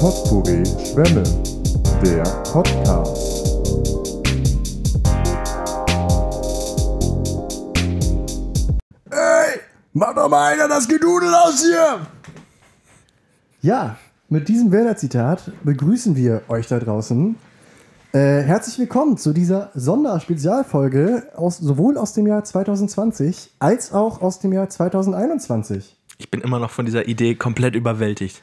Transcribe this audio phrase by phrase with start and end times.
[0.00, 1.22] Potpourri Schwämme,
[2.04, 2.22] der
[2.52, 3.46] Podcast.
[9.10, 9.60] Ey,
[9.94, 12.06] mach doch mal einer das Gedudel aus hier!
[13.62, 13.96] Ja,
[14.28, 17.36] mit diesem Werner-Zitat begrüßen wir euch da draußen.
[18.12, 24.40] Äh, herzlich willkommen zu dieser Sonderspezialfolge aus, sowohl aus dem Jahr 2020 als auch aus
[24.40, 25.96] dem Jahr 2021.
[26.18, 28.42] Ich bin immer noch von dieser Idee komplett überwältigt.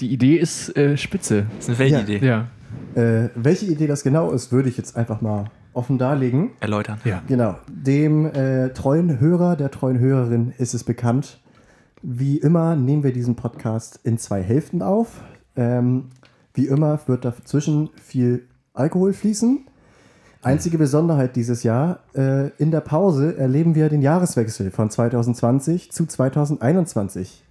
[0.00, 1.46] Die Idee ist äh, spitze.
[1.56, 2.24] Das ist eine Weltidee.
[2.24, 2.48] Ja.
[2.94, 6.50] Äh, welche Idee das genau ist, würde ich jetzt einfach mal offen darlegen.
[6.60, 7.00] Erläutern.
[7.04, 7.22] Ja.
[7.26, 11.40] Genau, dem äh, treuen Hörer, der treuen Hörerin ist es bekannt.
[12.02, 15.20] Wie immer nehmen wir diesen Podcast in zwei Hälften auf.
[15.56, 16.10] Ähm,
[16.54, 19.66] wie immer wird dazwischen viel Alkohol fließen.
[20.42, 26.06] Einzige Besonderheit dieses Jahr, äh, in der Pause erleben wir den Jahreswechsel von 2020 zu
[26.06, 27.42] 2021.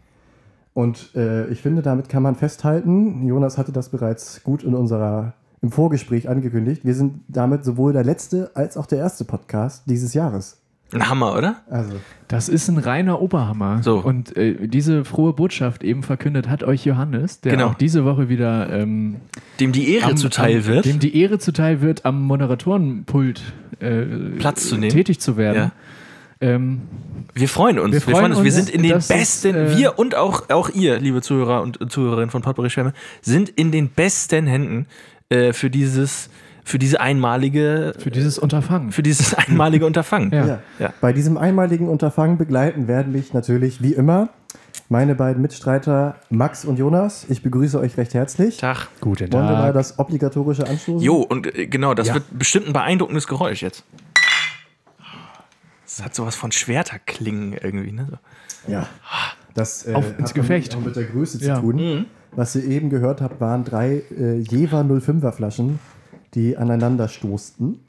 [0.78, 5.34] Und äh, ich finde, damit kann man festhalten, Jonas hatte das bereits gut in unserer,
[5.64, 10.14] im Vorgespräch angekündigt, wir sind damit sowohl der letzte als auch der erste Podcast dieses
[10.14, 10.62] Jahres.
[10.94, 11.56] Ein Hammer, oder?
[11.68, 11.94] Also,
[12.28, 13.82] Das ist ein reiner Oberhammer.
[13.82, 13.98] So.
[13.98, 17.70] Und äh, diese frohe Botschaft eben verkündet hat euch Johannes, der Genau.
[17.70, 19.16] auch diese Woche wieder ähm,
[19.60, 20.86] Dem die Ehre am- zuteil wird.
[20.86, 23.42] dem die Ehre zuteil wird, am Moderatorenpult
[23.80, 24.02] äh,
[24.38, 24.92] Platz zu nehmen.
[24.92, 25.72] tätig zu werden.
[26.42, 26.82] Ähm,
[27.34, 27.88] Wir freuen uns.
[27.94, 28.44] Wir Wir freuen, freuen uns.
[28.44, 31.92] Wir uns, sind in den besten, äh, wir und auch, auch ihr, liebe Zuhörer und
[31.92, 34.86] Zuhörerinnen von Potpourri Schwämme, sind in den besten Händen
[35.30, 36.30] äh, für dieses,
[36.64, 38.92] für diese einmalige, für dieses Unterfangen.
[38.92, 40.32] für dieses einmalige Unterfangen.
[40.32, 40.46] Ja.
[40.46, 40.60] ja.
[40.80, 40.94] Ja.
[41.02, 44.30] Bei diesem einmaligen Unterfangen begleiten werden mich natürlich wie immer
[44.90, 47.26] meine beiden Mitstreiter Max und Jonas.
[47.30, 48.58] Ich begrüße euch recht herzlich.
[48.58, 48.88] Tag.
[49.02, 49.74] Guten Wollen wir mal Tag.
[49.74, 51.00] das obligatorische anstoßen?
[51.06, 52.14] Jo, und äh, genau, das Ja.
[52.14, 53.84] wird bestimmt ein beeindruckendes Geräusch jetzt.
[55.98, 58.08] Das hat sowas von Schwerterklingen irgendwie, ne?
[58.10, 58.72] So.
[58.72, 58.88] Ja.
[59.56, 60.76] Das äh, Auf hat ins auch Gefecht.
[60.76, 61.56] Auch mit der Größe Ja.
[61.56, 61.76] zu tun.
[61.76, 62.06] Mhm.
[62.34, 65.80] Was ihr eben gehört habt, waren drei äh, Jever 05er Flaschen,
[66.36, 67.80] die aneinander stoßten.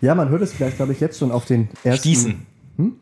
[0.00, 2.00] Ja, man hört es vielleicht, glaube ich, jetzt schon auf den ersten...
[2.00, 2.46] Stießen.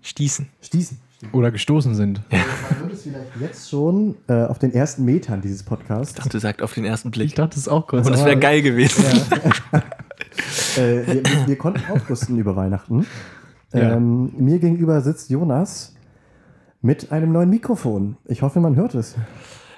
[0.03, 0.49] Stießen.
[0.61, 0.99] Stießen.
[1.31, 2.21] Oder gestoßen sind.
[2.31, 2.41] Man
[2.81, 6.15] hört es vielleicht jetzt schon äh, auf den ersten Metern dieses Podcasts.
[6.15, 7.35] dachte, sagt auf den ersten Ich Blick.
[7.37, 8.07] dachte es auch kurz.
[8.09, 9.05] Und es wäre geil gewesen.
[10.79, 13.05] Äh, wir, wir, wir konnten aufrüsten über Weihnachten.
[13.73, 13.95] Ja.
[13.95, 15.95] Ähm, mir gegenüber sitzt Jonas
[16.81, 18.17] mit einem neuen Mikrofon.
[18.27, 19.15] Ich hoffe, man hört es.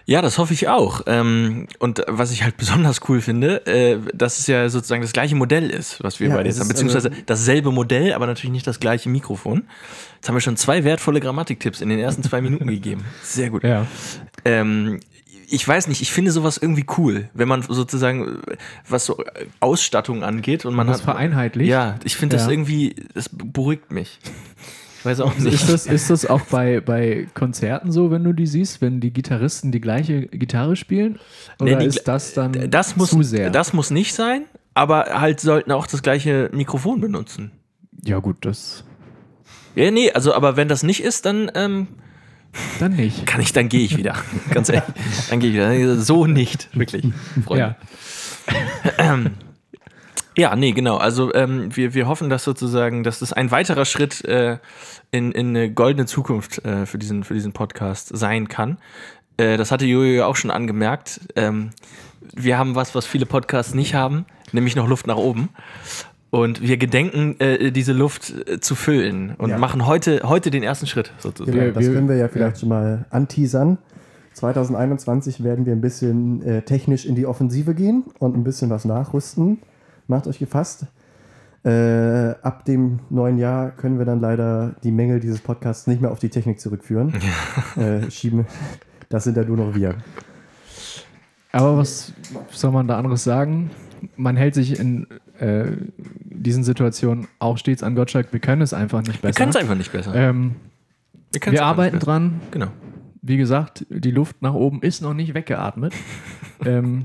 [0.06, 1.02] Ja, das hoffe ich auch.
[1.06, 5.34] Ähm, und was ich halt besonders cool finde, äh, dass es ja sozusagen das gleiche
[5.34, 6.60] Modell ist, was wir Ja, beide haben.
[6.60, 9.64] ist, Beziehungsweise äh, dasselbe Modell, aber natürlich nicht das gleiche Mikrofon.
[10.16, 13.04] Jetzt haben wir schon zwei wertvolle Grammatiktipps in den ersten zwei Minuten gegeben.
[13.22, 13.62] Sehr gut.
[13.64, 13.86] Ja.
[14.44, 15.00] Ähm,
[15.48, 18.38] ich weiß nicht, ich finde sowas irgendwie cool, wenn man sozusagen,
[18.88, 19.22] was so
[19.60, 21.04] Ausstattung angeht und man Das hat.
[21.04, 21.70] vereinheitlicht.
[21.70, 22.50] Ja, ich finde das Ja.
[22.52, 24.18] irgendwie, das beruhigt mich.
[24.98, 25.52] Ich weiß auch nicht.
[25.54, 29.12] Ist das, ist das auch bei, bei Konzerten so, wenn du die siehst, wenn die
[29.12, 31.18] Gitarristen die gleiche Gitarre spielen?
[31.60, 33.50] Oder Nee, die- ist das dann das muss, zu sehr?
[33.50, 37.50] das muss nicht sein, aber halt sollten auch das gleiche Mikrofon benutzen.
[38.04, 38.84] ja gut, das
[39.74, 41.88] Ja, nee, also aber wenn das nicht ist, dann ähm,
[42.78, 43.26] dann nicht.
[43.26, 44.14] kann ich, dann gehe ich wieder.
[44.50, 44.94] Ganz ehrlich.
[45.30, 45.96] Dann gehe ich wieder.
[45.96, 47.06] So nicht, wirklich.
[47.44, 47.76] Freunde.
[48.98, 49.20] Ja.
[50.36, 50.96] Ja, nee, genau.
[50.96, 54.58] Also ähm, wir, wir hoffen, dass sozusagen, dass das ein weiterer Schritt äh,
[55.12, 58.78] in, in eine goldene Zukunft äh, für, diesen, für diesen Podcast sein kann.
[59.36, 61.20] Äh, das hatte Jojo ja auch schon angemerkt.
[61.36, 61.70] Ähm,
[62.34, 65.50] wir haben was, was viele Podcasts nicht haben, nämlich noch Luft nach oben.
[66.34, 69.58] Und wir gedenken, äh, diese Luft äh, zu füllen und Ja.
[69.58, 71.56] machen heute, heute den ersten Schritt sozusagen.
[71.56, 73.78] Genau, das können wir ja vielleicht schon mal anteasern.
[74.32, 78.84] 2021 werden wir ein bisschen äh, technisch in die Offensive gehen und ein bisschen was
[78.84, 79.58] nachrüsten.
[80.08, 80.86] Macht euch gefasst.
[81.64, 86.10] Äh, ab dem neuen Jahr können wir dann leider die Mängel dieses Podcasts nicht mehr
[86.10, 87.14] auf die Technik zurückführen.
[87.76, 88.44] äh, schieben.
[89.08, 89.94] Das sind ja nur noch wir.
[91.52, 92.12] Aber was
[92.50, 93.70] soll man da anderes sagen?
[94.16, 95.06] Man hält sich in
[95.44, 95.66] äh,
[96.24, 98.32] diesen Situationen auch stets an Gottschalk.
[98.32, 99.38] Wir können es einfach nicht Wir besser.
[99.38, 100.14] können es einfach nicht besser.
[100.14, 100.56] ähm,
[101.32, 102.40] wir einfach arbeiten dran.
[102.50, 102.68] Genau.
[103.22, 105.94] Wie gesagt, die Luft nach oben ist noch nicht weggeatmet.
[106.64, 107.04] ähm,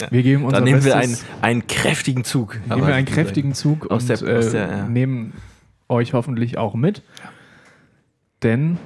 [0.00, 0.10] Ja.
[0.10, 1.26] Wir geben unser Dann nehmen wir einen, Bestes.
[1.42, 2.58] einen kräftigen Zug.
[2.68, 4.88] nehmen wir einen kräftigen Zug Aus und der- aus äh, der, ja.
[4.88, 5.32] nehmen
[5.88, 7.02] euch hoffentlich auch mit.
[8.42, 8.78] Denn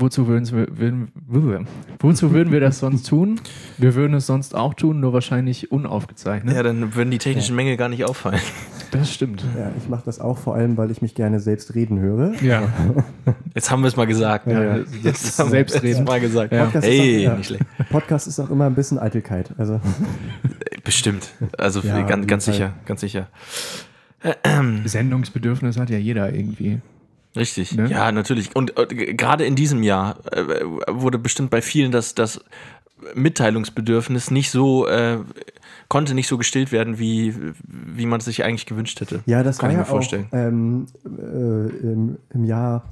[0.00, 1.66] wozu würden, wir- würden,
[1.98, 3.40] wozu würden wir das sonst tun?
[3.78, 6.54] Wir würden es sonst auch tun, nur wahrscheinlich unaufgezeichnet.
[6.54, 8.40] Ja, dann würden die technischen Mängel gar nicht auffallen.
[8.90, 9.44] Das stimmt.
[9.56, 12.32] Ja, ich mache das auch vor allem, weil ich mich gerne selbst reden höre.
[12.42, 12.62] Ja,
[13.54, 14.46] Jetzt haben wir es mal gesagt.
[14.48, 14.84] Ja, ja.
[15.02, 16.52] Jetzt haben wir es mal gesagt.
[16.52, 16.64] Ja.
[16.64, 17.64] Podcast, Hey, ist auch, ja, nicht schlecht.
[17.90, 19.50] Podcast ist auch immer ein bisschen Eitelkeit.
[19.58, 19.80] Also
[20.84, 21.30] Bestimmt.
[21.58, 23.28] Also Ja, ganz, ganz sicher, ganz sicher.
[24.84, 26.80] Sendungsbedürfnis hat ja jeder irgendwie.
[27.36, 27.74] Richtig.
[27.74, 27.88] Ne?
[27.90, 28.54] Ja, natürlich.
[28.56, 32.40] Und äh, gerade in diesem Jahr äh, wurde bestimmt bei vielen das, das
[33.14, 35.18] Mitteilungsbedürfnis nicht so, äh,
[35.88, 37.34] konnte nicht so gestillt werden, wie,
[37.64, 39.20] wie man es sich eigentlich gewünscht hätte.
[39.26, 40.26] Ja, das Kann war ich ja mir vorstellen.
[40.30, 42.84] auch ähm, äh, im, im Jahr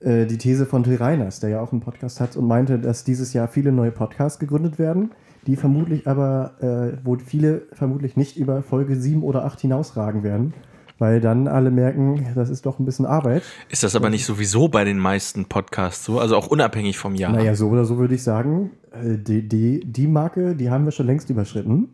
[0.00, 3.04] äh, die These von Till Reiners, der ja auch einen Podcast hat und meinte, dass
[3.04, 5.12] dieses Jahr viele neue Podcasts gegründet werden,
[5.46, 10.54] die vermutlich aber, äh, wo viele vermutlich nicht über Folge 7 oder 8 hinausragen werden,
[10.98, 13.42] weil dann alle merken, das ist doch ein bisschen Arbeit.
[13.68, 16.18] Ist das aber nicht sowieso bei den meisten Podcasts so?
[16.18, 17.32] Also auch unabhängig vom Jahr.
[17.32, 20.92] Naja, so oder so würde ich sagen, äh, die, die, die Marke, die haben wir
[20.92, 21.88] schon längst überschritten.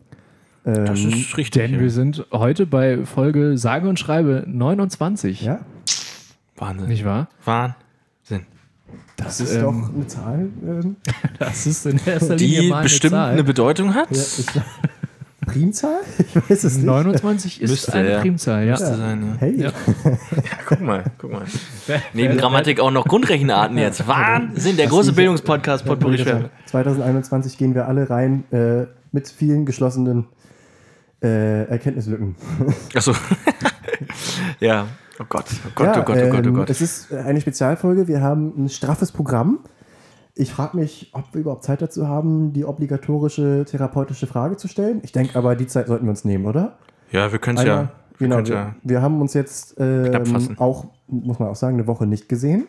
[0.65, 1.61] Ähm, das ist richtig.
[1.61, 1.79] Denn ja.
[1.79, 5.41] wir sind heute bei Folge sage und schreibe 29.
[5.41, 5.59] ja,
[6.57, 6.87] Wahnsinn.
[6.87, 7.29] Nicht wahr?
[7.43, 8.45] Wahnsinn.
[9.17, 10.49] das ist ähm, doch eine Zahl.
[10.65, 10.95] Ähm,
[11.39, 13.43] Das ist in erster Linie Die mal bestimmt eine eine.
[13.43, 14.09] Bedeutung hat?
[14.09, 14.59] ja, ist,
[15.45, 15.99] Primzahl?
[16.17, 16.85] Ich weiß es nicht.
[16.85, 18.19] 29 ist Müsste, eine ja.
[18.19, 18.71] Primzahl, ja.
[18.71, 19.35] Müsste sein, ja.
[19.39, 19.69] Hey, Ja.
[20.05, 21.45] ja, guck mal, guck mal.
[22.13, 24.07] Neben Grammatik auch noch Grundrechenarten jetzt.
[24.07, 26.49] Wahnsinn, der große Bildungspodcast Potpourri Schwäbe.
[26.65, 30.27] 2021 gehen wir alle rein äh, mit vielen geschlossenen
[31.23, 32.35] äh, Erkenntnislücken.
[32.93, 33.13] Achso.
[34.59, 34.87] ja.
[35.17, 36.69] Oh Gott, oh Gott, ja, oh Gott, oh Gott, oh ähm, Gott.
[36.69, 38.07] Es ist eine Spezialfolge.
[38.07, 39.59] Wir haben ein straffes Programm.
[40.37, 44.99] Ich frage mich, ob wir überhaupt Zeit dazu haben, die obligatorische therapeutische Frage zu stellen.
[45.03, 46.77] Ich denke aber, die Zeit sollten wir uns nehmen, oder?
[47.11, 47.89] Ja, wir können es ja.
[48.17, 48.75] wir Genau, wir, ja.
[48.83, 52.67] wir haben uns jetzt ähm, auch, muss man auch sagen, eine Woche nicht gesehen.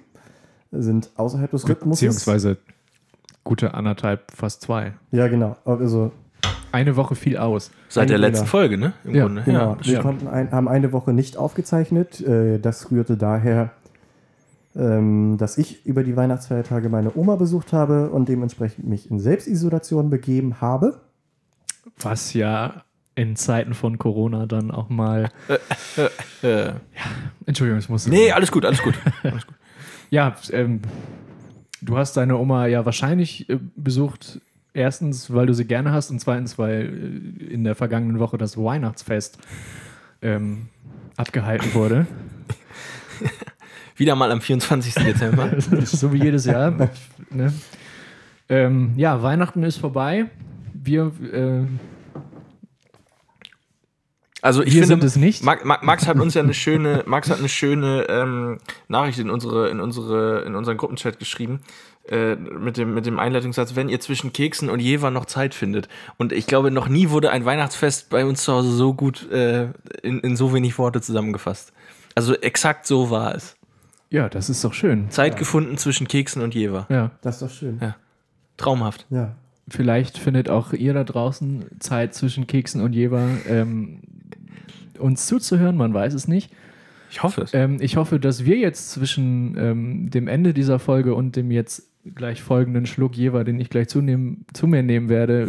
[0.72, 1.98] Sind außerhalb des Rhythmus.
[2.00, 2.58] Beziehungsweise
[3.44, 4.94] gute anderthalb, fast zwei.
[5.12, 5.56] Ja, genau.
[5.64, 6.10] Also,
[6.72, 7.70] Eine Woche fiel aus.
[7.88, 8.46] Seit der letzten.
[8.46, 8.92] Folge, ne?
[9.04, 9.42] Im Ja, Grunde.
[9.44, 12.20] Genau, Ja, wir konnten ein, haben eine Woche nicht aufgezeichnet.
[12.20, 13.70] Äh, Das rührte daher,
[14.76, 20.60] dass ich über die Weihnachtsfeiertage meine Oma besucht habe und dementsprechend mich in Selbstisolation begeben
[20.60, 21.00] habe.
[21.98, 22.84] Was ja
[23.16, 25.30] in Zeiten von Corona dann auch mal.
[26.42, 26.72] äh,
[27.46, 28.06] Entschuldigung, ich muss.
[28.06, 28.94] nee, alles gut, alles gut.
[29.22, 29.56] Alles gut.
[30.08, 30.82] Ja, ähm,
[31.82, 34.40] du hast deine Oma ja wahrscheinlich äh, besucht.
[34.72, 38.56] Erstens, weil du sie gerne hast und zweitens, weil äh, in der vergangenen Woche das
[38.56, 39.38] Weihnachtsfest
[40.22, 40.68] ähm,
[41.16, 42.06] abgehalten wurde.
[43.96, 44.94] Wieder mal am 24.
[44.94, 45.50] Dezember.
[45.84, 46.90] so wie jedes Jahr.
[47.30, 47.52] Ne?
[48.48, 50.26] ähm, ja, Weihnachten ist vorbei.
[50.72, 51.64] Wir, äh,
[54.42, 55.42] Also ich Wir finde, sind es nicht.
[55.42, 59.28] Ma- Ma- Max hat uns ja eine schöne, Max hat eine schöne ähm, Nachricht in
[59.30, 61.60] unsere, in unsere, in unseren Gruppenchat geschrieben
[62.08, 65.88] äh, mit dem, mit dem Einleitungssatz, wenn ihr zwischen Keksen und Jever noch Zeit findet.
[66.16, 69.70] Und ich glaube, noch nie wurde ein Weihnachtsfest bei uns zu Hause so gut äh,
[70.02, 71.72] in, in so wenig Worte zusammengefasst.
[72.14, 73.55] Also exakt so war es.
[74.10, 75.10] Ja, das ist doch schön.
[75.10, 76.86] Zeit gefunden zwischen Keksen und Jever.
[76.88, 77.78] Ja, Das ist doch schön.
[77.80, 77.96] Ja.
[78.56, 79.06] Traumhaft.
[79.10, 79.34] Ja.
[79.68, 84.00] vielleicht findet auch ihr da draußen Zeit zwischen Keksen und Jever ähm,
[84.98, 86.50] uns zuzuhören, man weiß es nicht.
[87.10, 87.54] Ich hoffe es.
[87.54, 91.82] Ähm, ich hoffe, dass wir jetzt zwischen ähm, dem Ende dieser Folge und dem jetzt
[92.14, 95.48] gleich folgenden Schluck Jever, den ich gleich zunehmen, zu mir nehmen werde,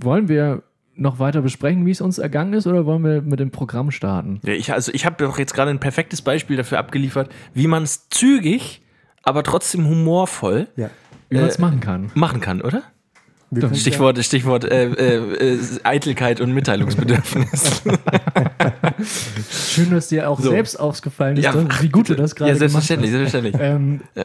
[0.00, 0.62] wollen wir
[0.94, 4.40] noch weiter besprechen, wie es uns ergangen ist, oder wollen wir mit dem Programm starten?
[4.44, 7.82] Ja, ich, also ich habe doch jetzt gerade ein perfektes Beispiel dafür abgeliefert, wie man
[7.84, 8.82] es zügig,
[9.22, 10.90] aber trotzdem humorvoll ja.
[11.30, 12.10] Wie man Äh, machen kann.
[12.14, 12.82] machen kann, oder?
[13.50, 17.82] Wir können Stichwort, Stichwort äh, äh, äh, Eitelkeit und Mitteilungsbedürfnis.
[19.50, 20.50] Schön, dass dir auch So.
[20.50, 22.86] selbst aufgefallen ist, Ja, dass- wie gut du das gerade ja, gemacht hast.
[22.86, 23.62] selbstverständlich, selbstverständlich.
[23.62, 24.24] Ähm, Ja.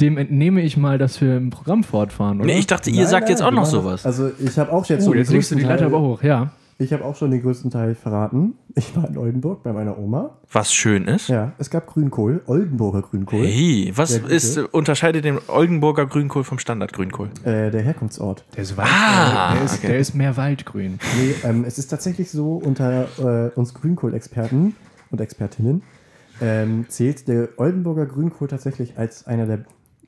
[0.00, 2.46] Dem entnehme ich mal, dass wir im Programm fortfahren, oder?
[2.46, 4.04] Nee, ich dachte, ihr Nein, sagt nein, jetzt auch noch sowas.
[4.04, 6.50] Also ich habe auch jetzt oh, den jetzt legst du die Leiter aber hoch, ja.
[6.76, 8.54] Ich habe auch schon den größten Teil verraten.
[8.74, 10.38] Ich war in Oldenburg bei meiner Oma.
[10.50, 11.28] Was schön ist.
[11.28, 16.58] Ja, es gab Grünkohl, Oldenburger Grünkohl, Hey, was ist, äh, unterscheidet den Oldenburger Grünkohl vom
[16.58, 17.30] Standard-Grünkohl?
[17.44, 18.44] äh, der Herkunftsort.
[18.56, 19.86] Der ist, Wald, Ah, der, ist, okay.
[19.86, 20.98] der ist mehr Waldgrün.
[21.16, 24.74] Nee, ähm, es ist tatsächlich so, unter äh, uns Grünkohl-Experten
[25.12, 25.82] und Expertinnen
[26.40, 29.60] ähm, zählt der Oldenburger Grünkohl tatsächlich als einer der,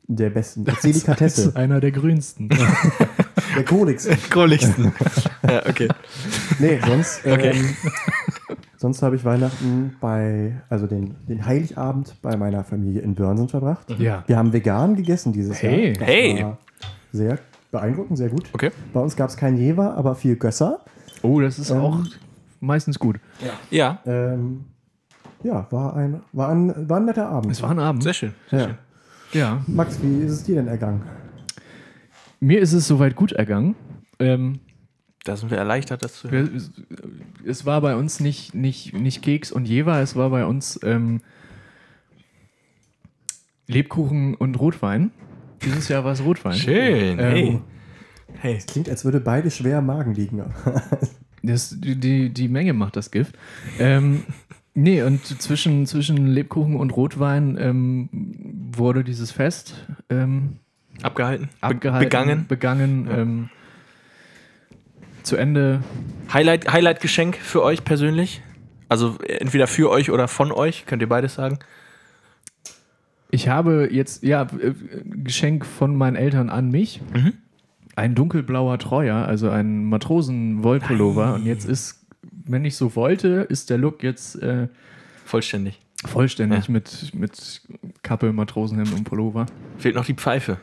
[0.08, 0.60] der besten.
[0.66, 1.48] Als Das Delikatesse.
[1.48, 2.48] ist einer der grünsten.
[3.56, 4.08] der Kodex.
[4.30, 4.92] Kohligsten.
[5.48, 5.88] ja, okay.
[6.58, 7.50] Nee, sonst, Okay.
[7.54, 7.76] ähm,
[8.76, 13.86] sonst habe ich Weihnachten bei, also den, den Heiligabend bei meiner Familie in Börnsen verbracht.
[13.98, 14.22] ja.
[14.26, 15.88] Wir haben vegan gegessen dieses Hey.
[15.88, 15.98] Jahr.
[15.98, 16.42] Das Hey.
[16.42, 16.58] War
[17.12, 17.38] sehr
[17.72, 18.44] beeindruckend, sehr gut.
[18.52, 18.70] Okay.
[18.92, 20.80] Bei uns gab es kein Jever, aber viel Gösser.
[21.22, 21.78] Oh, das ist Ähm.
[21.80, 21.98] auch
[22.60, 23.18] meistens gut.
[23.70, 24.64] Ja, Ähm,
[25.42, 27.52] ja, war ein, war, ein, war ein netter Abend.
[27.52, 28.02] Es war ein Abend.
[28.02, 28.34] sehr schön.
[28.50, 28.78] ja.
[29.36, 29.62] Ja.
[29.66, 31.02] Max, wie ist es dir denn ergangen?
[32.40, 33.74] Mir ist es soweit gut ergangen.
[34.18, 34.60] Ähm,
[35.24, 36.50] Da sind wir erleichtert, das zu hören.
[36.52, 40.78] wir, es war bei uns nicht, nicht, nicht Keks und Jever, es war bei uns
[40.82, 41.20] ähm,
[43.66, 45.10] Lebkuchen und Rotwein.
[45.64, 46.54] Dieses Jahr war es Rotwein.
[46.54, 47.18] Schön.
[47.18, 47.48] Hey.
[47.48, 47.62] Ähm,
[48.34, 48.58] hey.
[48.66, 50.44] Klingt, als würde beide schwer im Magen liegen.
[51.42, 53.36] Das, die, die, die Menge macht das Gift.
[53.78, 54.24] Ähm,
[54.76, 58.08] nee, und zwischen, zwischen Lebkuchen und Rotwein ähm,
[58.76, 59.74] wurde dieses Fest
[60.08, 60.60] ähm,
[61.02, 61.48] Abgehalten?
[61.60, 62.46] Abgehalten, Begangen?
[62.46, 63.50] begangen ähm,
[65.22, 65.82] zu Ende.
[66.32, 68.42] Highlight, Highlight-Geschenk für euch persönlich?
[68.88, 71.58] Also entweder für euch oder von euch, könnt ihr beides sagen?
[73.30, 74.72] Ich habe jetzt, ja, äh,
[75.04, 77.00] Geschenk von meinen Eltern an mich.
[77.12, 77.34] Mhm.
[77.96, 81.34] Ein dunkelblauer Treuer, also ein Matrosen-Wollpullover.
[81.34, 82.05] Und jetzt ist,
[82.46, 84.68] wenn ich so wollte, ist der Look jetzt äh,
[85.24, 85.80] Vollständig.
[86.06, 86.72] vollständig Ja.
[86.72, 87.60] mit, mit
[88.02, 89.46] Kappe, Matrosenhemd und Pullover.
[89.78, 90.58] Fehlt noch die Pfeife.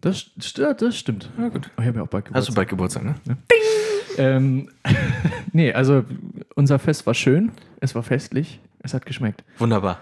[0.00, 1.30] Das, st das stimmt.
[1.38, 1.70] Ja, gut.
[1.78, 2.54] Ich habe ja auch bald Hast du Geburtstag.
[2.56, 3.36] bald Geburtstag, ne?
[4.18, 4.68] Ähm,
[5.52, 6.04] nee, also
[6.54, 7.50] unser Fest war schön,
[7.80, 9.42] es war festlich, es hat geschmeckt.
[9.58, 10.00] Wunderbar.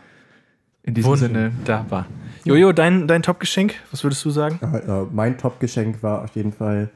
[0.83, 2.07] In diesem Sinne, Wunderbar.
[2.45, 4.59] Jojo, dein, dein Top-Geschenk, was würdest du sagen?
[4.61, 6.91] Äh, äh, mein Top-Geschenk war auf jeden Fall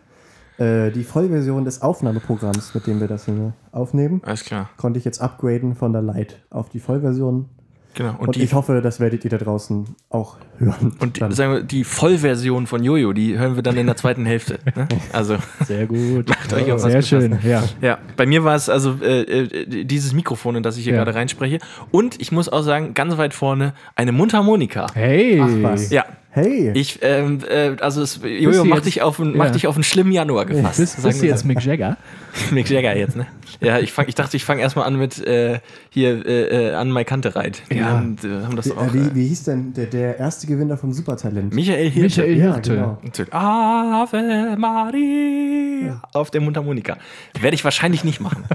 [0.58, 4.20] äh, die Vollversion des Aufnahmeprogramms, mit dem wir das hier aufnehmen.
[4.24, 4.70] Alles klar.
[4.76, 7.46] Konnte ich jetzt upgraden von der Lite auf die Vollversion.
[7.94, 8.10] Genau.
[8.18, 10.92] Und, Und, die, ich hoffe, das werdet ihr da draußen auch hören.
[11.00, 14.26] und die, sagen wir, die Vollversion von Jojo, die hören wir dann in der zweiten
[14.26, 14.58] Hälfte.
[14.76, 14.86] Ne?
[15.14, 16.28] Also, sehr gut.
[16.28, 17.08] Macht euch auf was sehr gefasst.
[17.08, 17.62] schön, ja.
[17.80, 21.04] ja, bei mir war es also äh, äh, dieses Mikrofon, in das ich hier Ja.
[21.04, 21.58] gerade reinspreche.
[21.90, 24.88] Und ich muss auch sagen, ganz weit vorne eine Mundharmonika.
[24.92, 25.40] Hey!
[25.42, 25.88] Ach was.
[25.90, 26.04] Ja,
[26.38, 26.70] Hey!
[26.74, 29.50] ich, ähm, äh, also es, Jojo, mach jetzt- dich, auf einen, mach ja.
[29.52, 30.78] dich auf einen schlimmen Januar gefasst.
[30.78, 31.96] Bist, bist du jetzt Mick Jagger?
[32.34, 32.54] so.
[32.54, 33.26] Mick Jagger jetzt, ne?
[33.60, 36.90] Ja, ich, fang, ich dachte, ich fange erstmal an mit äh, hier äh, äh, an
[36.90, 37.62] Mai Kante reit.
[37.72, 37.86] Ja.
[37.86, 38.86] haben, äh, haben das wie, doch auch.
[38.88, 41.54] äh, wie, Äh, wie hieß denn der, der erste Gewinner vom Supertalent?
[41.54, 42.20] Michael Hirte.
[42.20, 42.70] Michael Ja, Hirte.
[42.74, 42.98] genau.
[43.02, 43.32] Natürlich.
[43.32, 46.98] Ave Maria auf der Mundharmonika.
[47.40, 48.44] Werde ich wahrscheinlich nicht machen.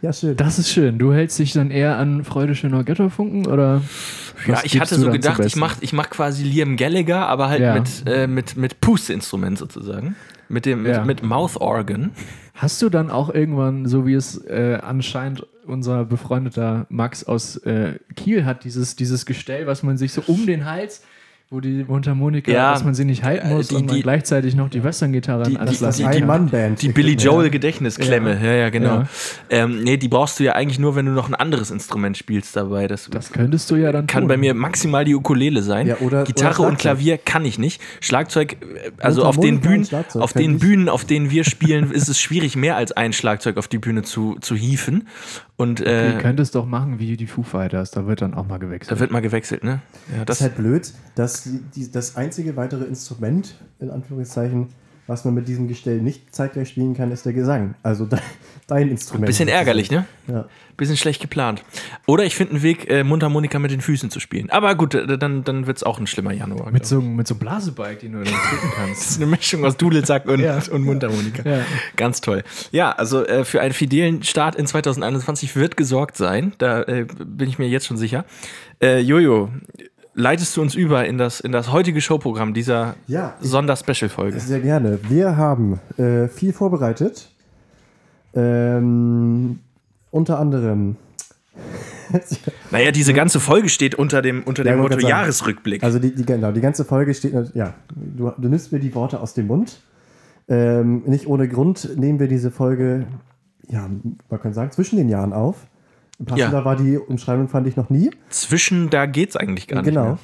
[0.00, 0.36] Ja, schön.
[0.36, 0.98] Das ist schön.
[0.98, 3.82] Du hältst dich dann eher an Freude schöner Götterfunken oder?
[4.46, 7.74] Ja, ich hatte so gedacht, ich mache ich mach quasi Liam Gallagher, aber halt Ja.
[7.74, 10.14] mit, äh, mit, mit Pusteinstrument sozusagen.
[10.48, 10.98] Mit dem Ja.
[11.04, 12.12] mit, mit Mouth Organ.
[12.54, 17.94] Hast du dann auch irgendwann, so wie es äh, anscheinend unser befreundeter Max aus äh,
[18.16, 21.02] Kiel hat, dieses, dieses Gestell, was man sich so um den Hals,
[21.50, 24.02] wo die Mundharmonika, Ja, dass man sie nicht halten äh, muss die- und man die-
[24.02, 26.82] gleichzeitig noch die Westerngitarre die- die- lassen die- Mann-Band.
[26.82, 27.50] Die Billy Joel Ja.
[27.50, 28.96] Gedächtnisklemme, ja, ja, genau.
[28.98, 29.08] Ja.
[29.48, 32.54] Ähm, nee, die brauchst du ja eigentlich nur, wenn du noch ein anderes Instrument spielst
[32.54, 32.86] dabei.
[32.86, 34.28] Das, Das könntest du ja dann kann tun.
[34.28, 35.86] bei mir maximal die Ukulele sein.
[35.86, 36.78] Ja, oder- Gitarre oder und.
[36.78, 37.80] Klavier kann ich nicht.
[38.02, 40.58] Schlagzeug, äh, also auf den Bühnen, Schlagzeug auf den.
[40.58, 44.02] Bühnen, auf denen wir spielen, ist es schwierig, mehr als ein Schlagzeug auf die Bühne
[44.02, 45.08] zu, zu hieven.
[45.56, 48.58] Und Du äh, könntest doch machen wie die Foo Fighters, da wird dann auch mal
[48.58, 48.92] gewechselt.
[48.96, 49.80] da wird mal gewechselt, ne?
[50.12, 54.68] Ja, Das das, ist halt blöd, dass die, die, das einzige weitere Instrument, in Anführungszeichen,
[55.06, 57.74] was man mit diesem Gestell nicht zeitgleich spielen kann, ist der Gesang.
[57.82, 58.18] Also de,
[58.66, 59.24] dein Instrument.
[59.26, 60.04] bisschen ärgerlich, ne?
[60.26, 60.44] Ja.
[60.76, 61.64] Bisschen schlecht geplant.
[62.06, 64.50] Oder ich finde einen Weg, äh, Mundharmonika mit den Füßen zu spielen.
[64.50, 66.70] Aber gut, äh, dann, dann wird es auch ein schlimmer Januar.
[66.70, 69.00] mit, so, mit so einem Blasebike, den du dann drücken kannst.
[69.00, 70.60] Das ist eine Mischung aus Dudelsack und, Ja.
[70.70, 71.48] und Mundharmonika.
[71.48, 71.64] Ja.
[71.96, 72.44] Ganz toll.
[72.70, 76.52] Ja, also äh, für einen fidelen Start in 2021 wird gesorgt sein.
[76.58, 78.26] Da äh, bin ich mir jetzt schon sicher.
[78.82, 79.48] Äh, Jojo,
[80.18, 84.40] leitest du uns über in das, in das heutige Showprogramm dieser Ja, Sonder-Special-Folge?
[84.40, 84.98] Sehr gerne.
[85.08, 87.30] Wir haben äh, viel vorbereitet.
[88.34, 89.60] Ähm,
[90.10, 90.96] unter anderem.
[92.70, 95.08] Naja, diese ganze Folge steht unter dem, unter Ja, dem wollte Motto.
[95.08, 95.82] Jahresrückblick.
[95.82, 97.34] Also die, die, genau, die ganze Folge steht.
[97.54, 99.80] Ja, du, du nimmst mir die Worte aus dem Mund.
[100.48, 103.06] Ähm, nicht ohne Grund nehmen wir diese Folge,
[103.68, 103.90] ja,
[104.30, 105.66] man kann sagen, zwischen den Jahren auf.
[106.24, 106.64] Passender Ja.
[106.64, 108.10] war die Umschreibung, fand ich noch nie.
[108.28, 110.18] Zwischen, da geht's eigentlich gar nicht genau.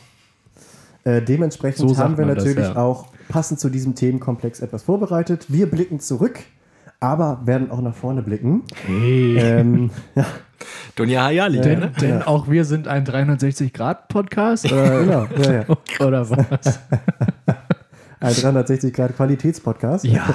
[1.05, 2.77] Äh, dementsprechend So haben wir man das, natürlich ja.
[2.77, 5.47] auch passend zu diesem Themenkomplex etwas vorbereitet.
[5.49, 6.41] Wir blicken zurück,
[6.99, 8.63] aber werden auch nach vorne blicken.
[8.87, 9.37] Hey.
[9.37, 10.25] Ähm, ja,
[10.97, 11.93] Donja Hayali, denn ne?
[12.01, 15.27] denn auch wir sind ein 360-Grad-Podcast oder, genau.
[15.37, 15.65] Ja, ja.
[16.07, 16.81] oder was?
[18.25, 20.05] Ein 360 Grad Qualitätspodcast.
[20.05, 20.35] Ja,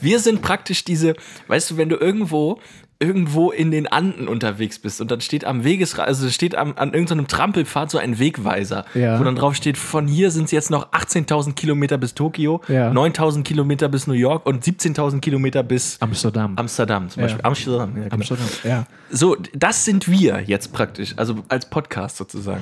[0.00, 1.14] Wir sind praktisch diese,
[1.48, 2.60] weißt du, wenn du irgendwo
[3.02, 6.92] irgendwo in den Anden unterwegs bist und dann steht am Wegesrand, also steht am, an
[6.92, 9.18] irgendeinem Trampelpfad so ein Wegweiser, Ja.
[9.18, 12.90] wo dann drauf steht, von hier sind es jetzt noch 18.000 Kilometer bis Tokio, Ja.
[12.90, 16.52] 9.000 Kilometer bis New York und 17.000 Kilometer bis Amsterdam.
[16.56, 17.24] Amsterdam zum Ja.
[17.28, 17.44] Beispiel.
[17.46, 18.14] Amsterdam, ja, genau.
[18.16, 18.84] Amsterdam, ja.
[19.10, 22.60] So, das sind wir jetzt praktisch, also als Podcast sozusagen.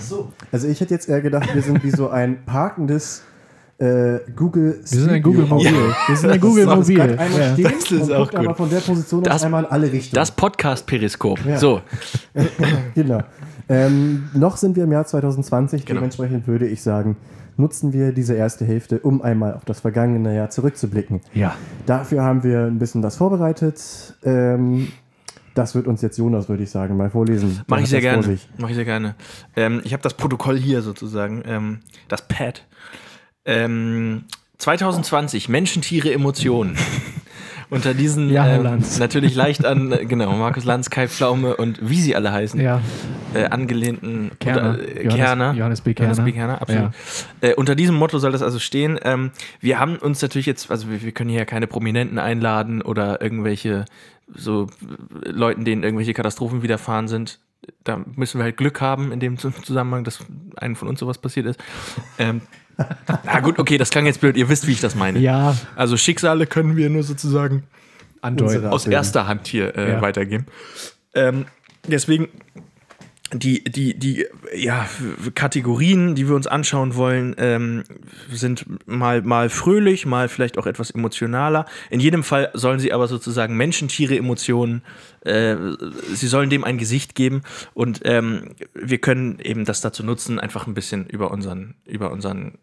[0.53, 3.25] Also ich hätte jetzt eher gedacht, wir sind wie so ein parkendes
[3.79, 5.69] äh, Google Wir sind ein Google Mobil.
[5.69, 5.77] Auto.
[6.09, 7.01] Wir sind ein Das Google Mobil.
[7.01, 7.53] einmal Ja.
[7.53, 8.57] stehen Das ist auch guckt aber gut.
[8.57, 10.15] von der Position aus Das- einmal in alle Richtungen.
[10.15, 11.45] Das Podcast-Periskop.
[11.47, 11.59] Ja.
[11.59, 11.81] So,
[12.95, 13.21] Genau.
[13.69, 15.99] Ähm, noch sind wir im Jahr 2020, Genau.
[16.01, 17.17] dementsprechend würde ich sagen,
[17.57, 21.21] nutzen wir diese erste Hälfte, um einmal auf das vergangene Jahr zurückzublicken.
[21.35, 21.55] Ja.
[21.87, 24.15] Dafür haben wir ein bisschen was vorbereitet.
[24.25, 24.89] Ähm,
[25.55, 27.61] das wird uns jetzt Jonas, würde ich sagen, mal vorlesen.
[27.67, 28.41] Mache ich sehr hat das vor gerne.
[28.59, 29.15] Mache ich sehr gerne.
[29.85, 32.65] Ich habe das Protokoll hier sozusagen, ähm, das Pad.
[33.49, 34.25] Ähm,
[34.59, 36.77] 2020, Menschen, Tiere, Emotionen.
[37.71, 42.17] Unter diesen Ja, ähm, natürlich leicht an, genau, Markus Lanz, Kai Pflaume und wie sie
[42.17, 42.59] alle heißen.
[42.61, 42.81] Ja.
[43.35, 44.75] äh, angelehnten Kerner.
[44.75, 45.53] Oder, äh, Johannes- Kerner.
[45.53, 45.93] Johannes B.
[45.95, 46.13] Kerner.
[46.15, 46.33] Johannes B.
[46.33, 46.91] Kerner, absolut.
[47.43, 48.99] Äh, unter diesem Motto soll das also stehen.
[49.03, 52.81] Ähm, wir haben uns natürlich jetzt, also wir, wir können hier ja keine Prominenten einladen
[52.81, 53.85] oder irgendwelche
[54.35, 54.69] so
[55.25, 57.39] Leuten, denen irgendwelche Katastrophen widerfahren sind.
[57.85, 60.21] Da müssen wir halt Glück haben in dem Zusammenhang, dass
[60.57, 61.61] einem von uns sowas passiert ist.
[62.19, 62.41] Ähm,
[63.25, 64.37] na gut, okay, das klang jetzt blöd.
[64.37, 65.19] Ihr wisst, wie ich das meine.
[65.19, 67.65] Ja, Also Schicksale können wir nur sozusagen
[68.21, 68.67] andeuten.
[68.67, 70.01] Aus erster Hand hier äh, Ja.
[70.01, 70.47] weitergeben.
[71.15, 71.47] Ähm,
[71.87, 72.29] deswegen
[73.33, 74.89] die, die, die ja,
[75.35, 77.85] Kategorien, die wir uns anschauen wollen, ähm,
[78.31, 81.67] sind mal, mal fröhlich, mal vielleicht auch etwas emotionaler.
[81.91, 84.83] In jedem Fall sollen sie aber sozusagen Menschen, Tiere, Emotionen,
[85.23, 85.57] äh,
[86.13, 87.43] sie sollen dem ein Gesicht geben
[87.75, 92.59] und ähm, wir können eben das dazu nutzen, einfach ein bisschen über unseren, über unseren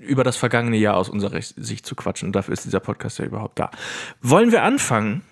[0.00, 2.28] über das vergangene Jahr aus unserer Sicht zu quatschen.
[2.28, 3.70] Und dafür ist dieser Podcast ja überhaupt da.
[4.22, 5.22] Wollen wir anfangen?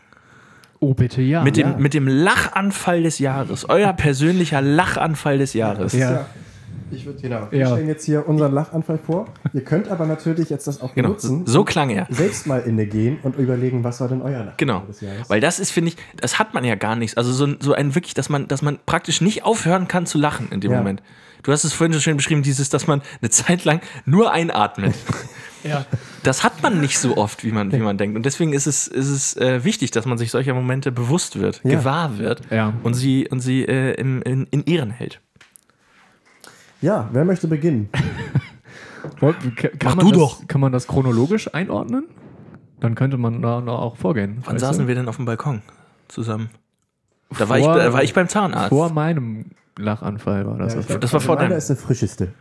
[0.81, 1.43] Oh, bitte ja.
[1.43, 1.77] Mit dem, ja.
[1.79, 3.69] mit dem Lachanfall des Jahres.
[3.69, 5.93] Euer persönlicher Lachanfall des Jahres.
[5.93, 6.27] Ja.
[6.93, 7.49] Ich würde genau.
[7.51, 7.67] Wir Ja.
[7.73, 9.27] stellen jetzt hier unseren Lachanfall vor.
[9.53, 11.09] Ihr könnt aber natürlich jetzt das auch Genau.
[11.09, 11.45] nutzen.
[11.45, 12.07] So klang er.
[12.11, 14.81] Selbst mal inne gehen und überlegen, was war denn euer Lachanfall Genau.
[14.87, 15.29] des Jahres?
[15.29, 17.19] Weil das ist, finde ich, das hat man ja gar nicht.
[17.19, 20.17] Also so, ein- so ein wirklich, dass man, dass man praktisch nicht aufhören kann zu
[20.19, 20.79] lachen in dem Ja.
[20.79, 21.03] Moment.
[21.43, 24.95] Du hast es vorhin so schön beschrieben, dieses, dass man eine Zeit lang nur einatmet.
[25.65, 25.85] Ja.
[26.23, 28.17] Das hat man nicht so oft, wie man, wie man denkt.
[28.17, 31.61] Und deswegen ist es, ist es äh, wichtig, dass man sich solcher Momente bewusst wird,
[31.65, 31.79] Ja.
[31.79, 32.73] gewahr wird Ja.
[32.83, 35.21] und sie, und sie äh, in, in, in Ehren hält.
[36.81, 37.89] Ja, wer möchte beginnen?
[39.21, 39.35] Kann,
[39.85, 40.49] Mach man du das, doch.
[40.49, 42.05] Kann man das chronologisch einordnen?
[42.81, 44.43] Dann könnte man da noch auch vorgehen.
[44.45, 44.89] Wann saßen du?
[44.89, 45.63] wir denn auf dem Balkon
[46.09, 46.51] zusammen?
[47.31, 48.69] Da war, Vor- ich, da war ich beim Zahnarzt.
[48.69, 49.47] Vor meinem
[49.79, 50.75] Lachanfall war das.
[50.75, 51.57] Ja, ich glaub, Das war vor deinem.
[51.57, 52.33] ist der frischeste.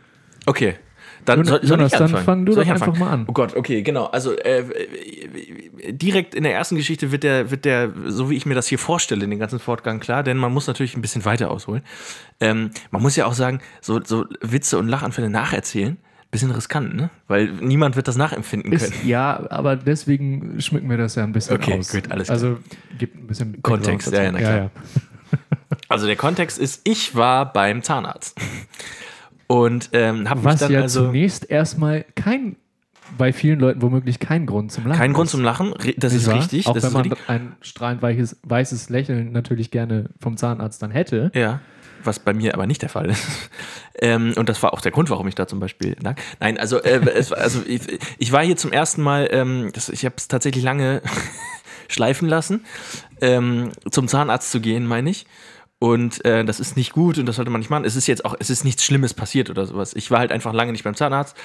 [0.45, 0.75] Okay.
[1.23, 2.25] Dann Jonas, soll, soll Jonas, ich dann anfangen?
[2.25, 3.25] fang du soll doch einfach mal an.
[3.27, 4.05] Oh Gott, okay, genau.
[4.05, 8.45] Also äh, äh, direkt in der ersten Geschichte wird der, wird der, so wie ich
[8.45, 11.49] mir das hier vorstelle, den ganzen Fortgang klar, denn man muss natürlich ein bisschen weiter
[11.49, 11.81] ausholen.
[12.39, 15.97] Ähm, man muss ja auch sagen, so, so Witze und Lachanfälle nacherzählen,
[16.31, 17.09] bisschen riskant, ne?
[17.27, 18.91] Weil niemand wird das nachempfinden können.
[18.91, 21.91] Ist, ja, aber deswegen schmücken wir das ja ein bisschen Okay, aus.
[21.91, 22.35] gut, alles klar.
[22.35, 22.57] Also
[22.97, 24.71] gibt ein bisschen Kontext, ja, ja, klar.
[25.89, 28.37] Also der Kontext ist, ich war beim Zahnarzt.
[29.47, 31.05] Und ähm, habe mich dann ja also.
[31.05, 32.55] zunächst erstmal kein,
[33.17, 36.37] bei vielen Leuten womöglich kein Grund zum Lachen Kein Grund zum Lachen, das ist wahr?
[36.37, 36.67] richtig.
[36.67, 37.29] Auch das wenn man richtig.
[37.29, 41.31] ein strahlend weiches, weißes Lächeln natürlich gerne vom Zahnarzt dann hätte.
[41.35, 41.59] Ja,
[42.05, 43.27] was bei mir aber nicht der Fall ist.
[44.01, 46.15] ähm, und das war auch der Grund, warum ich da zum Beispiel lag.
[46.39, 47.81] Nein, also, äh, es, also ich,
[48.17, 51.01] ich war hier zum ersten Mal, ähm, das, ich habe es tatsächlich lange
[51.87, 52.65] schleifen lassen,
[53.21, 55.25] ähm, zum Zahnarzt zu gehen, meine ich.
[55.79, 57.83] Und äh, das ist nicht gut und das sollte man nicht machen.
[57.83, 59.93] Es ist jetzt auch, es ist nichts Schlimmes passiert oder sowas.
[59.93, 61.35] Ich war halt einfach lange nicht beim Zahnarzt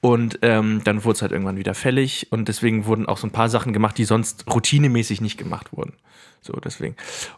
[0.00, 3.30] und ähm, dann wurde es halt irgendwann wieder fällig und deswegen wurden auch so ein
[3.30, 5.94] paar Sachen gemacht, die sonst routinemäßig nicht gemacht wurden.
[6.42, 6.96] So, deswegen.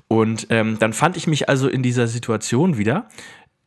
[0.08, 3.08] Und ähm, dann fand ich mich also in dieser Situation wieder.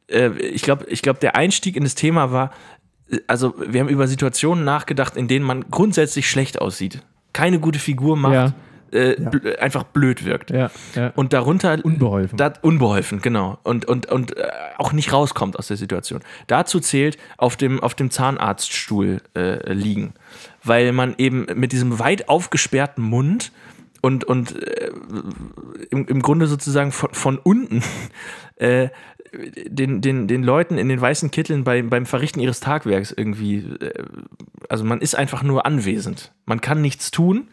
[0.07, 2.51] Äh, ich glaube, ich glaub, der Einstieg in das Thema war,
[3.09, 7.01] äh, also wir haben über Situationen nachgedacht, in denen man grundsätzlich schlecht aussieht.
[7.31, 8.53] Keine gute Figur macht, Ja.
[8.93, 10.51] Äh, bl einfach blöd wirkt.
[10.51, 11.11] Ja, ja.
[11.15, 12.37] Und darunter Unbeholfen.
[12.37, 13.57] Da, unbeholfen, genau.
[13.63, 16.21] Und, und, und äh, auch nicht rauskommt aus der Situation.
[16.47, 20.13] Dazu zählt auf dem, auf dem Zahnarztstuhl äh, liegen.
[20.63, 23.51] Weil man eben mit diesem weit aufgesperrten Mund
[24.01, 24.91] und, und äh,
[25.89, 27.83] im, im Grunde sozusagen von, von unten
[28.57, 28.89] äh,
[29.33, 33.67] den, den, den Leuten in den weißen Kitteln bei, beim Verrichten ihres Tagwerks irgendwie,
[34.69, 36.31] also man ist einfach nur anwesend.
[36.45, 37.47] Man kann nichts tun,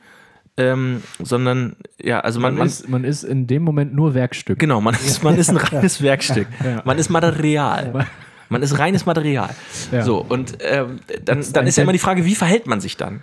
[0.61, 4.59] ähm, sondern, ja, also man, man, man, ist, man ist in dem Moment nur Werkstück.
[4.59, 6.47] Genau, man ist, man ist ein reines Werkstück.
[6.63, 6.83] Ja.
[6.85, 8.07] Man ist Material.
[8.49, 9.51] Man ist reines Material.
[9.91, 10.03] Ja.
[10.03, 12.97] So, und ähm, dann, ist dann ist ja immer die Frage, wie verhält man sich
[12.97, 13.23] dann?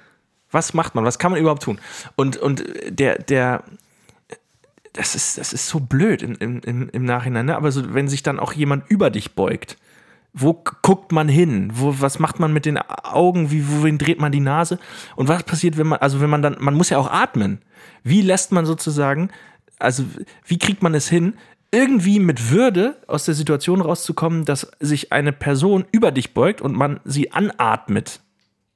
[0.51, 1.03] Was macht man?
[1.03, 1.79] Was kann man überhaupt tun?
[2.15, 3.63] Und, und der, der,
[4.93, 7.55] das ist, das ist so blöd im, im, im, im Nachhinein, ne?
[7.55, 9.77] aber so, wenn sich dann auch jemand über dich beugt,
[10.33, 11.71] wo guckt man hin?
[11.73, 13.51] Wo, was macht man mit den Augen?
[13.51, 14.79] Wie, wohin dreht man die Nase?
[15.15, 17.61] Und was passiert, wenn man, also wenn man dann, man muss ja auch atmen.
[18.03, 19.31] Wie lässt man sozusagen,
[19.79, 20.03] also
[20.45, 21.33] wie kriegt man es hin,
[21.71, 26.75] irgendwie mit Würde aus der Situation rauszukommen, dass sich eine Person über dich beugt und
[26.75, 28.21] man sie anatmet,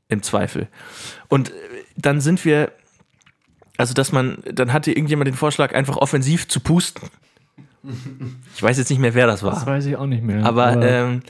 [0.10, 0.68] im Zweifel.
[1.30, 1.54] Und äh,
[1.96, 2.72] dann sind wir,
[3.78, 7.10] also dass man, dann hatte irgendjemand den Vorschlag, einfach offensiv zu pusten.
[8.56, 9.54] Ich weiß jetzt nicht mehr, wer das war.
[9.54, 10.46] Das weiß ich auch nicht mehr.
[10.46, 11.22] Aber ähm,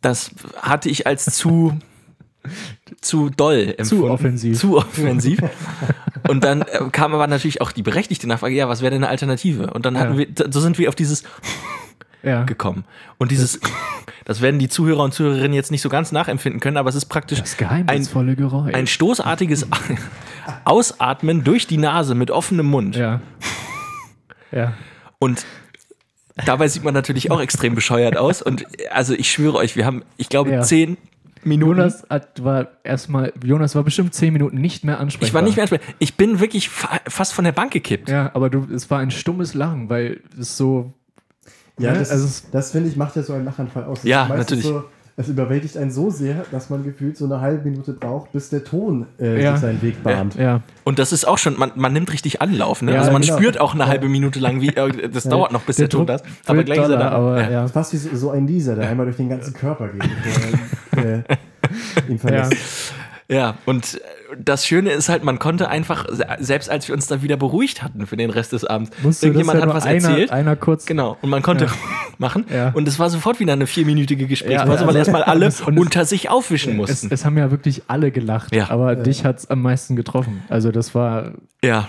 [0.00, 1.78] das hatte ich als zu
[3.00, 4.04] zu doll empfunden.
[4.10, 4.58] offensiv.
[4.58, 5.40] Zu offensiv.
[6.28, 9.10] Und dann äh, kam aber natürlich auch die berechtigte Nachfrage, ja, was wäre denn eine
[9.10, 9.70] Alternative?
[9.72, 10.26] Und dann hatten Ja.
[10.36, 11.24] wir, so sind wir auf dieses
[12.22, 12.44] ja.
[12.44, 12.84] gekommen.
[13.18, 13.60] Und dieses,
[14.24, 17.06] das werden die Zuhörer und Zuhörerinnen jetzt nicht so ganz nachempfinden können, aber es ist
[17.06, 18.74] praktisch das geheimnisvolle Geräusch.
[18.74, 19.66] ein stoßartiges
[20.64, 22.96] Ausatmen durch die Nase mit offenem Mund.
[22.96, 23.20] ja.
[24.50, 24.72] Ja.
[25.18, 25.44] Und
[26.44, 28.42] dabei sieht man natürlich auch extrem bescheuert aus.
[28.42, 30.62] Und also ich schwöre euch, wir haben, ich glaube, Ja.
[30.62, 30.96] zehn
[31.44, 31.78] Minuten.
[31.78, 35.28] Jonas hat, war erstmal, Jonas war bestimmt zehn Minuten nicht mehr ansprechbar.
[35.28, 35.94] ich war nicht mehr ansprechbar.
[36.00, 38.08] Ich bin wirklich fa fast von der Bank gekippt.
[38.08, 40.92] Ja, aber du, es war ein stummes Lachen, weil es so.
[41.78, 41.98] Ja, Ne?
[42.00, 43.98] das, Also das finde ich, macht ja so einen Lachanfall aus.
[44.00, 44.64] Das Ja, natürlich.
[44.64, 44.84] So,
[45.18, 48.62] es überwältigt einen so sehr, dass man gefühlt so eine halbe Minute braucht, bis der
[48.62, 49.56] Ton äh, Ja.
[49.56, 50.36] seinen Weg bahnt.
[50.36, 52.82] Ja, Und das ist auch schon, man, man nimmt richtig Anlauf.
[52.82, 52.92] Ne?
[52.92, 53.36] Ja, also man genau.
[53.36, 56.22] spürt auch eine halbe Minute lang, wie äh, das dauert noch, bis der, Ton das.
[56.46, 57.08] Aber wird gleich ist er da.
[57.10, 57.50] aber ja.
[57.50, 57.60] ja.
[57.62, 60.02] Das ist fast wie so, so ein Nieser, der einmal durch den ganzen Körper geht,
[60.94, 61.22] bevor er äh,
[62.08, 62.92] ihn verlässt.
[63.28, 63.98] Ja, und äh,
[64.36, 67.82] das Schöne ist halt, man konnte einfach, se- selbst als wir uns da wieder beruhigt
[67.82, 70.30] hatten für den Rest des Abends, Musste das irgendjemand ja hat was einer, erzählt.
[70.32, 70.86] einer kurz.
[70.86, 71.68] Genau, und man konnte
[72.18, 72.44] machen.
[72.52, 72.70] Ja.
[72.70, 75.60] Und es war sofort wieder eine vierminütige Ja, Gesprächspause, weil also- erstmal alle und es-
[75.60, 77.08] es- unter sich aufwischen Es, mussten.
[77.12, 78.70] es haben ja wirklich alle gelacht, Ja.
[78.70, 80.42] aber dich hat es am meisten getroffen.
[80.48, 81.32] Also das war,
[81.64, 81.88] ja.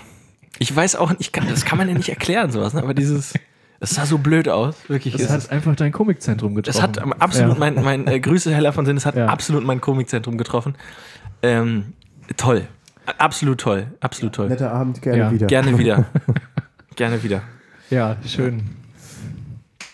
[0.58, 2.82] Ich weiß auch nicht, kann, das kann man ja nicht erklären, sowas, ne?
[2.82, 3.32] aber dieses,
[3.80, 5.12] das sah so blöd aus, wirklich.
[5.14, 6.74] das Es hat einfach dein Komikzentrum getroffen.
[6.74, 7.58] Das hat absolut Ja.
[7.60, 9.26] mein, mein äh, Grüße, Herr von Sinn, es hat Ja.
[9.26, 10.74] absolut mein Komikzentrum getroffen.
[11.42, 11.94] Ähm,
[12.36, 12.66] toll.
[13.18, 13.86] Absolut toll.
[14.00, 14.48] Absolut toll.
[14.48, 15.46] Netter Abend, gerne Ja, wieder.
[15.46, 16.06] Gerne wieder.
[16.96, 17.42] Gerne wieder.
[17.88, 18.62] Ja, schön.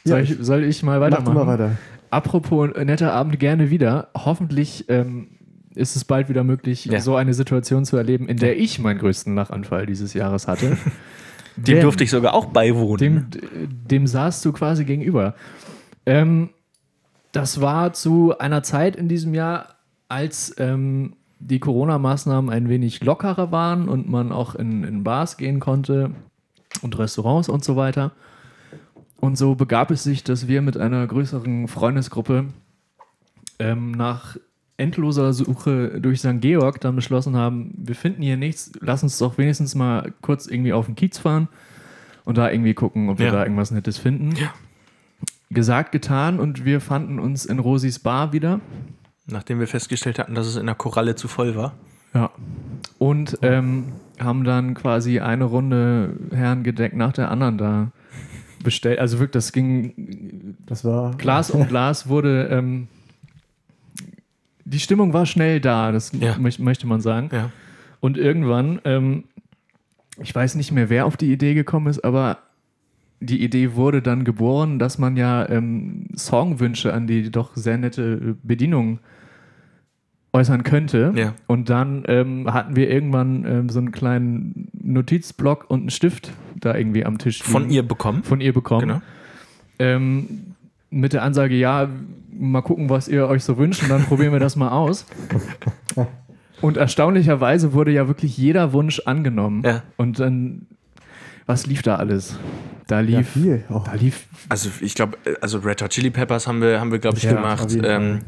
[0.05, 1.35] Ja, Soll ich, soll ich mal Mach weitermachen?
[1.35, 1.77] du mal weiter.
[2.11, 4.09] Apropos äh, netter Abend gerne wieder.
[4.17, 5.29] Hoffentlich ähm,
[5.75, 7.01] ist es bald wieder möglich, Ja.
[7.01, 10.77] so eine Situation zu erleben, in der ich meinen größten Lachanfall dieses Jahres hatte.
[11.57, 12.99] Dem Denn durfte ich sogar auch beiwohnen.
[12.99, 13.27] Dem,
[13.89, 15.35] dem saßt du quasi gegenüber.
[16.05, 16.51] Ähm,
[17.33, 19.77] das war zu einer Zeit in diesem Jahr,
[20.09, 25.61] als ähm, die Corona-Maßnahmen ein wenig lockerer waren und man auch in, in Bars gehen
[25.61, 26.11] konnte
[26.83, 28.13] und Restaurants und so weiter.
[29.19, 32.47] Und so begab es sich, dass wir mit einer größeren Freundesgruppe
[33.59, 34.37] ähm, nach
[34.79, 36.41] endloser Suche durch St.
[36.41, 40.75] Georg dann beschlossen haben, wir finden hier nichts, lass uns doch wenigstens mal kurz irgendwie
[40.75, 41.49] auf den Kiez fahren
[42.27, 43.33] und da irgendwie gucken, ob wir Ja.
[43.33, 44.37] da irgendwas Nettes finden.
[44.37, 44.53] Ja.
[45.49, 48.61] Gesagt, getan und wir fanden uns in Rosis Bar wieder.
[49.29, 51.75] Nachdem wir festgestellt hatten, dass es in der Koralle zu voll war.
[52.15, 52.31] Ja.
[52.99, 57.91] Und ähm, haben dann quasi eine Runde Herrengedeck nach der anderen da
[58.63, 58.99] bestellt.
[59.01, 61.15] Also wirklich, das ging Das war.
[61.17, 62.49] Glas um Glas wurde.
[62.51, 62.89] Ähm,
[64.65, 66.35] die Stimmung war schnell da, das Ja.
[66.35, 67.29] möch- möchte man sagen.
[67.33, 67.51] Ja.
[68.01, 69.25] Und irgendwann, ähm,
[70.21, 72.39] ich weiß nicht mehr, wer auf die Idee gekommen ist, aber
[73.21, 78.37] die Idee wurde dann geboren, dass man ja ähm, Songwünsche an die doch sehr nette
[78.43, 78.99] Bedienung
[80.33, 81.13] äußern könnte.
[81.17, 81.35] Ja.
[81.47, 86.77] Und dann ähm, hatten wir irgendwann ähm, so einen kleinen Notizblock und einen Stift da
[86.77, 87.75] irgendwie am Tisch Von liegen.
[87.75, 88.23] ihr bekommen.
[88.23, 88.81] von ihr bekommen.
[88.83, 89.03] Genau.
[89.79, 90.55] Ähm,
[90.91, 91.89] mit der Ansage, ja,
[92.39, 95.07] mal gucken, was ihr euch so wünscht und dann probieren wir das mal aus.
[96.63, 99.63] Und erstaunlicherweise wurde ja wirklich jeder Wunsch angenommen.
[99.65, 99.83] Ja.
[99.97, 100.67] Und dann,
[101.47, 102.39] was lief da alles?
[102.87, 103.65] Da Ja, lief, viel.
[103.71, 103.83] Oh.
[103.85, 107.17] da lief, Also ich glaube, also Red Hot Chili Peppers haben wir, haben wir glaube
[107.19, 107.67] ich, Ja, gemacht.
[107.83, 108.21] Ähm,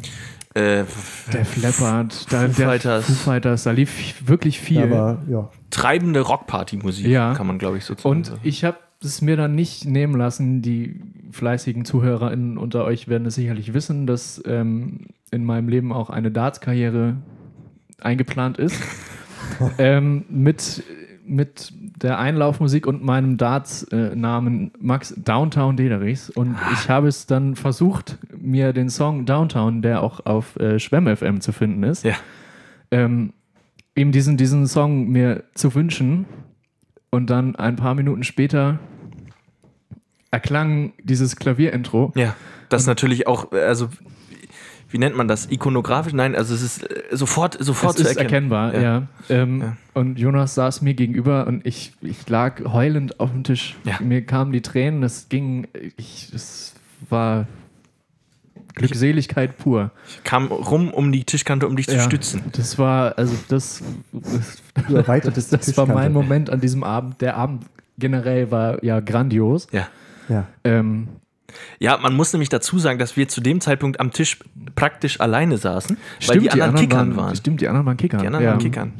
[0.54, 0.84] äh,
[1.32, 3.04] der Leppard, da, Foo der Fighters.
[3.06, 4.82] Foo Fighters, da lief wirklich viel.
[4.82, 5.50] Aber ja.
[5.70, 7.34] treibende Rockparty-Musik, Ja.
[7.34, 8.08] kann man, glaube ich, so sagen.
[8.08, 11.00] Und ich habe es mir dann nicht nehmen lassen, die
[11.30, 16.32] fleißigen ZuhörerInnen unter euch werden es sicherlich wissen, dass ähm, in meinem Leben auch eine
[16.32, 17.16] Darts-Karriere
[18.00, 18.74] eingeplant ist.
[19.78, 20.82] ähm, mit,
[21.24, 26.30] mit der Einlaufmusik und meinem Darts-Namen Max Downtown Dederichs.
[26.30, 31.06] Und ich habe es dann versucht, mir den Song Downtown, der auch auf äh, Schwemm
[31.14, 32.14] FM zu finden ist, Ja.
[32.90, 33.32] ähm,
[33.96, 36.26] eben diesen, diesen Song mir zu wünschen.
[37.10, 38.78] Und dann ein paar Minuten später
[40.30, 42.12] erklang dieses Klavierintro.
[42.16, 42.36] Ja,
[42.68, 43.88] das natürlich auch, also
[44.90, 45.50] wie, nennt man das?
[45.50, 46.12] Ikonografisch?
[46.12, 48.50] Nein, also es ist äh, sofort, sofort es zu ist erkennen.
[48.50, 48.80] erkennbar, Ja.
[48.80, 49.02] ja.
[49.28, 49.76] Ähm, Ja.
[49.94, 53.76] Und Jonas saß mir gegenüber und ich, ich lag heulend auf dem Tisch.
[53.84, 53.98] Ja.
[54.00, 56.74] Mir kamen die Tränen, es ging, ich, es
[57.10, 57.46] war
[58.74, 59.90] Glückseligkeit pur.
[60.08, 62.02] Ich kam rum um die Tischkante, um dich zu Ja.
[62.02, 62.42] stützen.
[62.52, 64.94] Das war, also das, das, die
[65.56, 66.12] das war mein.
[66.12, 67.20] Moment an diesem Abend.
[67.20, 67.64] Der Abend
[67.98, 69.66] generell war ja grandios.
[69.72, 69.88] Ja.
[70.28, 70.46] Ja.
[70.62, 71.08] Ähm,
[71.78, 74.38] Ja, man muss nämlich dazu sagen, dass wir zu dem Zeitpunkt am Tisch
[74.74, 77.36] praktisch alleine saßen, weil die anderen Kickern waren.
[77.36, 78.20] Stimmt, die anderen waren Kickern.
[78.20, 78.50] Die anderen ja.
[78.52, 78.92] waren Kickern.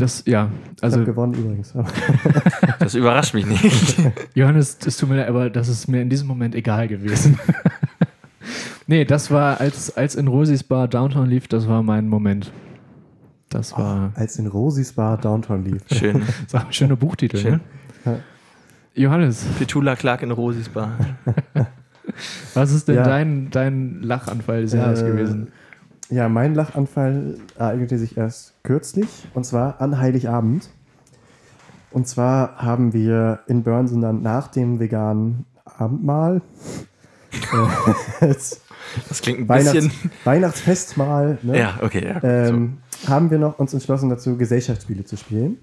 [0.00, 1.74] Das, ja, Ich also habe gewonnen übrigens.
[2.78, 3.98] Das überrascht mich nicht.
[4.34, 7.38] Johannes, es tut mir leid, aber das ist mir in diesem Moment egal gewesen.
[8.86, 12.50] nee, das war, als, als in Rosis Bar Downtown lief, das war mein Moment.
[13.50, 15.82] Das war, Als in Rosis Bar Downtown lief.
[15.92, 16.22] Schön.
[16.44, 17.36] das war ein schöner Buchtitel.
[17.36, 17.52] Schön.
[17.54, 17.60] Ne?
[18.94, 20.92] Johannes, Petula Clark in Rosis Bar.
[22.54, 23.02] was ist denn Ja.
[23.04, 25.52] dein, dein Lachanfall des Jahres Äh, gewesen?
[26.10, 30.68] Ja, mein Lachanfall ereignete sich erst kürzlich und zwar an Heiligabend.
[31.92, 36.42] Und zwar haben wir in Börnsen dann nach dem veganen Abendmahl.
[38.20, 40.10] äh, das klingt ein Weihnachts bisschen.
[40.24, 41.38] Weihnachtsfestmahl.
[41.42, 41.58] Ne?
[41.58, 42.20] Ja, okay, ja.
[42.22, 45.58] ähm, haben wir noch uns entschlossen dazu, Gesellschaftsspiele zu spielen.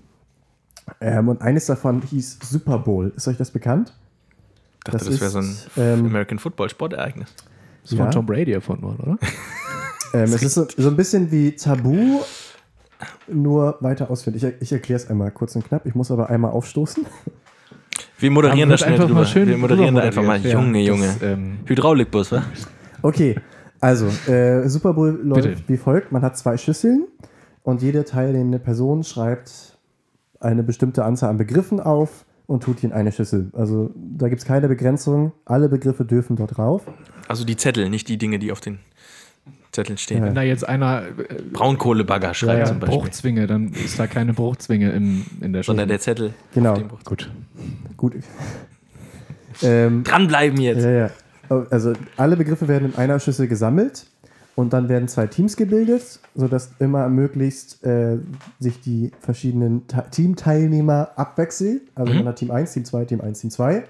[1.01, 3.11] Ähm, und eines davon hieß Super Bowl.
[3.15, 3.93] Ist euch das bekannt?
[4.77, 7.33] Ich dachte, das das, wäre so ein ist, ähm, American Football Sportereignis.
[7.83, 7.97] Das Ja.
[8.03, 9.17] von Tom Brady erfunden worden, oder?
[10.13, 12.21] Ähm, es ist so, so ein bisschen wie Tabu,
[13.27, 14.41] nur weiter ausführlich.
[14.41, 15.85] Ich, ich erkläre es einmal kurz und knapp.
[15.85, 17.05] Ich muss aber einmal aufstoßen.
[18.17, 19.19] Wir moderieren Wird da schnell einfach drüber.
[19.19, 20.39] mal schön Wir moderieren da einfach mal.
[20.39, 20.81] Junge.
[20.81, 21.07] Junge.
[21.07, 22.43] Das, ähm, Hydraulikbus, wa?
[23.01, 23.35] Okay,
[23.81, 25.61] also äh, Super Bowl läuft Bitte.
[25.67, 26.13] wie folgt.
[26.13, 27.05] Man hat zwei Schüsseln
[27.63, 29.76] und jede teilnehmende Person schreibt
[30.39, 33.49] eine bestimmte Anzahl an Begriffen auf und tut die in eine Schüssel.
[33.53, 35.33] Also da gibt es keine Begrenzung.
[35.45, 36.83] Alle Begriffe dürfen dort drauf.
[37.27, 38.79] Also die Zettel, nicht die Dinge, die auf den
[39.71, 40.23] Zetteln stehen.
[40.23, 42.99] wenn da jetzt einer äh, Braunkohlebagger schreibt ja, zum Beispiel.
[42.99, 45.87] Bruchzwinge, dann ist da keine Bruchzwinge im, in der Sondern Schule.
[45.87, 46.33] der Zettel.
[46.53, 47.29] Genau, Gut.
[47.95, 48.15] gut.
[49.63, 50.83] Ähm, Dranbleiben jetzt.
[50.83, 51.09] Ja, ja.
[51.71, 54.05] Also alle Begriffe werden in einer Schüssel gesammelt
[54.57, 58.17] und dann werden zwei Teams gebildet, sodass immer möglichst äh,
[58.59, 61.81] sich die verschiedenen Teamteilnehmer abwechseln.
[61.93, 63.83] Also hat Team 1, Team 2, Team 1, Team 2.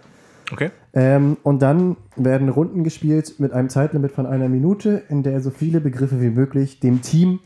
[0.51, 0.71] Okay.
[0.91, 5.51] Ähm, und dann werden Runden gespielt mit einem Zeitlimit von einer Minute, in der so
[5.51, 7.39] viele Begriffe wie möglich dem Team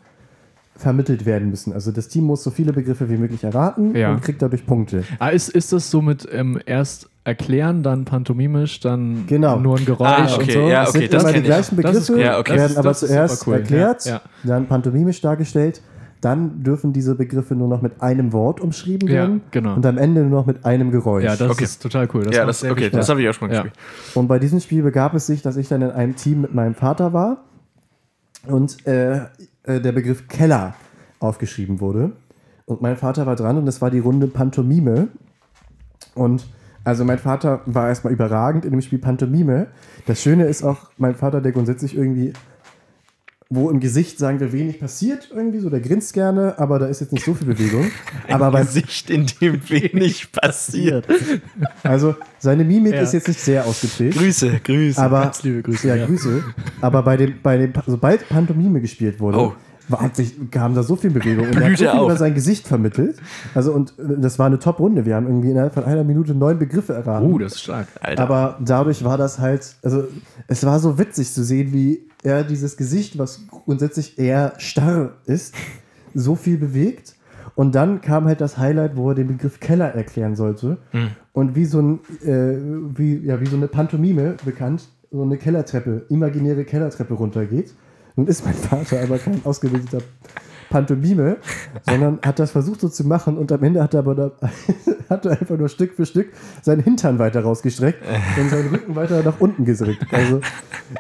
[0.82, 1.72] vermittelt werden müssen.
[1.74, 4.12] Also das Team muss so viele Begriffe wie möglich erraten Ja.
[4.12, 5.04] und kriegt dadurch Punkte.
[5.20, 9.60] Ah, ist, ist das so mit ähm, erst erklären, dann pantomimisch, dann Genau.
[9.60, 10.60] nur ein Geräusch Ah, okay, und so?
[10.70, 11.46] ja, es okay, sind das immer die ich.
[11.46, 12.20] gleichen ist Begriffe, cool.
[12.20, 12.54] Ja, okay.
[12.54, 13.54] werden Das- aber das zuerst cool.
[13.56, 14.22] erklärt, Ja, ja.
[14.44, 15.82] dann pantomimisch dargestellt,
[16.22, 19.76] dann dürfen diese Begriffe nur noch mit einem Wort umschrieben Ja, werden genau.
[19.76, 21.24] und am Ende nur noch mit einem Geräusch.
[21.24, 21.64] Ja, das Okay.
[21.64, 22.24] ist total cool.
[22.26, 23.62] Das ja, das, okay, das habe ich auch schon mal Ja.
[23.64, 23.86] gespielt.
[24.16, 26.74] Und bei diesem Spiel begab es sich, dass ich dann in einem Team mit meinem
[26.76, 27.44] Vater war
[28.48, 29.22] und äh,
[29.64, 30.76] äh, der Begriff Keller
[31.20, 32.14] aufgeschrieben wurde.
[32.66, 35.10] Und mein Vater war dran und es war die Runde Pantomime.
[36.16, 36.46] Und
[36.84, 39.68] also mein Vater war erstmal überragend in dem Spiel Pantomime.
[40.08, 42.34] Das Schöne ist auch, mein Vater, der grundsätzlich irgendwie,
[43.54, 47.02] wo im Gesicht, sagen wir, wenig passiert irgendwie, so der grinst gerne, aber da ist
[47.02, 47.86] jetzt nicht so viel Bewegung.
[48.30, 51.06] aber beim Gesicht, in dem wenig passiert.
[51.84, 53.02] also seine Mimik Ja.
[53.02, 54.18] ist jetzt nicht sehr ausgeprägt.
[54.18, 55.02] Grüße, Grüße.
[55.02, 56.06] Aber, Ganz liebe Grüße, Ja, ja.
[56.06, 56.44] Grüße.
[56.80, 59.54] Aber bei dem, bei dem, sobald Pantomime gespielt wurde, Oh.
[59.90, 61.48] war, hat sich, kam da so viel Bewegung.
[61.48, 62.06] Und er hat so viel auf.
[62.06, 63.18] über sein Gesicht vermittelt.
[63.54, 65.06] Also, und äh, das war eine Top-Runde.
[65.06, 67.30] Wir haben irgendwie innerhalb von einer Minute neun Begriffe erraten.
[67.30, 67.88] Uh, das ist stark.
[68.00, 68.24] Alter.
[68.24, 70.06] Aber dadurch war das halt, also
[70.48, 75.56] es war so witzig zu sehen, wie er dieses Gesicht, was grundsätzlich eher starr ist,
[76.14, 77.16] so viel bewegt.
[77.56, 80.78] Und dann kam halt das Highlight, wo er den Begriff Keller erklären sollte.
[80.92, 81.10] Hm.
[81.34, 86.06] Und wie so, ein, äh, wie, ja, wie so eine Pantomime bekannt, so eine Kellertreppe,
[86.10, 87.74] imaginäre Kellertreppe runtergeht.
[88.16, 90.00] Nun ist mein Vater aber kein ausgebildeter
[90.72, 91.38] Pantomime,
[91.88, 94.32] sondern hat das versucht so zu machen und am Ende hat er aber da,
[95.10, 96.30] hat er einfach nur Stück für Stück
[96.64, 98.02] seinen Hintern weiter rausgestreckt
[98.40, 100.08] und seinen Rücken weiter nach unten gedrückt.
[100.12, 100.42] Also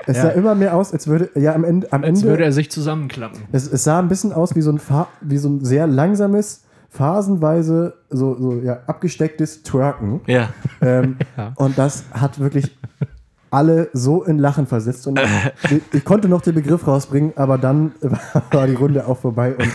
[0.06, 2.52] es sah immer mehr aus, als würde ja am Ende am Als Ende würde er
[2.52, 3.40] sich zusammenklappen.
[3.52, 6.64] es, es sah ein bisschen aus wie so ein Fa wie so ein sehr langsames
[6.90, 10.22] phasenweise so, so ja abgestecktes Twerken.
[10.28, 10.50] ja.
[10.82, 11.54] Ähm, Ja.
[11.56, 12.78] Und das hat wirklich
[13.52, 15.06] alle so in Lachen versetzt.
[15.08, 15.20] Und
[15.70, 17.92] ich, ich konnte noch den Begriff rausbringen, aber dann
[18.52, 19.70] war die Runde auch vorbei und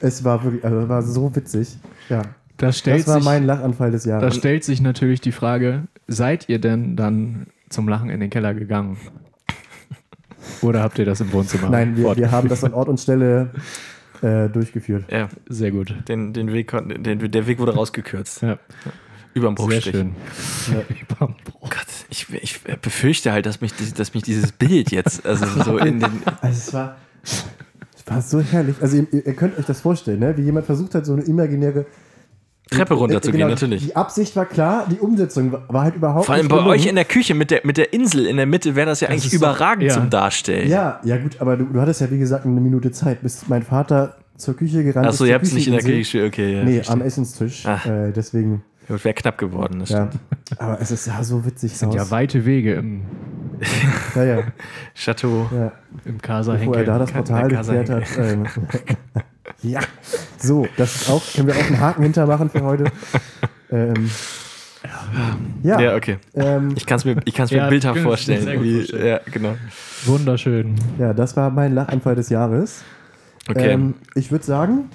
[0.00, 1.76] es war wirklich, also es war so witzig.
[2.08, 2.22] Ja,
[2.56, 4.36] Das stellt, das war sich, mein Lachanfall des da Jahres.
[4.36, 8.96] stellt sich natürlich die Frage, seid ihr denn dann zum Lachen in den Keller gegangen?
[10.62, 11.68] Oder habt ihr das im Wohnzimmer?
[11.68, 13.50] Nein, wir, wir haben das an Ort und Stelle
[14.22, 15.04] äh, durchgeführt.
[15.10, 15.28] ja.
[15.48, 15.94] Sehr gut.
[16.08, 18.42] Den, den Weg, den, der Weg wurde rausgekürzt.
[18.42, 18.58] Ja,
[19.34, 19.94] Überm sehr Bruchstrich.
[19.94, 20.14] schön.
[21.08, 21.70] Überm Bruch.
[21.70, 26.00] Gott, ich, ich befürchte halt, dass mich, dass mich dieses Bild jetzt, also so in
[26.00, 26.10] den.
[26.40, 27.44] Also es war, es
[28.06, 28.76] war so herrlich.
[28.80, 30.36] Also ihr, ihr könnt euch das vorstellen, ne?
[30.36, 31.86] wie jemand versucht hat, so eine imaginäre
[32.70, 33.84] Treppe runterzugehen, Genau, natürlich.
[33.84, 36.72] Die Absicht war klar, die Umsetzung war- halt überhaupt Vor allem nicht bei gelungen.
[36.78, 39.08] euch in der Küche mit der, mit der Insel in der Mitte wäre das ja
[39.08, 39.94] eigentlich ist so- überragend ja.
[39.94, 40.68] zum Darstellen.
[40.70, 43.62] Ja, ja gut, aber du, du hattest ja wie gesagt eine Minute Zeit, bis mein
[43.64, 45.30] Vater zur Küche gerannt Achso, ist.
[45.30, 45.82] ihr zur habt es nicht in der.
[45.82, 46.54] Küche, okay.
[46.58, 46.94] Ja, Nee, verstehe.
[46.94, 47.64] am Essenstisch.
[47.66, 50.08] Äh, deswegen, Wäre knapp geworden, das ja.
[50.08, 50.22] stimmt.
[50.58, 51.94] Aber es ist ja so witzig sind aus.
[51.94, 53.02] ja weite Wege im,
[54.14, 54.38] ja, ja,
[54.94, 55.48] Chateau.
[55.52, 55.72] ja.
[56.04, 56.84] im Casa Bevor er Henkel.
[56.86, 58.02] da das Portal geklärt hat.
[58.18, 58.46] Ähm,
[59.62, 59.80] ja,
[60.38, 62.84] so, das ist auch, können wir auch einen Haken hintermachen für heute.
[63.70, 64.10] Ähm,
[65.62, 66.16] ja, Ja, okay.
[66.34, 68.60] ähm, Ich kann es mir, ich kann's mir Ja, bildhaft kann ich mir vorstellen.
[68.78, 69.06] vorstellen.
[69.06, 69.56] Ja, genau.
[70.06, 70.74] Wunderschön.
[70.98, 72.82] ja, das war mein Lachanfall des Jahres.
[73.48, 73.70] Okay.
[73.72, 74.88] Ähm, ich würde sagen,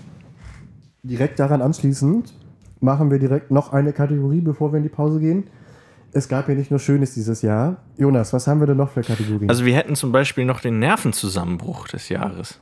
[1.03, 2.33] direkt daran anschließend
[2.85, 5.47] machen wir direkt noch eine Kategorie, bevor wir in die Pause gehen.
[6.13, 7.83] Es gab ja nicht nur Schönes dieses Jahr.
[7.97, 9.49] Jonas, was haben wir denn noch für Kategorien?
[9.49, 12.61] Also wir hätten zum Beispiel noch den Nervenzusammenbruch des Jahres.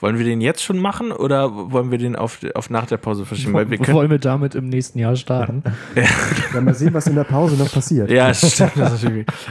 [0.00, 3.26] Wollen wir den jetzt schon machen oder wollen wir den auf, auf nach der Pause
[3.26, 3.52] verschieben?
[3.54, 5.64] Weil wir können, Wollen wir damit im nächsten Jahr starten?
[6.54, 8.08] Ja, mal sehen, was in der Pause noch passiert.
[8.08, 8.72] ja, stimmt.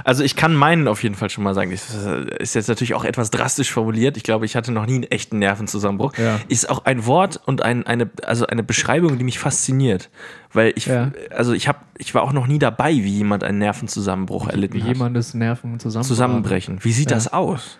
[0.06, 1.72] Also ich kann meinen auf jeden Fall schon mal sagen.
[1.72, 1.94] Das
[2.40, 4.16] ist jetzt natürlich auch etwas drastisch formuliert.
[4.16, 6.14] Ich glaube, ich hatte noch nie einen echten Nervenzusammenbruch.
[6.18, 6.40] Ja.
[6.48, 10.10] Ist auch ein Wort und ein, eine, also eine Beschreibung, die mich fasziniert.
[10.54, 11.12] Weil ich, Ja.
[11.36, 14.82] also ich habe, ich war auch noch nie dabei, wie jemand einen Nervenzusammenbruch erlitten Wie
[14.84, 14.88] hat.
[14.94, 16.80] jemandes Nerven zusammen Zusammenbrechen.
[16.86, 17.18] Wie sieht Ja.
[17.18, 17.80] das aus?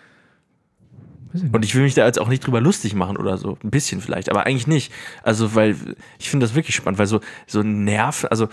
[1.44, 1.54] Ich.
[1.54, 3.58] Und ich will mich da jetzt auch nicht drüber lustig machen oder so.
[3.64, 4.92] Ein bisschen vielleicht, aber eigentlich nicht.
[5.24, 5.76] Also, weil
[6.20, 8.48] ich finde das wirklich spannend, weil so, so Nerv, also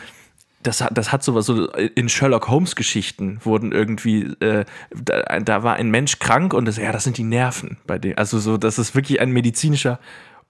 [0.62, 5.62] das hat, das hat sowas, so in Sherlock Holmes Geschichten wurden irgendwie, äh, da, da
[5.62, 8.14] war ein Mensch krank und das, ja, das sind die Nerven bei dem.
[8.16, 10.00] Also so, dass es wirklich ein medizinischer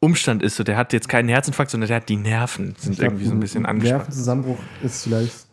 [0.01, 0.57] Umstand ist.
[0.57, 3.33] So, der hat jetzt keinen Herzinfarkt, sondern der hat die Nerven, sind glaub, irgendwie so
[3.33, 4.03] ein bisschen angespannt.
[4.03, 5.44] Nervenzusammenbruch ist vielleicht,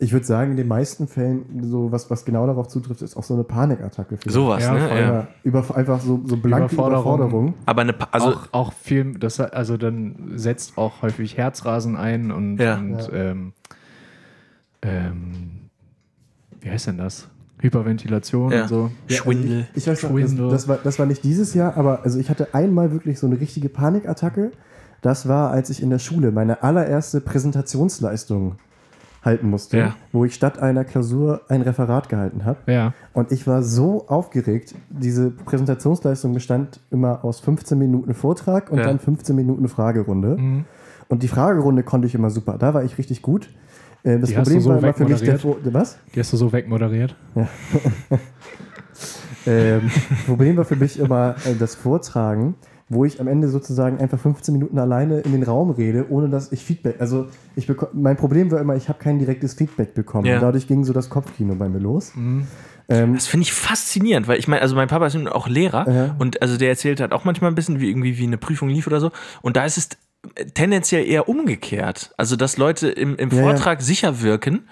[0.00, 3.24] ich würde sagen, in den meisten Fällen, so was, was genau darauf zutrifft, ist auch
[3.24, 4.18] so eine Panikattacke.
[4.26, 5.00] Sowas, Ja, ne?
[5.00, 5.28] Ja.
[5.42, 7.14] Über, einfach so, so blanke Überforderung.
[7.16, 7.54] Überforderung.
[7.66, 12.30] Aber eine, Pa- also, auch, auch viel, das, also dann setzt auch häufig Herzrasen ein
[12.30, 12.76] und, Ja.
[12.78, 13.12] und Ja.
[13.12, 13.52] Ähm,
[14.82, 15.50] ähm,
[16.60, 17.28] wie heißt denn das?
[17.60, 18.62] Hyperventilation Ja.
[18.62, 18.90] und so.
[19.08, 19.66] Schwindel.
[19.72, 20.44] Ich, ich weiß noch, Schwindel.
[20.50, 23.26] das, das, war, das war nicht dieses Jahr, aber also ich hatte einmal wirklich so
[23.26, 24.52] eine richtige Panikattacke.
[25.02, 28.56] Das war, als ich in der Schule meine allererste Präsentationsleistung
[29.22, 29.94] halten musste, Ja.
[30.12, 32.58] wo ich statt einer Klausur ein Referat gehalten habe.
[32.72, 32.94] Ja.
[33.12, 34.74] Und ich war so aufgeregt.
[34.90, 38.84] Diese Präsentationsleistung bestand immer aus 15 Minuten Vortrag und Ja.
[38.84, 40.36] dann 15 Minuten Fragerunde.
[40.38, 40.64] Mhm.
[41.08, 42.58] Und die Fragerunde konnte ich immer super.
[42.58, 43.48] Da war ich richtig gut.
[44.04, 45.38] Äh, Das Die Problem so war immer für mich der
[45.74, 45.98] Was?
[46.14, 47.16] Die hast du so wegmoderiert.
[49.46, 49.90] Ähm,
[50.26, 52.54] Problem war für mich immer äh, das Vortragen,
[52.88, 56.52] wo ich am Ende sozusagen einfach 15 Minuten alleine in den Raum rede, ohne dass
[56.52, 56.96] ich Feedback.
[57.00, 60.26] Also ich mein Problem war immer, ich habe kein direktes Feedback bekommen.
[60.26, 60.36] Ja.
[60.36, 62.12] Und dadurch ging so das Kopfkino bei mir los.
[62.16, 65.90] Ähm, Das finde ich faszinierend, weil ich meine, also mein Papa ist nun auch Lehrer
[65.90, 66.16] Ja.
[66.18, 68.86] und also der erzählt halt auch manchmal ein bisschen, wie irgendwie wie eine Prüfung lief
[68.86, 69.10] oder so.
[69.42, 69.88] Und da ist es
[70.54, 72.12] tendenziell eher umgekehrt.
[72.16, 73.42] Also, dass Leute im, im Ja.
[73.42, 74.68] Vortrag sicher wirken,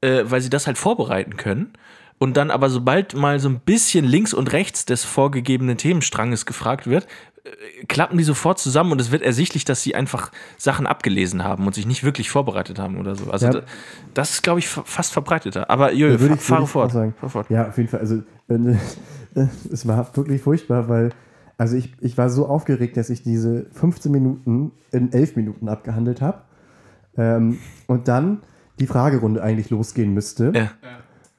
[0.00, 1.72] äh, weil sie das halt vorbereiten können.
[2.18, 6.86] Und dann aber, sobald mal so ein bisschen links und rechts des vorgegebenen Themenstranges gefragt
[6.86, 7.06] wird,
[7.88, 11.74] klappen die sofort zusammen und es wird ersichtlich, dass sie einfach Sachen abgelesen haben und
[11.74, 13.30] sich nicht wirklich vorbereitet haben oder so.
[13.30, 13.52] Also Ja.
[13.52, 13.62] da,
[14.14, 15.68] das ist, glaube ich, fa- fast verbreiteter.
[15.68, 16.92] Aber Da würde fa ich- fahre fort.
[16.92, 17.14] sagen.
[17.18, 17.50] Fahr fort.
[17.50, 18.00] Ja, auf jeden Fall.
[18.00, 18.78] Also, wenn,
[19.72, 21.10] es war wirklich furchtbar, weil
[21.58, 26.20] also ich, ich war so aufgeregt, dass ich diese 15 Minuten in 11 Minuten abgehandelt
[26.20, 26.42] habe.
[27.16, 28.42] Ähm, und dann
[28.80, 30.52] die Fragerunde eigentlich losgehen müsste.
[30.54, 30.70] Ja.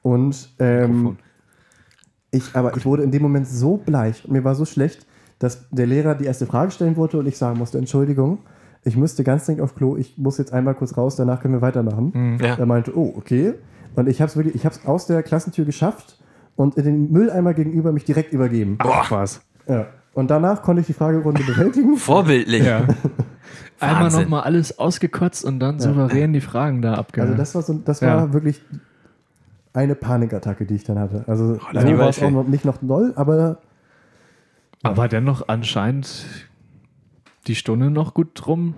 [0.02, 1.16] Und ähm,
[2.30, 5.06] ich, aber ich wurde in dem Moment so bleich und mir war so schlecht,
[5.44, 8.38] dass der Lehrer die erste Frage stellen wollte und ich sagen musste, Entschuldigung,
[8.82, 11.60] ich müsste ganz dringend auf Klo, ich muss jetzt einmal kurz raus, danach können wir
[11.62, 12.38] weitermachen.
[12.40, 12.54] Ja.
[12.56, 13.54] Er meinte, oh, okay.
[13.94, 16.18] Und ich habe es wirklich, ich habe es aus der Klassentür geschafft
[16.56, 18.76] und in den Mülleimer gegenüber mich direkt übergeben.
[18.80, 19.42] Ach was.
[19.68, 19.86] Ja.
[20.14, 21.96] Und danach konnte ich die Fragerunde bewältigen.
[21.96, 22.64] Vorbildlich.
[22.64, 22.86] Ja.
[23.80, 27.30] Einmal nochmal alles ausgekotzt und dann souverän die Fragen da abgehört.
[27.30, 28.16] Also das war so, das Ja.
[28.16, 28.62] war wirklich
[29.74, 31.24] eine Panikattacke, die ich dann hatte.
[31.26, 33.58] Also die so war es auch noch, nicht noch doll, aber
[34.84, 36.24] Aber dennoch anscheinend
[37.48, 38.74] die Stunde noch gut drum.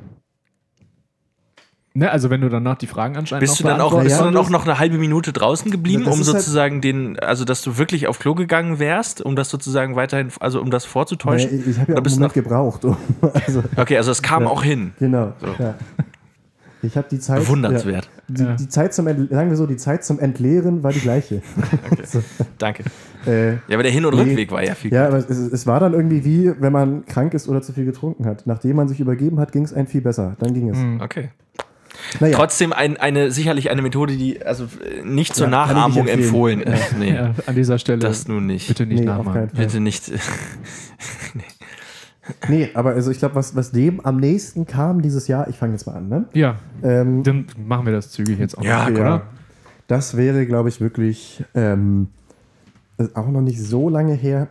[1.94, 4.24] Ne, also wenn du danach die Fragen anscheinend Bist du noch dann auch, bist du
[4.24, 7.62] dann Ja, auch noch eine halbe Minute draußen geblieben, um halt- sozusagen den, also dass
[7.62, 11.56] du wirklich auf Klo gegangen wärst, um das sozusagen weiterhin, also um das vorzutäuschen?
[11.64, 12.84] Nee, ich habe ja einen Moment gebraucht.
[12.84, 12.96] Um,
[13.46, 14.48] also, Okay, also es kam Ja.
[14.50, 14.92] auch hin.
[14.98, 15.32] genau.
[15.58, 15.74] Ja.
[16.86, 17.40] Ich habe die Zeit.
[17.40, 18.08] Bewundernswert.
[18.28, 18.54] Ja, die, Ja.
[18.56, 21.42] die Zeit zum Ent, sagen wir so, die Zeit zum Entleeren war die gleiche.
[22.58, 22.84] Danke.
[23.26, 24.22] äh, Ja, aber der Hin- und Nee.
[24.22, 24.92] Rückweg war ja viel.
[24.92, 27.84] ja, aber es, es war dann irgendwie wie, wenn man krank ist oder zu viel
[27.84, 28.46] getrunken hat.
[28.46, 30.36] Nachdem man sich übergeben hat, ging es einem viel besser.
[30.38, 30.78] Dann ging es.
[31.02, 31.30] Okay.
[32.20, 36.60] Naja, Trotzdem ein, eine, sicherlich eine Methode, die also äh, nicht zur Ja, Nachahmung empfohlen
[36.60, 36.96] ist.
[36.98, 38.68] Nee, Ja, an dieser Stelle das nun nicht.
[38.68, 39.48] bitte nicht nee, Fall.
[39.54, 40.12] Bitte nicht.
[41.34, 41.42] Nee,
[42.74, 45.86] aber also ich glaube, was, was dem am nächsten kam dieses Jahr, ich fange jetzt
[45.86, 46.24] mal an, ne?
[46.32, 49.02] Ja, Ähm, dann machen wir das zügig jetzt auch Ja, noch, ja.
[49.02, 49.22] oder?
[49.88, 52.08] Das wäre, glaube ich, wirklich ähm,
[53.14, 54.48] auch noch nicht so lange her.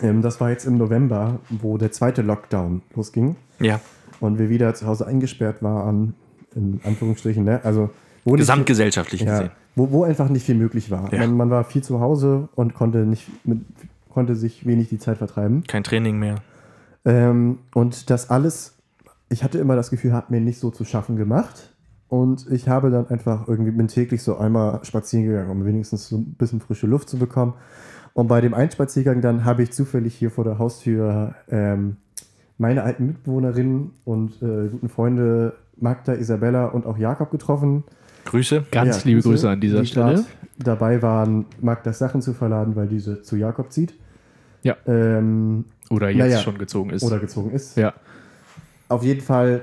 [0.00, 3.80] Ähm, das war jetzt im November, wo der zweite Lockdown losging Ja,
[4.20, 6.14] und wir wieder zu Hause eingesperrt waren,
[6.54, 7.44] in Anführungsstrichen.
[7.44, 7.60] Ne?
[7.64, 7.90] Also,
[8.24, 9.50] wo, nicht, gesamtgesellschaftlich ja, gesehen.
[9.74, 11.12] wo, wo einfach nicht viel möglich war.
[11.12, 11.18] Ja.
[11.20, 13.60] Man, man war viel zu Hause und konnte, nicht mit,
[14.08, 15.64] konnte sich wenig die Zeit vertreiben.
[15.66, 16.36] Kein Training mehr.
[17.04, 18.74] Ähm, und das alles,
[19.28, 21.70] ich hatte immer das Gefühl, hat mir nicht so zu schaffen gemacht.
[22.08, 26.18] Und ich habe dann einfach irgendwie, bin täglich so einmal spazieren gegangen, um wenigstens so
[26.18, 27.54] ein bisschen frische Luft zu bekommen.
[28.12, 31.96] Und bei dem Einspaziergang dann habe ich zufällig hier vor der Haustür ähm,
[32.58, 37.84] meine alten Mitbewohnerinnen und äh, guten Freunde Magda, Isabella und auch Jakob getroffen.
[38.26, 38.64] Grüße.
[38.70, 40.24] Ganz Ja, liebe Grüße an dieser die Stelle.
[40.58, 43.94] dabei waren, Magdas Sachen zu verladen, weil diese zu Jakob zieht.
[44.62, 44.76] Ja.
[44.86, 46.38] Ähm, Oder jetzt Naja.
[46.38, 47.02] schon gezogen ist.
[47.02, 47.76] oder gezogen ist.
[47.76, 47.92] ja.
[48.88, 49.62] Auf jeden Fall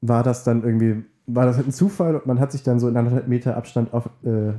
[0.00, 2.88] war das dann irgendwie, war das halt ein Zufall und man hat sich dann so
[2.88, 4.52] in anderthalb Meter Abstand auf, äh,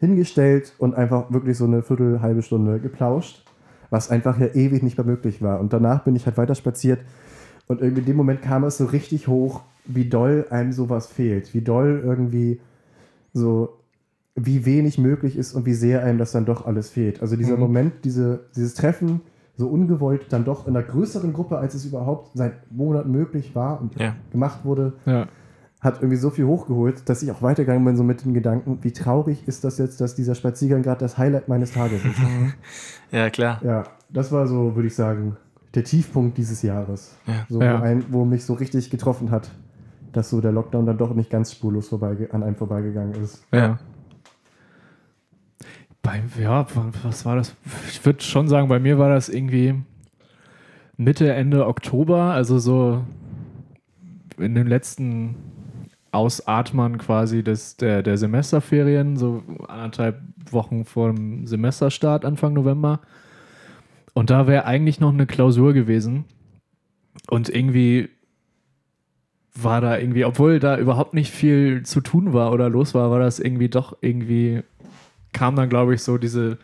[0.00, 3.44] hingestellt und einfach wirklich so eine Viertel, halbe Stunde geplauscht,
[3.90, 5.60] was einfach ja ewig nicht mehr möglich war.
[5.60, 7.00] Und danach bin ich halt weiter spaziert
[7.68, 11.54] und irgendwie in dem Moment kam es so richtig hoch, wie doll einem sowas fehlt,
[11.54, 12.60] wie doll irgendwie
[13.32, 13.78] so,
[14.34, 17.20] wie wenig möglich ist und wie sehr einem das dann doch alles fehlt.
[17.20, 17.60] Also dieser Mhm.
[17.60, 19.20] Moment, diese, dieses Treffen,
[19.56, 23.80] so ungewollt, dann doch in einer größeren Gruppe, als es überhaupt seit Monaten möglich war
[23.80, 24.14] und Ja.
[24.30, 25.26] gemacht wurde, ja.
[25.82, 28.92] hat irgendwie so viel hochgeholt, dass ich auch weitergegangen bin, so mit den Gedanken, wie
[28.92, 32.16] traurig ist das jetzt, dass dieser Spaziergang gerade das Highlight meines Tages ist.
[33.10, 33.60] Ja, klar.
[33.62, 35.36] ja, das war so, würde ich sagen,
[35.74, 37.14] der Tiefpunkt dieses Jahres.
[37.26, 37.44] Ja.
[37.50, 39.50] So, ein, wo mich so richtig getroffen hat,
[40.12, 43.44] dass so der Lockdown dann doch nicht ganz spurlos vorbeige an einem vorbeigegangen ist.
[43.52, 43.78] Ja.
[46.02, 46.66] Bei, ja,
[47.04, 47.54] was war das?
[47.88, 49.74] Ich würde schon sagen, bei mir war das irgendwie
[50.96, 53.04] Mitte, Ende Oktober, also so
[54.38, 55.36] in den letzten
[56.10, 63.00] Ausatmern quasi des, der, der Semesterferien, so anderthalb Wochen vor dem Semesterstart, Anfang November.
[64.12, 66.24] Und da wäre eigentlich noch eine Klausur gewesen.
[67.30, 68.10] Und irgendwie
[69.54, 73.20] war da irgendwie, obwohl da überhaupt nicht viel zu tun war oder los war, war
[73.20, 74.62] das irgendwie doch irgendwie,
[75.32, 76.58] kam dann, glaube ich, so diese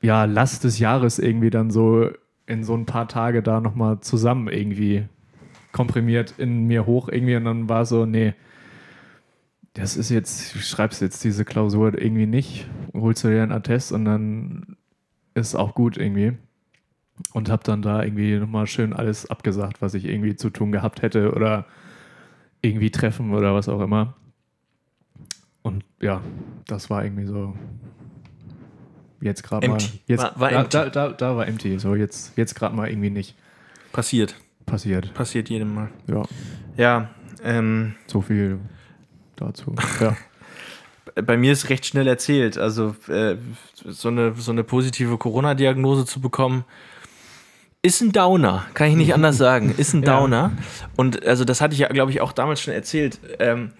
[0.00, 2.10] ja, Last des Jahres irgendwie dann so
[2.46, 5.06] in so ein paar Tage da nochmal zusammen irgendwie
[5.72, 8.34] komprimiert in mir hoch irgendwie und dann war so, nee,
[9.72, 14.04] das ist jetzt, schreibst jetzt diese Klausur irgendwie nicht, holst du dir einen Attest und
[14.04, 14.76] dann
[15.34, 16.34] ist auch gut irgendwie.
[17.32, 21.02] Und habe dann da irgendwie nochmal schön alles abgesagt, was ich irgendwie zu tun gehabt
[21.02, 21.66] hätte oder
[22.60, 24.16] irgendwie treffen oder was auch immer.
[25.64, 26.20] Und ja,
[26.68, 27.54] das war irgendwie so.
[29.20, 29.78] Jetzt gerade mal.
[30.06, 30.76] Jetzt, War- war da, empty.
[30.76, 31.78] Da, da, da war empty.
[31.78, 33.34] So, jetzt, jetzt gerade mal irgendwie nicht
[33.92, 34.34] Passiert.
[34.66, 35.12] passiert.
[35.14, 35.88] Passiert jedem Mal.
[36.06, 36.22] Ja,
[36.76, 37.10] Ja,
[37.42, 38.58] ähm, so viel
[39.36, 39.74] dazu.
[40.00, 40.16] Ja.
[41.24, 42.58] bei mir ist recht schnell erzählt.
[42.58, 43.36] Also äh,
[43.86, 46.64] so, eine, so eine positive Corona-Diagnose zu bekommen,
[47.80, 49.74] ist ein Downer, kann ich nicht anders sagen.
[49.76, 50.18] Ist ein Ja.
[50.20, 50.52] Downer.
[50.96, 53.18] Und also das hatte ich ja, glaube ich, auch damals schon erzählt.
[53.38, 53.72] Ähm,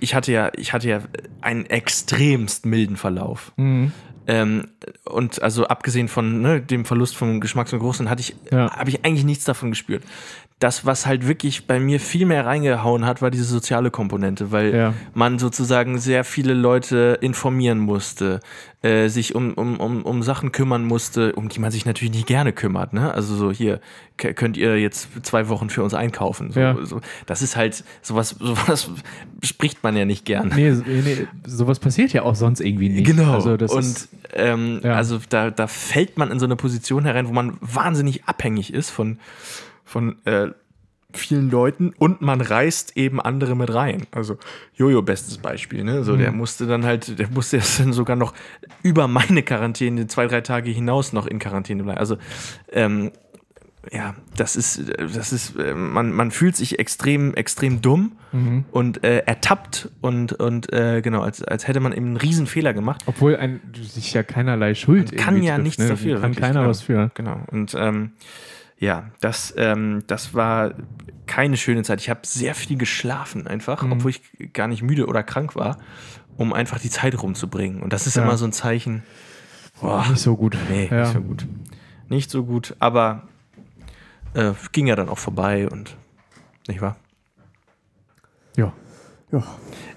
[0.00, 1.02] ich hatte ja, ich hatte ja
[1.40, 3.52] einen extremst milden Verlauf.
[3.56, 3.92] Mhm.
[4.28, 4.68] Ähm,
[5.04, 8.72] und also abgesehen von ne, dem Verlust von Geschmacks- und Geruchssinn hatte ich, Ja.
[8.76, 10.02] habe ich eigentlich nichts davon gespürt.
[10.58, 14.74] Das, was halt wirklich bei mir viel mehr reingehauen hat, war diese soziale Komponente, weil
[14.74, 14.94] Ja.
[15.12, 18.40] man sozusagen sehr viele Leute informieren musste,
[18.80, 22.26] äh, sich um, um, um, um Sachen kümmern musste, um die man sich natürlich nicht
[22.26, 22.94] gerne kümmert.
[22.94, 23.12] Ne?
[23.12, 23.80] Also so hier
[24.16, 26.50] könnt ihr jetzt zwei Wochen für uns einkaufen.
[26.52, 26.74] So, Ja.
[26.86, 28.88] so, das ist halt sowas, sowas
[29.42, 30.52] spricht man ja nicht gern.
[30.56, 33.04] Nee, nee, sowas passiert ja auch sonst irgendwie nicht.
[33.04, 33.34] Genau.
[33.34, 34.94] Also und ist, ähm, Ja.
[34.94, 38.88] also da, da fällt man in so eine Position herein, wo man wahnsinnig abhängig ist
[38.88, 39.18] von,
[39.86, 40.48] von äh,
[41.14, 44.06] vielen Leuten und man reißt eben andere mit rein.
[44.10, 44.36] Also
[44.74, 45.82] Jojo, bestes Beispiel.
[45.82, 46.04] Ne?
[46.04, 46.18] So, Mhm.
[46.18, 48.34] Der musste dann halt, der musste jetzt dann sogar noch
[48.82, 51.98] über meine Quarantäne zwei, drei Tage hinaus noch in Quarantäne bleiben.
[51.98, 52.18] Also
[52.70, 53.12] ähm,
[53.92, 58.64] ja, das ist, das ist, äh, man, man fühlt sich extrem, extrem dumm Mhm.
[58.72, 62.74] und äh, ertappt und, und äh, genau, als, als hätte man eben einen riesen Fehler
[62.74, 63.02] gemacht.
[63.06, 65.88] obwohl ein, sich ja keinerlei Schuld Man kann ja trifft, nichts ne?
[65.90, 66.68] dafür, Kann keiner genau.
[66.68, 67.10] was für.
[67.14, 67.40] Genau.
[67.52, 68.10] Und ähm,
[68.78, 70.74] ja, das, ähm, das war
[71.26, 72.00] keine schöne Zeit.
[72.00, 73.92] Ich habe sehr viel geschlafen einfach, Mhm.
[73.92, 74.22] obwohl ich
[74.52, 75.78] gar nicht müde oder krank war,
[76.36, 77.82] um einfach die Zeit rumzubringen.
[77.82, 78.22] Und das ist Ja.
[78.22, 79.02] immer so ein Zeichen.
[79.80, 80.56] Boah, Nicht so gut.
[80.70, 81.02] nee, ja.
[81.02, 81.46] nicht so gut.
[82.08, 83.22] Nicht so gut, aber
[84.34, 85.96] äh, ging ja dann auch vorbei und
[86.68, 86.96] nicht wahr?
[88.56, 88.72] Ja.
[89.32, 89.42] Ja,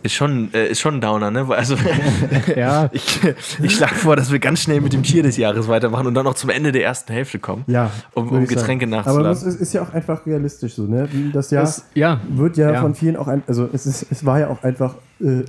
[0.01, 1.45] Ist schon, äh, ist schon ein Downer, ne?
[1.49, 1.75] Also
[2.55, 2.89] ja.
[2.93, 3.19] ich,
[3.61, 6.23] ich schlage vor, dass wir ganz schnell mit dem Tier des Jahres weitermachen und dann
[6.23, 7.63] noch zum Ende der ersten Hälfte kommen.
[7.67, 8.91] ja Um- um Getränke sagen.
[8.91, 9.19] nachzuladen.
[9.25, 11.09] Aber das ist, ist ja auch einfach realistisch so, ne?
[11.33, 12.21] Das Jahr Das, ja.
[12.29, 12.81] wird ja, Ja.
[12.81, 15.43] von vielen auch ein, also es, ist, es war ja auch einfach äh,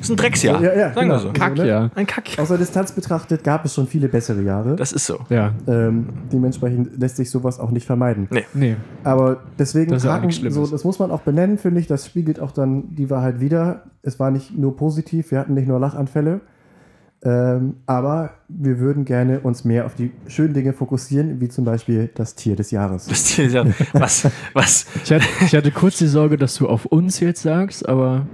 [0.00, 0.62] ist ein Drecksjahr.
[0.62, 1.14] Ja, ja, sagen genau.
[1.14, 1.32] wir so.
[1.32, 1.66] Kack, ne?
[1.68, 1.90] ja.
[1.94, 2.38] Ein Kack.
[2.38, 4.76] aus der Distanz betrachtet gab es schon viele bessere Jahre.
[4.76, 5.18] Das ist so.
[5.30, 5.52] Ja.
[5.66, 8.28] ähm, dementsprechend lässt sich sowas auch nicht vermeiden.
[8.30, 8.44] Nee.
[8.54, 8.76] Nee.
[9.04, 10.54] Aber deswegen, Das ist ja auch haken- nichts Schlimmes.
[10.54, 11.86] so, das muss man auch benennen, finde ich.
[11.86, 13.82] Das spiegelt auch dann die Wahrheit wieder.
[14.02, 16.40] Es war nicht nur positiv, wir hatten nicht nur Lachanfälle.
[17.20, 22.10] Ähm, aber wir würden gerne uns mehr auf die schönen Dinge fokussieren, wie zum Beispiel
[22.14, 23.06] das Tier des Jahres.
[23.06, 23.74] Das Tier des Jahres.
[23.92, 27.88] Was, was, Ich hatte, ich hatte kurz die Sorge, dass du auf uns jetzt sagst,
[27.88, 28.28] aber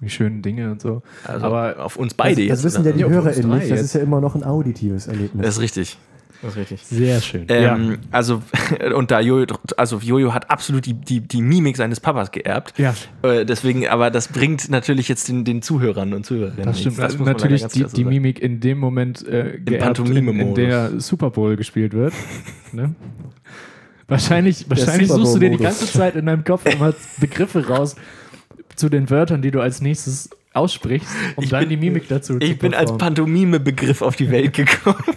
[0.00, 1.02] die schönen Dinge und so.
[1.24, 2.50] also aber auf uns beide das, jetzt.
[2.52, 3.70] das wissen ja die Ja, uns HörerInnen nicht.
[3.70, 5.44] Das ist ja immer noch ein auditives Erlebnis.
[5.44, 5.98] Das ist richtig.
[6.42, 6.82] Das ist richtig.
[6.84, 7.46] Sehr schön.
[7.48, 8.42] Ähm, Also,
[8.94, 12.74] und da Jojo, also Jojo hat absolut die, die, die Mimik seines Papas geerbt.
[12.78, 12.94] Ja.
[13.22, 16.64] Äh, deswegen, aber das bringt natürlich jetzt den, den Zuhörern und Zuhörerinnen.
[16.66, 16.98] Das stimmt.
[16.98, 18.04] man natürlich die, die.
[18.04, 22.12] Mimik in dem Moment äh, geerbt, in, in der Super Bowl gespielt wird.
[22.72, 22.94] ne?
[24.08, 27.96] Wahrscheinlich, wahrscheinlich suchst du dir die ganze Zeit in deinem Kopf immer Begriffe raus
[28.76, 32.38] zu den Wörtern, die du als nächstes aussprichst, um Ich dann bin- die Mimik dazu
[32.38, 32.96] zu Ich bin als.
[32.96, 35.02] Pantomime-Begriff auf die Welt gekommen.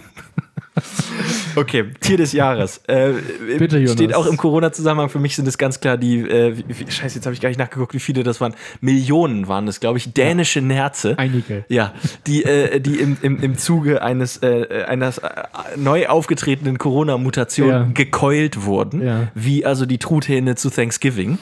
[1.56, 2.78] Okay, Tier des Jahres.
[2.86, 3.12] Äh,
[3.58, 3.92] Bitte, Jonas.
[3.94, 5.10] Steht auch im Corona-Zusammenhang.
[5.10, 7.58] Für mich sind es ganz klar die, äh, wie, scheiße, jetzt habe ich gar nicht
[7.58, 8.54] nachgeguckt, wie viele das waren.
[8.80, 11.18] Millionen waren es, glaube ich, dänische Nerze.
[11.18, 11.64] Einige.
[11.68, 11.92] Ja,
[12.26, 15.28] die, äh, die im, im, im Zuge eines, äh, eines äh,
[15.76, 17.88] neu aufgetretenen Corona-Mutation Ja.
[17.92, 19.28] gekeult wurden, Ja.
[19.34, 21.38] wie also die Truthähne zu Thanksgiving.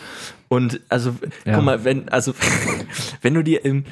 [0.49, 1.55] Und also, Ja.
[1.55, 2.35] guck mal, wenn, also,
[3.23, 3.85] wenn du dir im,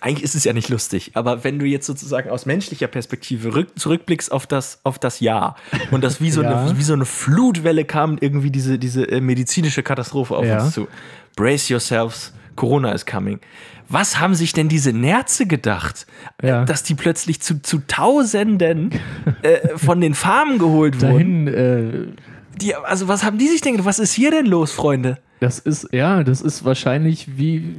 [0.00, 3.78] eigentlich ist es ja nicht lustig, aber wenn du jetzt sozusagen aus menschlicher Perspektive rück,
[3.78, 5.56] zurückblickst auf das, auf das Jahr
[5.90, 6.64] und das wie so, Ja.
[6.64, 10.62] eine, wie so eine Flutwelle kam irgendwie diese, diese äh, medizinische Katastrophe auf Ja.
[10.64, 10.88] uns zu.
[11.36, 13.40] Brace yourselves, Corona is coming.
[13.90, 16.06] Was haben sich denn diese Nerze gedacht,
[16.42, 16.62] Ja.
[16.62, 18.92] äh, dass die plötzlich zu, zu Tausenden
[19.42, 21.46] äh, von den Farmen geholt wurden?
[21.46, 22.06] Dahin, äh,
[22.60, 23.86] Die, also was haben die sich denn gedacht?
[23.86, 25.18] Was ist hier denn los, Freunde?
[25.40, 27.76] Das ist, ja, das ist wahrscheinlich, wie,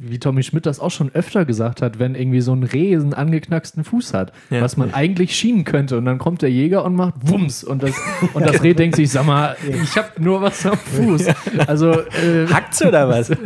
[0.00, 3.14] wie Tommy Schmidt das auch schon öfter gesagt hat, wenn irgendwie so ein Reh einen
[3.14, 4.60] angeknacksten Fuß hat, Ja.
[4.60, 5.96] was man eigentlich schienen könnte.
[5.96, 7.62] Und dann kommt der Jäger und macht Wumms.
[7.64, 7.94] Und das,
[8.34, 11.26] und das Reh denkt sich, sag mal, ich habe nur was am Fuß.
[11.66, 13.30] Also, äh, Hackt's oder was?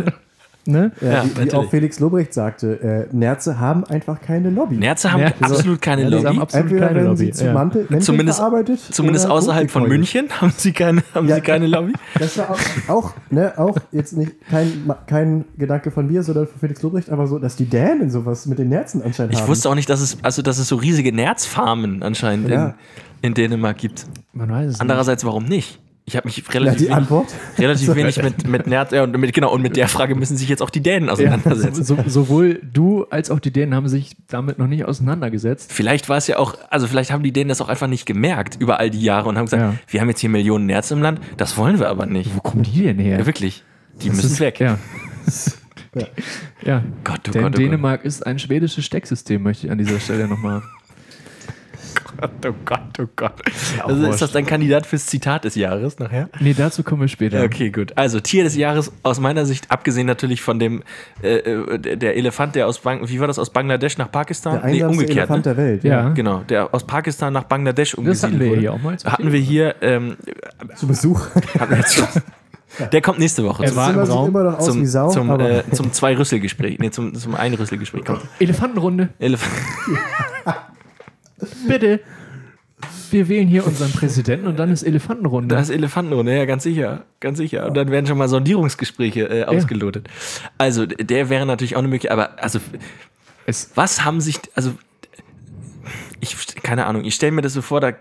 [0.69, 0.93] ne?
[1.01, 4.77] Ja, wie, wie auch Felix Lobrecht sagte, äh, Nerze haben einfach keine Lobby.
[4.77, 6.25] Nerze haben Ja, absolut keine die Lobby.
[6.27, 7.17] haben absolut Entweder keine Lobby.
[7.17, 7.53] sie zu ja.
[7.53, 8.79] Mantel, Zumindest- verarbeitet.
[8.91, 9.89] Zumindest außerhalb von.
[9.89, 11.37] München haben sie keine, haben Ja.
[11.37, 11.93] sie keine Lobby.
[12.19, 12.59] Das war auch,
[12.89, 17.27] auch, ne, auch jetzt nicht kein, kein Gedanke von mir, sondern von Felix Lobrecht, aber
[17.27, 19.49] so, dass die Dänen sowas mit den Nerzen anscheinend Ich haben.
[19.49, 22.75] wusste auch nicht, dass es, also, dass es so riesige Nerzfarmen anscheinend Ja.
[23.23, 24.07] in, in Dänemark gibt.
[24.33, 25.81] Man weiß es Andererseits, warum nicht?
[26.09, 29.35] Ich habe mich ja, relativ, die wenig, relativ wenig mit, mit Nerz, ja, und mit,
[29.35, 31.85] genau, und mit der Frage müssen sich jetzt auch die Dänen auseinandersetzen.
[31.85, 35.71] So, sowohl du als auch die Dänen haben sich damit noch nicht auseinandergesetzt.
[35.71, 38.57] Vielleicht war es ja auch, also vielleicht haben die Dänen das auch einfach nicht gemerkt
[38.59, 39.75] über all die Jahre und haben gesagt, Ja.
[39.87, 42.35] wir haben jetzt hier Millionen Nerz im Land, das wollen wir aber nicht.
[42.35, 43.19] Wo kommen die denn her?
[43.19, 43.63] Ja, wirklich.
[44.01, 44.61] Die müssen weg.
[44.61, 44.79] Ja.
[45.95, 46.07] Ja.
[46.63, 46.85] ja.
[47.03, 50.29] Gott, oh Denn Gott, oh Dänemark ist ein schwedisches Stecksystem, möchte ich an dieser Stelle
[50.29, 50.63] nochmal.
[52.21, 53.33] Gott, oh Gott, oh Gott.
[53.85, 56.29] Also ist das dein Kandidat fürs Zitat des Jahres nachher?
[56.41, 57.45] Nee, dazu kommen wir später.
[57.45, 57.93] Okay, gut.
[57.97, 60.83] Also Tier des Jahres aus meiner Sicht, abgesehen natürlich von dem
[61.23, 64.55] äh, äh, der Elefant, der aus Bang wie war das aus Bangladesch nach Pakistan?
[64.55, 65.55] Der einsamste Elefant ne?
[65.55, 65.85] der Welt.
[65.85, 66.09] Ja.
[66.11, 68.61] Genau, der aus Pakistan nach Bangladesch Das umgesiedelt hatten wir wurde.
[68.61, 68.99] hier auch mal.
[68.99, 70.17] zu Hatten wir hier, ähm,
[70.75, 71.27] Zu Besuch.
[71.59, 72.09] hatten wir jetzt schon.
[72.93, 75.09] Der kommt nächste Woche Er zum, war im Raum immer noch aus zum, wie Sau,
[75.09, 76.79] zum, aber äh, zum Zwei-Rüssel-Gespräch.
[76.79, 78.05] Nee, zum, zum Ein-Rüssel-Gespräch.
[78.05, 78.21] Kommt.
[78.39, 79.51] Elefantenrunde, Elefant.
[81.67, 82.01] bitte.
[83.11, 85.55] Wir wählen hier unseren Präsidenten und dann ist Elefantenrunde.
[85.55, 87.05] Das ist Elefantenrunde, ja, ganz sicher.
[87.21, 87.67] Ganz sicher.
[87.67, 90.09] Und dann werden schon mal Sondierungsgespräche äh, ausgelotet.
[90.59, 92.61] Also, der wäre natürlich auch eine Möglichkeit, aber also,
[93.47, 94.75] es, was haben sich, also,
[96.21, 97.93] ich, keine Ahnung, ich stelle mir das so vor, da,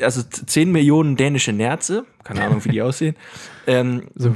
[0.00, 3.16] also 10 Millionen dänische Nerze, keine Ahnung, wie die aussehen,
[3.66, 4.34] ähm, so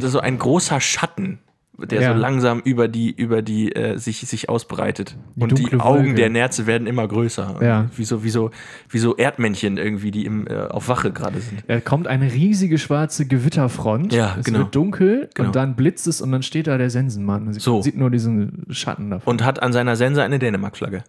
[0.00, 1.38] so ein großer Schatten,
[1.86, 2.12] der Ja.
[2.14, 5.16] so langsam über die, über die äh, sich, sich ausbreitet.
[5.36, 6.14] Die Und die Augen Wolke.
[6.14, 7.56] der Nerze werden immer größer.
[7.60, 7.86] Ja.
[7.96, 8.50] Wie so, wie so,
[8.88, 11.64] wie so Erdmännchen irgendwie, die im, äh, auf Wache gerade sind.
[11.68, 14.12] Da kommt eine riesige schwarze Gewitterfront.
[14.12, 14.60] Ja, es genau.
[14.60, 15.48] wird dunkel Genau.
[15.48, 17.44] und dann blitzt es und dann steht da der Sensenmann.
[17.44, 17.82] Man So.
[17.82, 19.30] sieht nur diesen Schatten davon.
[19.30, 21.04] Und hat an seiner Sense eine Dänemark-Flagge.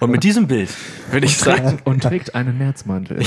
[0.00, 0.68] Und mit diesem Bild
[1.10, 3.18] würde ich sagen, Und trägt einen Nerzmantel.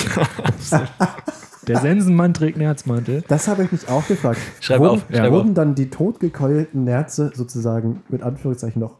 [1.68, 3.24] der Sensenmann trägt Nerzmantel.
[3.28, 4.40] das habe ich mich auch gefragt.
[4.60, 8.98] Schreib wurden, auf, schreib wurden dann die totgekeulten Nerze sozusagen mit Anführungszeichen noch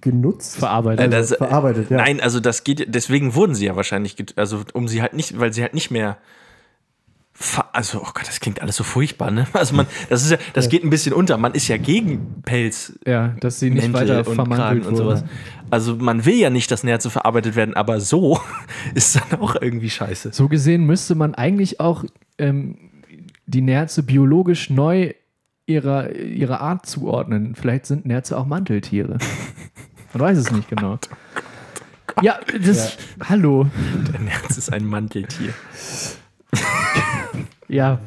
[0.00, 0.56] genutzt?
[0.56, 1.06] Verarbeitet.
[1.06, 1.96] Äh, das- verarbeitet, ja.
[1.98, 5.52] Nein, also das geht, deswegen wurden sie ja wahrscheinlich, also um sie halt nicht, weil
[5.52, 6.16] sie halt nicht mehr,
[7.72, 9.46] also, oh Gott, das klingt alles so furchtbar, ne?
[9.52, 11.36] Also man, das ist ja, das geht ein bisschen unter.
[11.36, 14.96] Man ist ja gegen Pelz, ja, dass sie nicht Mäntel weiter und vermantelt Kragen und
[14.96, 15.24] sowas.
[15.70, 18.40] Also man will ja nicht, dass Nerze verarbeitet werden, aber so
[18.94, 20.30] ist dann auch irgendwie scheiße.
[20.32, 22.04] So gesehen müsste man eigentlich auch
[22.38, 22.90] ähm,
[23.46, 25.12] die Nerze biologisch neu
[25.66, 27.54] ihrer, ihrer Art zuordnen.
[27.54, 29.18] Vielleicht sind Nerze auch Manteltiere.
[30.12, 30.98] Man weiß es nicht genau.
[32.20, 32.98] Ja, das.
[33.26, 33.68] Hallo.
[34.12, 35.54] Der Nerz ist ein Manteltier.
[37.72, 37.98] Ja,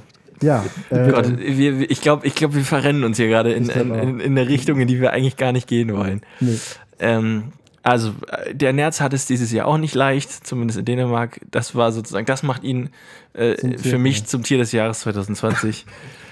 [0.41, 3.93] Ja, äh, Gott, wir, ich glaube, ich glaub, wir verrennen uns hier gerade in, in,
[3.93, 6.21] in, in eine Richtung, in die wir eigentlich gar nicht gehen wollen.
[6.39, 6.57] nee.
[6.99, 7.51] Ähm,
[7.83, 8.15] also,
[8.51, 11.39] der Nerz hat es dieses Jahr auch nicht leicht, zumindest in Dänemark.
[11.51, 12.89] Das war sozusagen, das macht ihn
[13.33, 14.25] äh, Tier, für mich ja.
[14.25, 15.85] zum Tier des Jahres 2020.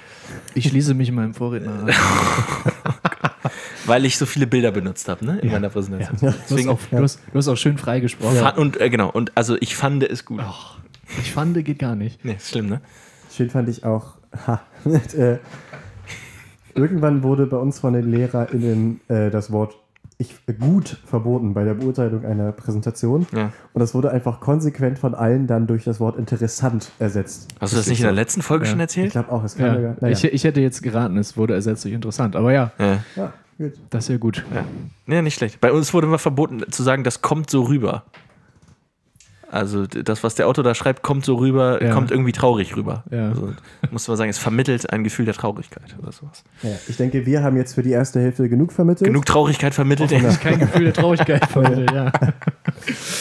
[0.55, 1.91] ich schließe mich meinem Vorredner an.
[3.85, 6.17] weil ich so viele Bilder benutzt habe ne, in meiner Präsentation.
[6.19, 8.37] Du hast, Deswegen, auch, du, hast, du hast auch schön frei gesprochen.
[8.37, 10.41] Fand- und äh, genau, und also ich fand es gut.
[11.21, 12.25] Ich fand, geht gar nicht.
[12.25, 12.81] Nee, ist schlimm, ne?
[13.35, 14.13] Schön fand ich auch,
[14.47, 14.61] ha,
[15.17, 15.37] äh,
[16.75, 19.75] irgendwann wurde bei uns von den LehrerInnen äh, das Wort
[20.19, 23.25] ich, gut verboten bei der Beurteilung einer Präsentation.
[23.35, 23.51] Ja.
[23.73, 27.49] Und das wurde einfach konsequent von allen dann durch das Wort interessant ersetzt.
[27.59, 28.69] Hast du das nicht in der letzten Folge Ja.
[28.71, 29.11] schon Ich erzählt?
[29.11, 29.79] glaube auch, es kann Ja.
[29.89, 29.95] ja.
[29.99, 30.13] naja.
[30.13, 32.35] Ich, ich hätte jetzt geraten, es wurde ersetzt durch interessant.
[32.35, 32.71] Aber ja,
[33.17, 33.33] Ja.
[33.89, 34.45] das ist ja gut.
[34.53, 35.13] Ja.
[35.15, 35.59] ja, nicht schlecht.
[35.59, 38.03] Bei uns wurde immer verboten zu sagen, das kommt so rüber.
[39.53, 41.93] Also das, was der Autor da schreibt, kommt so rüber, Ja.
[41.93, 43.03] kommt irgendwie traurig rüber.
[43.11, 43.29] Ja.
[43.29, 43.53] Also,
[43.91, 46.43] muss man sagen, es vermittelt ein Gefühl der Traurigkeit oder sowas.
[46.63, 49.05] Naja, ich denke, wir haben jetzt für die erste Hälfte genug vermittelt.
[49.07, 50.09] Genug Traurigkeit vermittelt.
[50.09, 50.39] denke ich.
[50.39, 52.11] Kein Gefühl der Traurigkeit vermittelt, ja.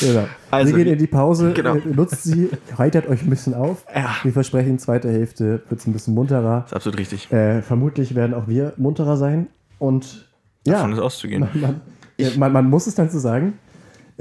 [0.01, 0.27] Genau.
[0.51, 1.77] Also, wir gehen in die Pause, genau.
[1.77, 3.85] äh, nutzt sie, heitert euch ein bisschen auf.
[3.95, 4.15] Ja.
[4.23, 6.65] Wir versprechen, zweite Hälfte wird es ein bisschen munterer.
[6.67, 7.31] ist absolut richtig.
[7.31, 9.49] Äh, vermutlich werden auch wir munterer sein.
[9.79, 10.29] Und
[10.67, 11.41] ja, Davon ist auszugehen.
[11.41, 11.81] man, man,
[12.17, 13.55] ja, man, man muss es dann so sagen.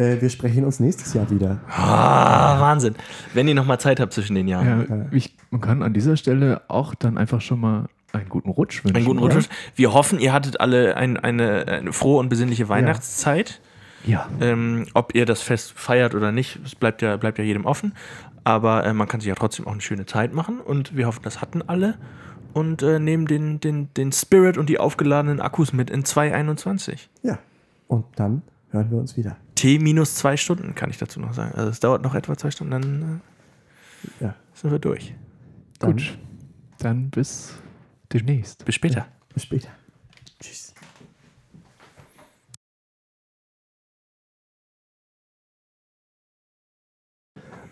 [0.02, 1.60] Äh, wir sprechen uns nächstes Jahr wieder.
[1.70, 2.96] Ah, Wahnsinn.
[3.34, 4.88] Wenn ihr noch mal Zeit habt zwischen den Jahren.
[4.90, 8.84] ja ich, man kann an dieser Stelle auch dann einfach schon mal einen guten Rutsch
[8.84, 8.98] wünschen.
[8.98, 9.36] Einen guten oder?
[9.36, 9.50] Rutsch.
[9.76, 13.62] Wir hoffen, ihr hattet alle ein, eine, eine frohe und besinnliche Weihnachtszeit.
[14.04, 14.28] Ja.
[14.40, 17.94] Ähm, ob ihr das Fest feiert oder nicht, es bleibt ja, bleibt ja jedem offen.
[18.44, 20.60] Aber äh, man kann sich ja trotzdem auch eine schöne Zeit machen.
[20.60, 21.96] Und wir hoffen, das hatten alle.
[22.54, 27.10] Und äh, nehmen den, den, den Spirit und die aufgeladenen Akkus mit in 2021.
[27.22, 27.38] Ja.
[27.88, 28.42] Und dann
[28.72, 29.38] hören wir uns wieder.
[29.62, 31.54] T minus zwei Stunden, kann ich dazu noch sagen.
[31.54, 33.22] Also es dauert noch etwa zwei Stunden, dann
[34.20, 34.30] Ja.
[34.30, 35.14] äh, sind wir durch.
[35.78, 36.18] Dann Gut.
[36.80, 37.54] Dann bis
[38.12, 38.66] demnächst.
[38.66, 39.08] Bis später.
[39.32, 39.70] Bis später.
[40.42, 40.74] Tschüss.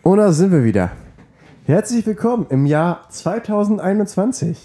[0.04, 0.92] Und da sind wir wieder.
[1.66, 4.58] Herzlich willkommen im Jahr 2021.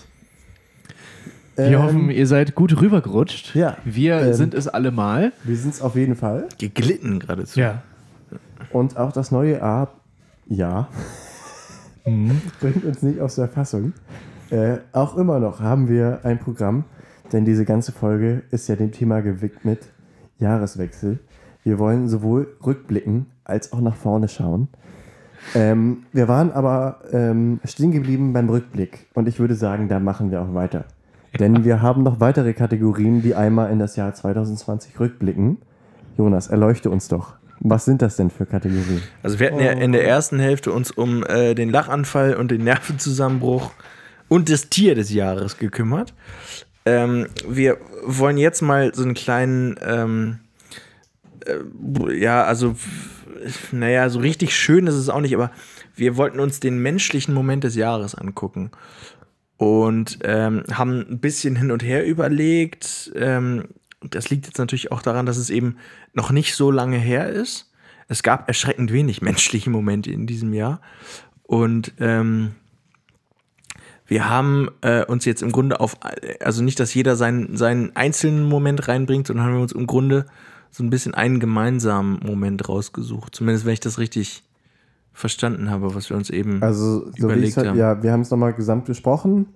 [1.57, 3.55] Wir Ähm, hoffen, ihr seid gut rübergerutscht.
[3.55, 3.77] Ja.
[3.85, 5.33] Wir Ähm, sind es alle mal.
[5.45, 6.49] Wir sind es auf jeden Fall.
[6.59, 7.61] Geglitten geradezu.
[7.61, 7.83] Ja.
[8.73, 9.89] Und auch das neue A,
[10.47, 10.89] ja,
[12.07, 12.41] Mhm.
[12.61, 13.93] bringt uns nicht aus der Fassung.
[14.51, 16.85] Äh, auch immer noch haben wir ein Programm,
[17.33, 19.81] denn diese ganze Folge ist ja dem Thema gewidmet
[20.39, 21.19] Jahreswechsel.
[21.63, 24.69] Wir wollen sowohl rückblicken als auch nach vorne schauen.
[25.55, 30.31] Ähm, wir waren aber ähm, stehen geblieben beim Rückblick und ich würde sagen, da machen
[30.31, 30.85] wir auch weiter.
[31.39, 35.59] Denn wir haben noch weitere Kategorien, die einmal in das Jahr 2020 rückblicken.
[36.17, 37.35] Jonas, erleuchte uns doch.
[37.61, 39.03] Was sind das denn für Kategorien?
[39.23, 42.65] Also wir hatten ja in der ersten Hälfte uns um äh, den Lachanfall und den
[42.65, 43.73] Nervenzusammenbruch
[44.29, 46.15] und das Tier des Jahres gekümmert.
[46.87, 50.41] Ähm, wir wollen jetzt mal so einen kleinen, ähm,
[51.47, 52.75] äh, ja, also,
[53.73, 55.51] naja, so richtig schön ist es auch nicht, aber
[55.97, 58.71] wir wollten uns den menschlichen Moment des Jahres angucken
[59.57, 63.13] und ähm, haben ein bisschen hin und her überlegt.
[63.15, 63.65] Ähm,
[64.01, 65.77] das liegt jetzt natürlich auch daran, dass es eben
[66.13, 67.73] noch nicht so lange her ist.
[68.09, 70.81] Es gab erschreckend wenig menschliche Momente in diesem Jahr.
[71.43, 72.55] Und ähm,
[74.07, 75.97] wir haben äh, uns jetzt im Grunde auf,
[76.41, 80.27] also nicht, dass jeder seinen, seinen einzelnen Moment reinbringt, sondern haben wir uns im Grunde
[80.71, 83.35] so ein bisschen einen gemeinsamen Moment rausgesucht.
[83.35, 84.43] Zumindest, wenn ich das richtig
[85.15, 87.79] verstanden habe, was wir uns eben Also, so wie überlegt halt, haben.
[87.79, 89.47] ja, wir haben es nochmal gesamt besprochen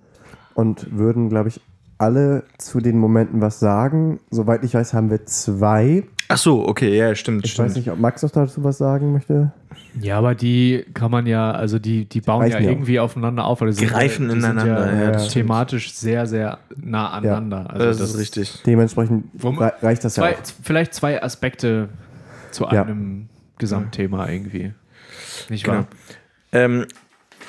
[0.55, 1.61] und würden, glaube ich,
[1.97, 4.19] alle zu den Momenten was sagen.
[4.31, 6.03] Soweit ich weiß, haben wir zwei.
[6.29, 7.43] Ach so, okay, ja, stimmt.
[7.45, 7.69] Ich stimmt.
[7.69, 9.51] weiß nicht, ob Max noch dazu was sagen möchte.
[9.99, 12.71] Ja, aber die kann man ja, also die, die bauen reichen ja ja auch.
[12.71, 13.59] irgendwie aufeinander auf.
[13.59, 15.45] weil die sind Greifen ja, die sind ineinander, ja, ja, das stimmt.
[15.47, 17.69] thematisch sehr, sehr nah aneinander.
[17.69, 18.63] Also das, ist richtig.
[18.65, 19.25] Dementsprechend
[19.81, 20.41] reicht das Zwei, ja auch.
[20.63, 21.89] vielleicht zwei Aspekte
[22.51, 22.83] zu Ja.
[22.83, 24.73] einem Gesamtthema irgendwie.
[25.49, 25.77] Nicht Genau.
[25.79, 25.87] wahr?
[26.51, 26.85] Ähm,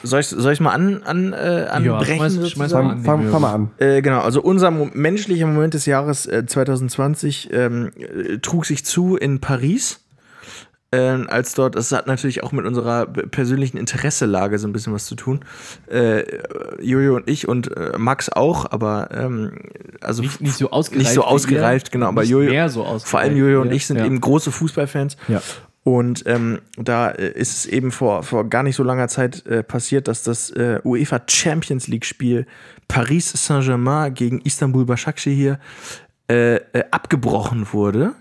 [0.03, 2.21] soll ich soll ich mal an, an, äh, anbrechen?
[2.25, 2.51] schmeiß- sozusagen?
[2.51, 3.71] schmeiß mal Fang, an, fang, fang mal an.
[3.79, 8.85] Äh, genau, also unser Mo menschlicher Moment des Jahres äh, 2020 ähm, äh, trug sich
[8.85, 10.05] zu in Paris.
[10.93, 15.05] Ähm, als dort, das hat natürlich auch mit unserer persönlichen Interesselage so ein bisschen was
[15.07, 15.45] zu tun.
[15.89, 16.25] Äh,
[16.83, 19.53] Jojo und ich und äh, Max auch, aber ähm,
[20.01, 21.05] also Nicht, nicht so ausgereift.
[21.07, 23.07] nicht so ausgereift, genau, aber Jojo, mehr so ausgereift.
[23.09, 24.05] vor allem Jojo und ich sind ja.
[24.07, 25.17] eben große Fußballfans.
[25.29, 25.41] Ja.
[25.83, 29.63] Und ähm, da äh, ist es eben vor, vor gar nicht so langer Zeit äh,
[29.63, 32.47] passiert, dass das äh, UEFA Champions League Spiel
[32.87, 35.59] Paris Saint-Germain gegen Istanbul Başakşehir
[36.31, 38.13] äh, äh, abgebrochen wurde,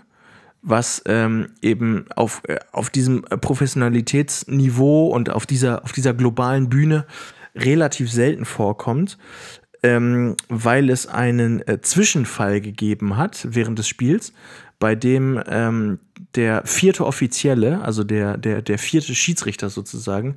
[0.62, 7.06] was ähm, eben auf, äh, auf diesem Professionalitätsniveau und auf dieser, auf dieser globalen Bühne
[7.54, 9.18] relativ selten vorkommt,
[9.82, 14.32] ähm, weil es einen Zwischenfall gegeben hat während des Spiels,
[14.78, 15.98] bei dem ähm,
[16.34, 20.36] der vierte Offizielle, also der, der, der vierte Schiedsrichter sozusagen,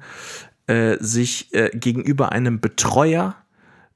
[0.67, 3.35] äh, sich äh, gegenüber einem Betreuer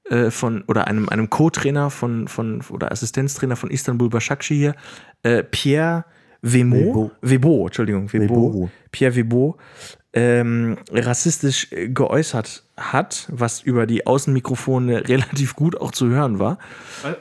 [0.10, 4.76] äh, von oder einem, einem Co-Trainer von, von oder Assistenztrainer von Istanbul Başakşehir,
[5.24, 6.06] äh, Pierre
[6.42, 7.66] Vemo, Webo.
[7.66, 8.70] Entschuldigung, Webo, Webo.
[8.92, 9.58] Pierre Webo,
[10.14, 16.60] ähm, rassistisch äh, geäußert hat, was über die Außenmikrofone relativ gut auch zu hören war.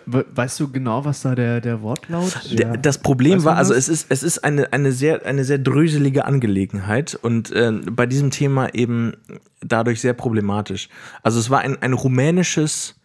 [0.04, 2.40] We weißt du genau, was da der, der Wortlaut?
[2.52, 5.58] Der, das Problem Weiß war, also es ist, es ist eine, eine, sehr, eine sehr
[5.58, 9.14] dröselige Angelegenheit und äh, bei diesem Thema eben
[9.60, 10.88] dadurch sehr problematisch.
[11.22, 12.96] Also es war ein, ein rumänisches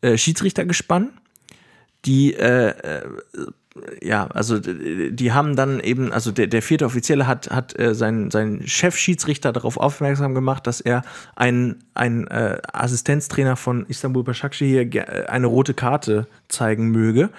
[0.00, 1.10] äh, Schiedsrichtergespann,
[2.04, 3.02] die äh, äh,
[4.02, 8.30] ja, also die haben dann eben, also der, der vierte Offizielle hat, hat äh, seinen,
[8.30, 11.02] seinen Chefschiedsrichter darauf aufmerksam gemacht, dass er
[11.34, 17.30] einen, äh, Assistenztrainer von Istanbul Başakşehir ge- äh, eine rote Karte zeigen möge,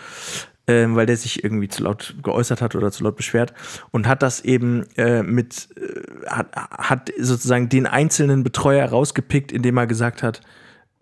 [0.68, 3.54] ähm, weil der sich irgendwie zu laut geäußert hat oder zu laut beschwert
[3.92, 9.78] und hat das eben äh, mit, äh, hat, hat sozusagen den einzelnen Betreuer rausgepickt, indem
[9.78, 10.42] er gesagt hat,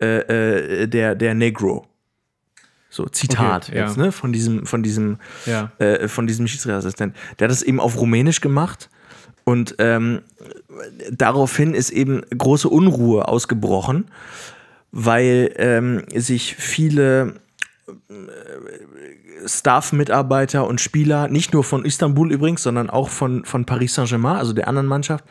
[0.00, 1.86] äh, äh, der, der Negro.
[2.88, 3.86] So, Zitat Okay, ja.
[3.86, 4.12] jetzt, ne?
[4.12, 5.72] Von diesem, von diesem, Ja.
[5.78, 7.14] äh, von diesem Schiedsrichterassistent.
[7.38, 8.88] Der hat das eben auf Rumänisch gemacht
[9.44, 10.22] und ähm,
[11.10, 14.06] daraufhin ist eben große Unruhe ausgebrochen,
[14.92, 17.34] weil ähm, sich viele
[18.08, 24.36] äh, Staff-Mitarbeiter und Spieler, nicht nur von Istanbul übrigens, sondern auch von, von Paris Saint-Germain,
[24.36, 25.24] also der anderen Mannschaft,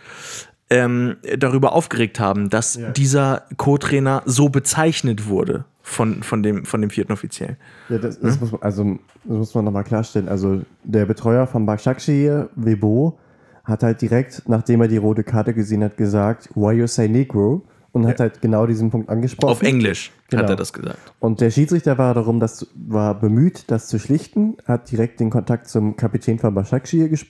[0.69, 6.89] ähm, darüber aufgeregt haben, dass dieser Co-Trainer so bezeichnet wurde von, von, dem, von dem
[6.89, 7.57] vierten Offiziellen.
[7.89, 8.83] Ja, das, das, muss man, also,
[9.23, 10.27] das muss man nochmal klarstellen.
[10.27, 13.19] Also der Betreuer von Başakşehir, Webo,
[13.63, 17.61] hat halt direkt, nachdem er die rote Karte gesehen hat, gesagt, why you say Negro?
[17.91, 19.51] Und hat halt genau diesen Punkt angesprochen.
[19.51, 20.43] Auf Englisch Genau.
[20.43, 20.97] hat er das gesagt.
[21.19, 25.69] Und der Schiedsrichter war darum, das war bemüht, das zu schlichten, hat direkt den Kontakt
[25.69, 27.25] zum Kapitän von Başakşehir ges-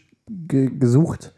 [0.47, 1.33] ge gesucht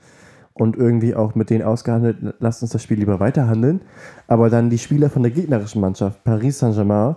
[0.59, 3.81] und irgendwie auch mit denen ausgehandelt, lasst uns das Spiel lieber weiterhandeln.
[4.27, 7.15] Aber dann die Spieler von der gegnerischen Mannschaft, Paris Saint-Germain,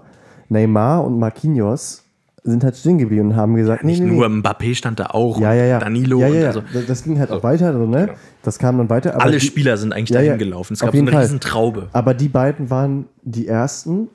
[0.49, 2.05] Neymar und Marquinhos,
[2.43, 4.17] sind halt stehen geblieben und haben gesagt, nee, Nicht nee, nee.
[4.17, 5.79] nur Mbappé stand da auch, ja, ja, ja.
[5.79, 6.47] Danilo ja, ja, ja.
[6.49, 8.11] also Das- ging halt auch weiter, also, ne?
[8.43, 9.21] Das kam dann weiter.
[9.21, 10.73] alle die- Spieler sind eigentlich Ja, ja, dahin gelaufen.
[10.73, 11.21] Es gab so eine Fall.
[11.23, 11.89] riesen Traube.
[11.93, 14.09] Aber die beiden waren die ersten,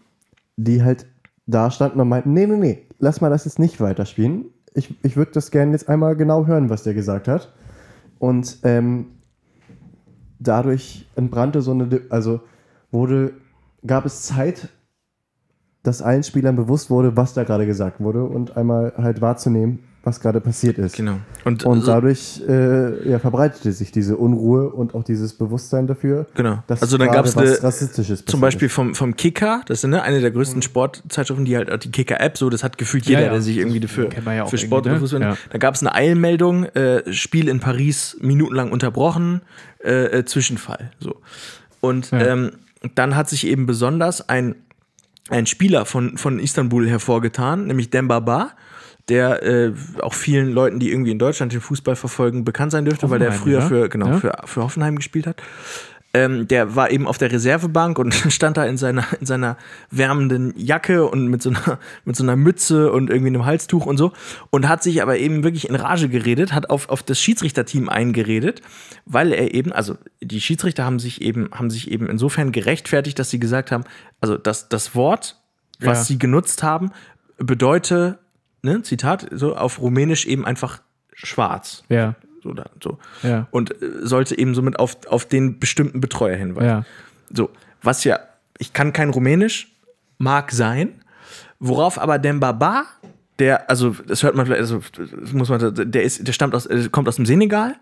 [0.57, 1.05] die halt
[1.45, 4.45] da standen und meinten, nee, nee, nee, lass mal das jetzt nicht weiterspielen.
[4.73, 7.53] Ich, ich würde das gerne jetzt einmal genau hören, was der gesagt hat.
[8.17, 9.05] Und ähm,
[10.39, 12.41] dadurch entbrannte so eine, also
[12.91, 13.33] wurde,
[13.85, 14.69] gab es Zeit,
[15.83, 20.19] dass allen Spielern bewusst wurde, was da gerade gesagt wurde und einmal halt wahrzunehmen, was
[20.19, 20.95] gerade passiert ist.
[20.95, 21.17] Genau.
[21.43, 26.27] Und, Und so- dadurch äh, ja, verbreitete sich diese Unruhe und auch dieses Bewusstsein dafür.
[26.35, 26.63] Genau.
[26.67, 30.01] dass Also dann gab's was eine- Rassistisches Zum Beispiel vom, vom Kicker, das ist ne,
[30.03, 33.25] eine der größten Sportzeitschriften, die halt auch die Kicker-App, so, das hat gefühlt jeder, Ja,
[33.25, 33.31] ja.
[33.33, 34.99] der sich irgendwie Das für, kennt man ja für Sport ne?
[35.19, 35.37] Ja.
[35.49, 39.41] Da gab es eine Eilmeldung, äh, Spiel in Paris minutenlang unterbrochen,
[39.83, 40.91] äh, äh, Zwischenfall.
[40.99, 41.15] So.
[41.81, 42.19] Und Ja.
[42.19, 42.51] ähm,
[42.93, 44.55] dann hat sich eben besonders ein,
[45.29, 48.51] ein Spieler von, von Istanbul hervorgetan, nämlich Demba Ba,
[49.09, 53.09] der äh, auch vielen Leuten, die irgendwie in Deutschland den Fußball verfolgen, bekannt sein dürfte,
[53.09, 53.67] weil der Hoffenheim, früher ja?
[53.67, 54.17] für, genau, Ja.
[54.19, 55.41] für, für Hoffenheim gespielt hat.
[56.15, 59.57] Ähm, der war eben auf der Reservebank und stand da in seiner, in seiner
[59.91, 63.97] wärmenden Jacke und mit so, einer, mit so einer Mütze und irgendwie einem Halstuch und
[63.97, 64.13] so
[64.49, 68.61] und hat sich aber eben wirklich in Rage geredet, hat auf, auf das Schiedsrichterteam eingeredet,
[69.05, 73.29] weil er eben, also die Schiedsrichter haben sich eben, haben sich eben insofern gerechtfertigt, dass
[73.29, 73.83] sie gesagt haben,
[74.21, 75.35] also das, das Wort,
[75.81, 76.03] was Ja.
[76.05, 76.91] sie genutzt haben,
[77.39, 78.17] bedeutet,
[78.65, 80.81] ne, Zitat, so auf Rumänisch eben einfach
[81.13, 81.83] schwarz.
[81.89, 82.97] Ja, So, da, so.
[83.23, 86.67] ja, Und äh, sollte eben somit auf, auf den bestimmten Betreuer hinweisen.
[86.67, 86.85] ja.
[87.33, 87.49] So,
[87.81, 88.19] was ja,
[88.57, 89.71] ich kann kein Rumänisch,
[90.17, 91.01] mag sein,
[91.59, 92.83] worauf aber Dembaba,
[93.39, 96.65] der, also das hört man vielleicht, also das muss man, der ist, der stammt aus,
[96.67, 97.75] äh, kommt aus dem Senegal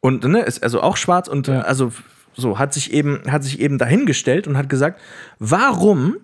[0.00, 1.60] und ne, ist also auch schwarz und Ja.
[1.62, 1.92] also
[2.34, 5.00] so hat sich eben, hat sich eben dahingestellt und hat gesagt,
[5.38, 6.16] warum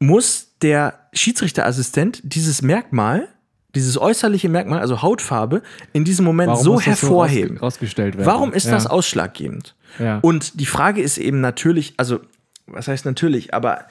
[0.00, 3.28] muss der Schiedsrichterassistent dieses Merkmal,
[3.74, 7.56] dieses äußerliche Merkmal, also Hautfarbe, in diesem Moment Warum so das hervorheben?
[7.58, 8.26] rausge- rausgestellt werden?
[8.26, 8.90] Warum ist das ja.
[8.90, 9.74] ausschlaggebend?
[9.98, 10.18] Ja.
[10.20, 12.20] Und die Frage ist eben natürlich, also,
[12.66, 13.86] was heißt natürlich, aber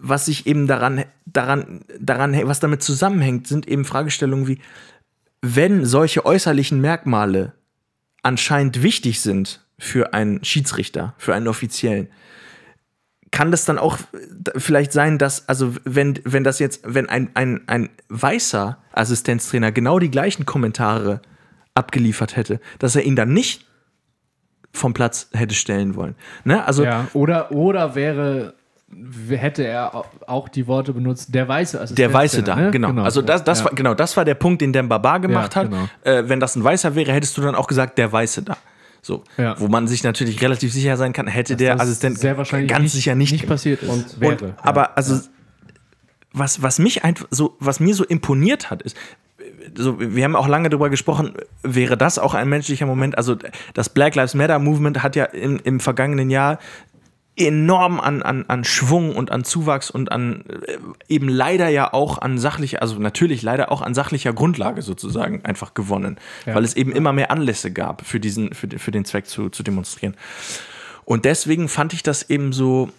[0.00, 4.60] was sich eben daran, daran, daran, was damit zusammenhängt, sind eben Fragestellungen wie,
[5.40, 7.52] wenn solche äußerlichen Merkmale
[8.22, 12.08] anscheinend wichtig sind für einen Schiedsrichter, für einen Offiziellen,
[13.30, 17.30] kann das dann auch äh, vielleicht sein, dass, also wenn, wenn das jetzt, wenn ein,
[17.34, 21.20] ein, ein weißer Assistenztrainer genau die gleichen Kommentare
[21.74, 23.66] abgeliefert hätte, dass er ihn dann nicht
[24.72, 26.14] vom Platz hätte stellen wollen.
[26.44, 26.64] Ne?
[26.66, 28.54] Also Ja, oder, oder wäre,
[29.28, 31.98] hätte er au- auch die Worte benutzt, der weiße Assistent.
[31.98, 32.70] der Weiße da, ne?
[32.70, 33.02] genau.
[33.02, 33.64] Also das, das ja.
[33.66, 35.70] war genau, das war der Punkt, den Dembaba gemacht Ja, hat.
[35.70, 35.88] genau.
[36.02, 38.56] Äh, wenn das ein Weißer wäre, hättest du dann auch gesagt, der Weiße da.
[39.02, 39.58] So, Ja.
[39.58, 42.82] wo man sich natürlich relativ sicher sein kann, hätte der das Assistent sehr wahrscheinlich ganz
[42.82, 43.88] nicht, sicher nicht, nicht passiert ist.
[43.88, 44.32] Und- wäre.
[44.46, 45.20] Und, aber also
[46.32, 48.96] was, was mich einfach so, was mir so imponiert hat, ist,
[49.76, 53.16] so, wir haben auch lange darüber gesprochen, wäre das auch ein menschlicher Moment?
[53.16, 53.36] Also
[53.74, 56.58] das Black Lives Matter Movement hat ja im, im vergangenen Jahr
[57.38, 60.78] enorm an, an, an Schwung und an Zuwachs und an äh,
[61.08, 65.74] eben leider ja auch an sachlicher, also natürlich leider auch an sachlicher Grundlage sozusagen einfach
[65.74, 66.54] gewonnen, Ja.
[66.54, 69.62] weil es eben immer mehr Anlässe gab für diesen, für, für den Zweck zu, zu
[69.62, 70.16] demonstrieren.
[71.04, 72.90] Und deswegen fand ich das eben so,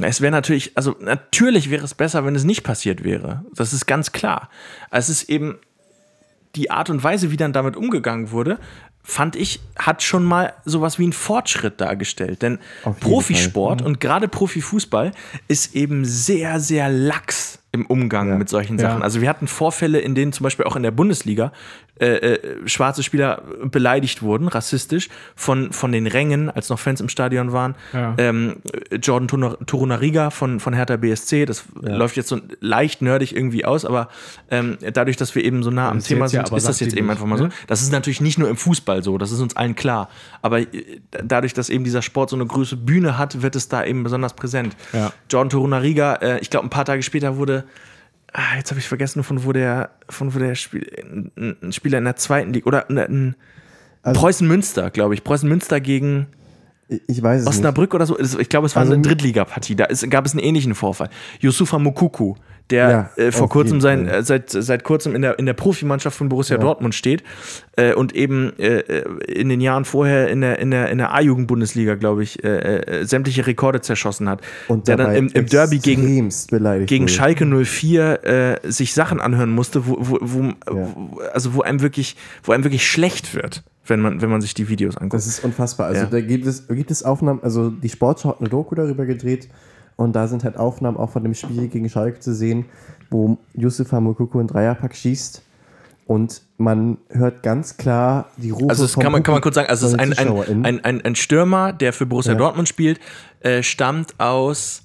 [0.00, 3.44] es wäre natürlich, also natürlich wäre es besser, wenn es nicht passiert wäre.
[3.54, 4.48] Das ist ganz klar.
[4.90, 5.58] Es ist eben
[6.56, 8.58] die Art und Weise, wie dann damit umgegangen wurde,
[9.04, 12.42] fand ich, hat schon mal sowas wie einen Fortschritt dargestellt.
[12.42, 12.58] Denn
[13.00, 15.12] Profisport und gerade Profifußball
[15.46, 18.88] ist eben sehr, sehr lax im Umgang mit solchen Ja.
[18.90, 19.02] Sachen.
[19.02, 21.52] Also wir hatten Vorfälle, in denen zum Beispiel auch in der Bundesliga
[22.00, 27.08] äh, äh, schwarze Spieler beleidigt wurden, rassistisch, von, von den Rängen, als noch Fans im
[27.08, 27.74] Stadion waren.
[27.92, 28.14] Ja.
[28.18, 28.56] Ähm,
[29.00, 33.84] Jordan Turuna- Turunariga von, von Hertha BSC, das läuft jetzt so leicht nerdig irgendwie aus,
[33.84, 34.08] aber
[34.50, 36.96] ähm, dadurch, dass wir eben so nah am Das Thema ja sind, ist das jetzt
[36.96, 37.44] eben einfach mal so.
[37.44, 37.50] ne?
[37.68, 40.08] Das ist natürlich nicht nur im Fußball so, das ist uns allen klar.
[40.42, 40.66] Aber äh,
[41.22, 44.34] dadurch, dass eben dieser Sport so eine große Bühne hat, wird es da eben besonders
[44.34, 44.74] präsent.
[44.92, 45.12] Ja.
[45.30, 47.63] Jordan Torunariga, äh, ich glaube, ein paar Tage später wurde,
[48.32, 50.86] ah, jetzt habe ich vergessen, von wo der, von wo der Spiel,
[51.36, 53.36] ein, ein Spieler in der zweiten Liga oder ein, ein
[54.02, 55.24] Also- Preußen Münster, glaube ich.
[55.24, 56.26] Preußen Münster gegen
[56.88, 57.56] Ich, weiß es nicht.
[57.56, 58.18] Osnabrück oder so.
[58.18, 59.74] Ich glaube, es war Also- eine Drittligapartie.
[59.74, 61.08] Da ist, gab es einen ähnlichen Vorfall.
[61.40, 62.34] Yusufa Mukuku,
[62.70, 66.16] der Ja, äh, vor kurzem sein, äh, seit, seit kurzem in der, in der Profimannschaft
[66.16, 67.22] von Borussia Dortmund steht
[67.76, 71.12] äh, und eben äh, äh, in den Jahren vorher in der, in der, in der
[71.14, 74.40] A-Jugend-Bundesliga, glaube ich, äh, sämtliche Rekorde zerschossen hat.
[74.68, 76.30] und der dann im, im Derby gegen,
[76.86, 77.08] gegen.
[77.08, 78.24] Schalke 04
[78.64, 82.64] äh, sich Sachen anhören musste, wo, wo, wo, wo, also wo einem wirklich, wo einem
[82.64, 85.14] wirklich schlecht wird, wenn man, wenn man sich die Videos anguckt.
[85.14, 85.86] Das ist unfassbar.
[85.88, 86.06] Also Ja.
[86.08, 89.48] da gibt es, gibt es Aufnahmen, also die Sportschau hat eine Doku darüber gedreht
[89.96, 92.64] und da sind halt Aufnahmen auch von dem Spiel gegen Schalke zu sehen,
[93.10, 95.42] wo Yusufa Mukoko einen Dreierpack schießt
[96.06, 99.68] und man hört ganz klar die Rufe Also vom kann man, kann man kurz sagen,
[99.68, 102.38] also es ist ein, ein, ein, ein, ein Stürmer, der für Borussia Ja.
[102.38, 103.00] Dortmund spielt,
[103.40, 104.82] äh, stammt aus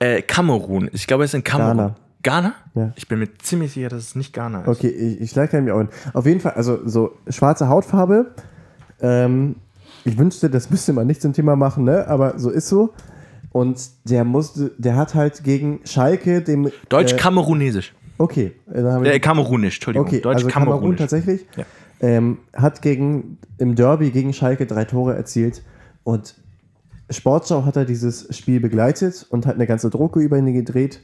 [0.00, 0.90] äh, Kamerun.
[0.92, 1.76] Ich glaube, er ist in Kamerun.
[1.76, 1.96] Ghana.
[2.24, 2.54] Ghana?
[2.74, 2.92] Ja.
[2.96, 4.68] Ich bin mir ziemlich sicher, dass es nicht Ghana ist.
[4.68, 5.88] Okay, ich, ich schlage mir auch hin.
[6.12, 8.34] Auf jeden Fall, also so schwarze Hautfarbe.
[9.00, 9.56] Ähm,
[10.04, 12.08] ich wünschte, das müsste man nicht zum Thema machen, ne?
[12.08, 12.92] Aber so ist so.
[13.52, 16.66] Und der musste, der hat halt gegen Schalke dem.
[16.66, 17.94] Äh, Deutsch-Kamerunesisch.
[18.18, 20.08] okay, äh, haben wir Äh, Kamerunisch, Entschuldigung.
[20.08, 21.46] Okay, also Kamerun tatsächlich.
[21.56, 21.64] Ja.
[22.00, 25.62] Ähm, hat gegen, im Derby gegen Schalke drei Tore erzielt
[26.02, 26.34] und
[27.10, 31.00] Sportschau hat er dieses Spiel begleitet und hat eine ganze Doku über ihn gedreht.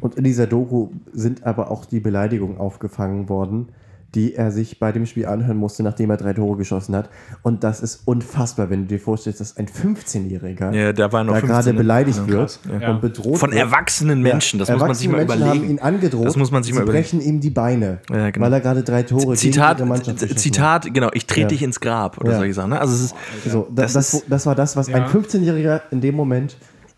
[0.00, 3.68] Und in dieser Doku sind aber auch die Beleidigungen aufgefangen worden,
[4.14, 7.08] die er sich bei dem Spiel anhören musste, nachdem er drei Tore geschossen hat.
[7.40, 11.72] Und das ist unfassbar, wenn du dir vorstellst, dass ein 15-Jähriger Ja, da 15, gerade
[11.72, 12.90] beleidigt Ja, wird ja.
[12.90, 13.60] und bedroht Von wird.
[13.62, 15.80] erwachsenen Menschen, das Ja, muss man sich mal erwachsene Menschen überlegen.
[15.80, 16.26] haben ihn angedroht.
[16.26, 17.02] Das muss man sich mal überlegen.
[17.04, 18.44] brechen ihm die Beine, Ja, genau.
[18.44, 20.38] weil er gerade drei Tore Zitat, gegen Mannschaft geschossen hat.
[20.38, 21.46] Zitat, genau, ich trete Ja.
[21.48, 22.38] dich ins Grab oder Ja.
[22.38, 22.70] solche Sachen.
[22.70, 22.80] Ne?
[22.82, 23.14] Also es ist,
[23.50, 25.06] So, das, das das, ist- das war das, was ein Ja.
[25.08, 26.56] 15-Jähriger in dem Moment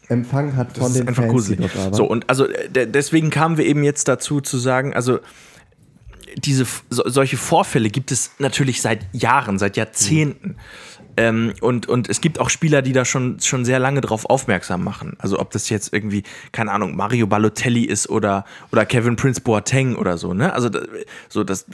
[0.09, 1.35] empfangen hat von Das den ist einfach Fans,
[1.77, 1.95] waren.
[1.95, 5.21] So, und also äh, de- deswegen kamen wir eben jetzt dazu zu sagen, also
[6.37, 10.57] diese so, solche Vorfälle gibt es natürlich seit Jahren, seit Jahrzehnten.
[11.17, 14.83] Ähm, und, und es gibt auch Spieler, die da schon, schon sehr lange drauf aufmerksam
[14.83, 15.15] machen.
[15.19, 19.95] Also ob das jetzt irgendwie, keine Ahnung, Mario Balotelli ist oder, oder Kevin Prince Boateng
[19.95, 20.53] oder so, ne?
[20.53, 20.71] Also
[21.29, 21.67] so das,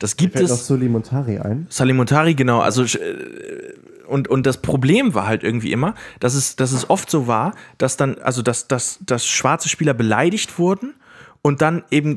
[0.00, 0.66] das gibt Fällt noch es.
[0.66, 1.68] Soli Montari ein.
[1.70, 2.58] Salimentari, genau.
[2.58, 2.96] Also äh,
[4.08, 7.54] und, und das Problem war halt irgendwie immer, dass es, dass es oft so war,
[7.78, 10.94] dass dann, also dass, dass, dass schwarze Spieler beleidigt wurden
[11.42, 12.16] und dann eben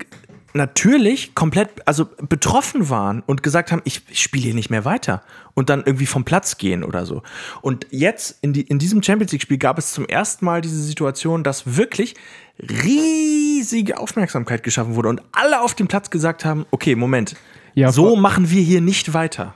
[0.54, 5.22] natürlich komplett, also betroffen waren und gesagt haben, ich, ich spiele hier nicht mehr weiter
[5.54, 7.24] und dann irgendwie vom Platz gehen oder so.
[7.62, 11.44] Und jetzt in, die, in diesem Champions League-Spiel gab es zum ersten Mal diese Situation,
[11.44, 12.16] dass wirklich
[12.60, 17.36] riesige Aufmerksamkeit geschaffen wurde und alle auf dem Platz gesagt haben, okay, Moment,
[17.74, 19.56] Ja, so machen wir hier nicht weiter.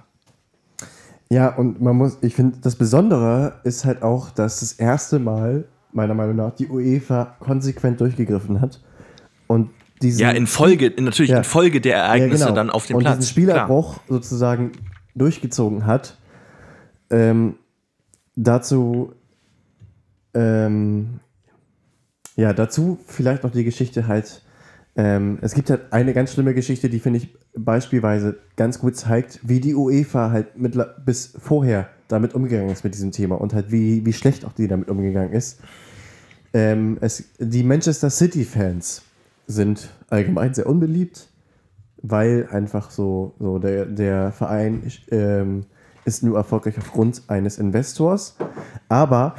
[1.29, 5.65] Ja, und man muss, ich finde, das Besondere ist halt auch, dass das erste Mal,
[5.91, 8.81] meiner Meinung nach, die UEFA konsequent durchgegriffen hat.
[9.47, 9.69] Und
[10.01, 11.37] diesen, Ja, in Folge, natürlich Ja.
[11.39, 12.55] in Folge der Ereignisse Ja, genau.
[12.55, 13.17] dann auf dem und Platz.
[13.19, 14.71] diesen Spielerbruch sozusagen
[15.15, 16.17] durchgezogen hat.
[17.09, 17.55] Ähm,
[18.35, 19.13] dazu,
[20.33, 21.19] ähm,
[22.35, 24.41] ja, dazu vielleicht noch die Geschichte halt.
[24.97, 29.39] Ähm, es gibt halt eine ganz schlimme Geschichte, die finde ich beispielsweise ganz gut zeigt,
[29.43, 33.71] wie die UEFA halt mit, bis vorher damit umgegangen ist mit diesem Thema und halt
[33.71, 35.59] wie, wie schlecht auch die damit umgegangen ist.
[36.53, 39.01] Ähm, es, die Manchester City-Fans
[39.47, 41.27] sind allgemein sehr unbeliebt,
[42.01, 45.65] weil einfach so, so der, der Verein ähm,
[46.05, 48.37] ist nur erfolgreich aufgrund eines Investors.
[48.87, 49.35] Aber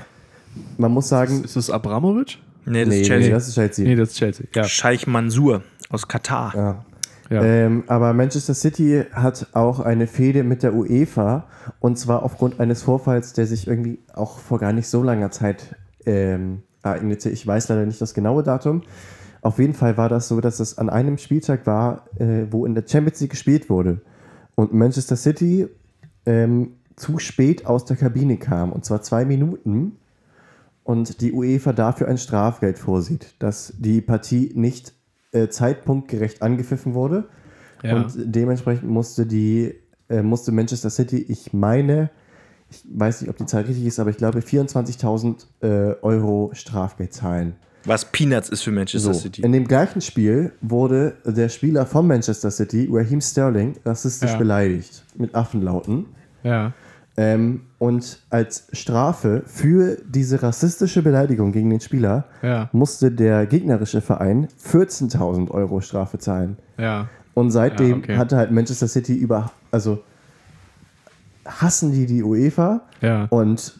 [0.77, 2.39] man muss sagen, Ist es Abramovic?
[2.67, 3.29] Nee, das Nee, ist Chelsea.
[3.29, 3.85] nee, das ist Chelsea.
[3.87, 4.47] Nee, das ist Chelsea.
[4.55, 4.65] Ja.
[4.65, 6.53] Scheich Mansur aus Katar.
[6.55, 6.85] Ja.
[7.31, 7.43] ja.
[7.45, 11.47] Ähm, aber Manchester City hat auch eine Fehde mit der UEFA
[11.81, 15.77] und zwar aufgrund eines Vorfalls, der sich irgendwie auch vor gar nicht so langer Zeit
[16.05, 17.31] ähm, ereignete.
[17.31, 18.83] Ich weiß leider nicht das genaue Datum.
[19.43, 22.75] Auf jeden Fall war das so, dass es an einem Spieltag war, äh, wo in
[22.75, 24.01] der Champions League gespielt wurde
[24.57, 25.69] und Manchester City
[26.25, 29.99] ähm, zu spät aus der Kabine kam und zwar zwei Minuten
[30.87, 34.93] und die UEFA dafür ein Strafgeld vorsieht, dass die Partie nicht
[35.33, 37.29] äh, zeitpunktgerecht angepfiffen wurde
[37.83, 37.97] Ja.
[37.97, 39.75] und dementsprechend musste die
[40.09, 42.11] äh, musste Manchester City, ich meine,
[42.71, 47.13] ich weiß nicht, ob die Zahl richtig ist, aber ich glaube 24.000 äh, Euro Strafgeld
[47.13, 47.57] zahlen.
[47.85, 49.43] Was Peanuts ist für Manchester So, City.
[49.43, 54.39] in dem gleichen Spiel wurde der Spieler von Manchester City, Raheem Sterling, rassistisch Ja.
[54.39, 56.07] beleidigt mit Affenlauten.
[56.45, 56.73] ja.
[57.19, 62.69] Ähm, und als Strafe für diese rassistische Beleidigung gegen den Spieler Ja.
[62.73, 66.59] musste der gegnerische Verein 14.000 Euro Strafe zahlen.
[66.77, 67.09] Ja.
[67.35, 68.17] Und seitdem Ja, okay.
[68.19, 70.03] hatte halt Manchester City über, also
[71.47, 73.27] hassen die die UEFA Ja.
[73.31, 73.79] und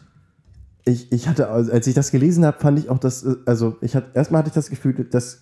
[0.85, 3.95] ich, ich hatte, also als ich das gelesen habe, fand ich auch das, also ich
[3.95, 5.41] hatte, erstmal hatte ich das Gefühl, das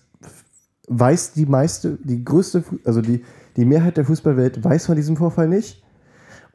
[0.88, 3.24] weiß die meiste, die größte, also die,
[3.56, 5.82] die Mehrheit der Fußballwelt weiß von diesem Vorfall nicht.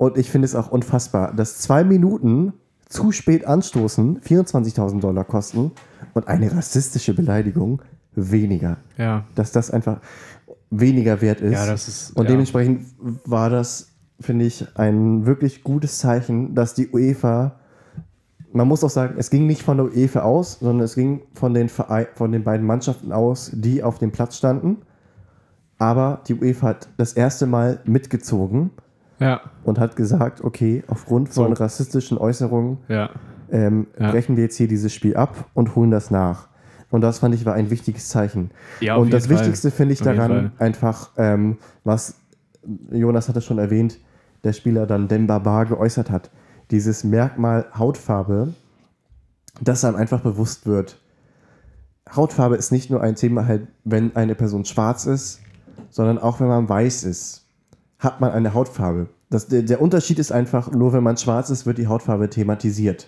[0.02, 2.54] Und ich finde es auch unfassbar, dass zwei Minuten
[2.90, 5.74] zu spät anstoßen 24.000 Dollar kosten
[6.16, 7.84] und eine rassistische Beleidigung
[8.16, 8.78] weniger.
[8.98, 9.26] Ja.
[9.36, 10.00] Dass das einfach
[10.72, 11.54] weniger wert ist.
[11.54, 12.32] Ja, das ist- und ja.
[12.32, 12.88] dementsprechend
[13.26, 17.60] war das, finde ich, ein wirklich gutes Zeichen, dass die UEFA,
[18.54, 21.54] man muss auch sagen, es ging nicht von der UEFA aus, sondern es ging von
[21.54, 24.78] den, Verein, von den beiden Mannschaften aus, die auf dem Platz standen.
[25.78, 28.72] Aber die UEFA hat das erste Mal mitgezogen
[29.22, 29.42] Ja.
[29.64, 31.64] und hat gesagt, okay, aufgrund von So.
[31.64, 33.10] rassistischen Äußerungen Ja.
[33.52, 36.48] ähm, brechen wir jetzt hier dieses Spiel ab und holen das nach.
[36.90, 38.52] Und das fand ich war ein wichtiges Zeichen.
[38.82, 39.38] Ja, und das Fall.
[39.38, 42.16] Wichtigste finde ich Auf daran einfach, ähm, was
[42.92, 43.98] Jonas hat es schon erwähnt,
[44.44, 46.30] der Spieler dann Demba Ba geäußert hat.
[46.70, 48.54] Dieses Merkmal Hautfarbe,
[49.62, 50.98] dass einem einfach bewusst wird,
[52.16, 55.40] Hautfarbe ist nicht nur ein Thema halt, wenn eine Person schwarz ist,
[55.90, 57.46] sondern auch wenn man weiß ist,
[58.02, 59.08] hat man eine Hautfarbe.
[59.30, 63.08] Das, der, der Unterschied ist einfach, nur wenn man schwarz ist, wird die Hautfarbe thematisiert.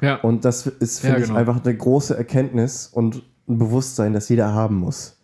[0.00, 0.16] Ja.
[0.16, 1.34] Und das ist, Ja, finde genau.
[1.34, 5.16] ich, einfach eine große Erkenntnis und ein Bewusstsein, das jeder haben muss.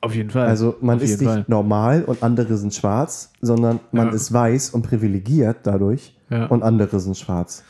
[0.00, 0.46] auf jeden Fall.
[0.46, 1.44] Also man auf ist nicht Fall.
[1.48, 4.14] normal und andere sind schwarz, sondern man Ja.
[4.14, 6.46] ist weiß und privilegiert dadurch Ja.
[6.46, 7.64] und andere sind schwarz.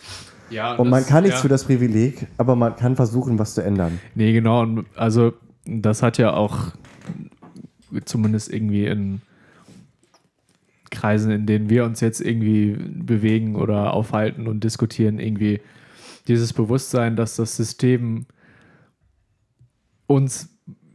[0.51, 1.43] Ja, Und man kann nichts ja.
[1.43, 3.99] für das Privileg, aber man kann versuchen, was zu ändern.
[4.14, 4.61] Nee, genau.
[4.62, 5.33] Und also,
[5.66, 6.72] das hat ja auch
[8.05, 9.20] zumindest irgendwie in
[10.91, 15.61] Kreisen, in denen wir uns jetzt irgendwie bewegen oder aufhalten und diskutieren, irgendwie
[16.26, 18.26] dieses Bewusstsein, dass das System
[20.07, 20.51] uns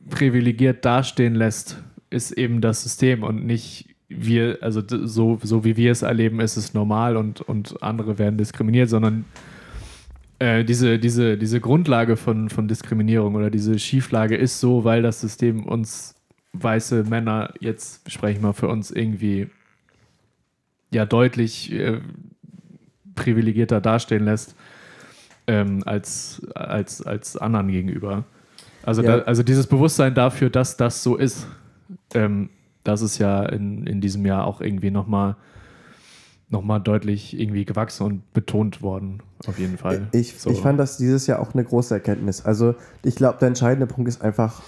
[0.09, 5.91] privilegiert dastehen lässt, ist eben das System und nicht wir, also so, so wie wir
[5.91, 9.25] es erleben, ist es normal und, und andere werden diskriminiert, sondern
[10.39, 15.21] äh, diese, diese, diese Grundlage von, von Diskriminierung oder diese Schieflage ist so, weil das
[15.21, 16.15] System uns
[16.53, 19.47] weiße Männer, jetzt spreche ich mal für uns, irgendwie
[20.93, 21.99] ja deutlich äh,
[23.15, 24.55] privilegierter dastehen lässt
[25.47, 28.23] ähm, als, als, als anderen gegenüber.
[28.83, 29.17] Also, Ja.
[29.17, 31.47] da, also dieses Bewusstsein dafür, dass das so ist,
[32.13, 32.49] ähm,
[32.83, 35.35] das ist ja in, in diesem Jahr auch irgendwie nochmal
[36.49, 40.07] noch mal deutlich irgendwie gewachsen und betont worden, auf jeden Fall.
[40.11, 40.51] Ich, So.
[40.51, 42.45] ich fand das dieses Jahr auch eine große Erkenntnis.
[42.45, 44.61] Also ich glaube, der entscheidende Punkt ist einfach,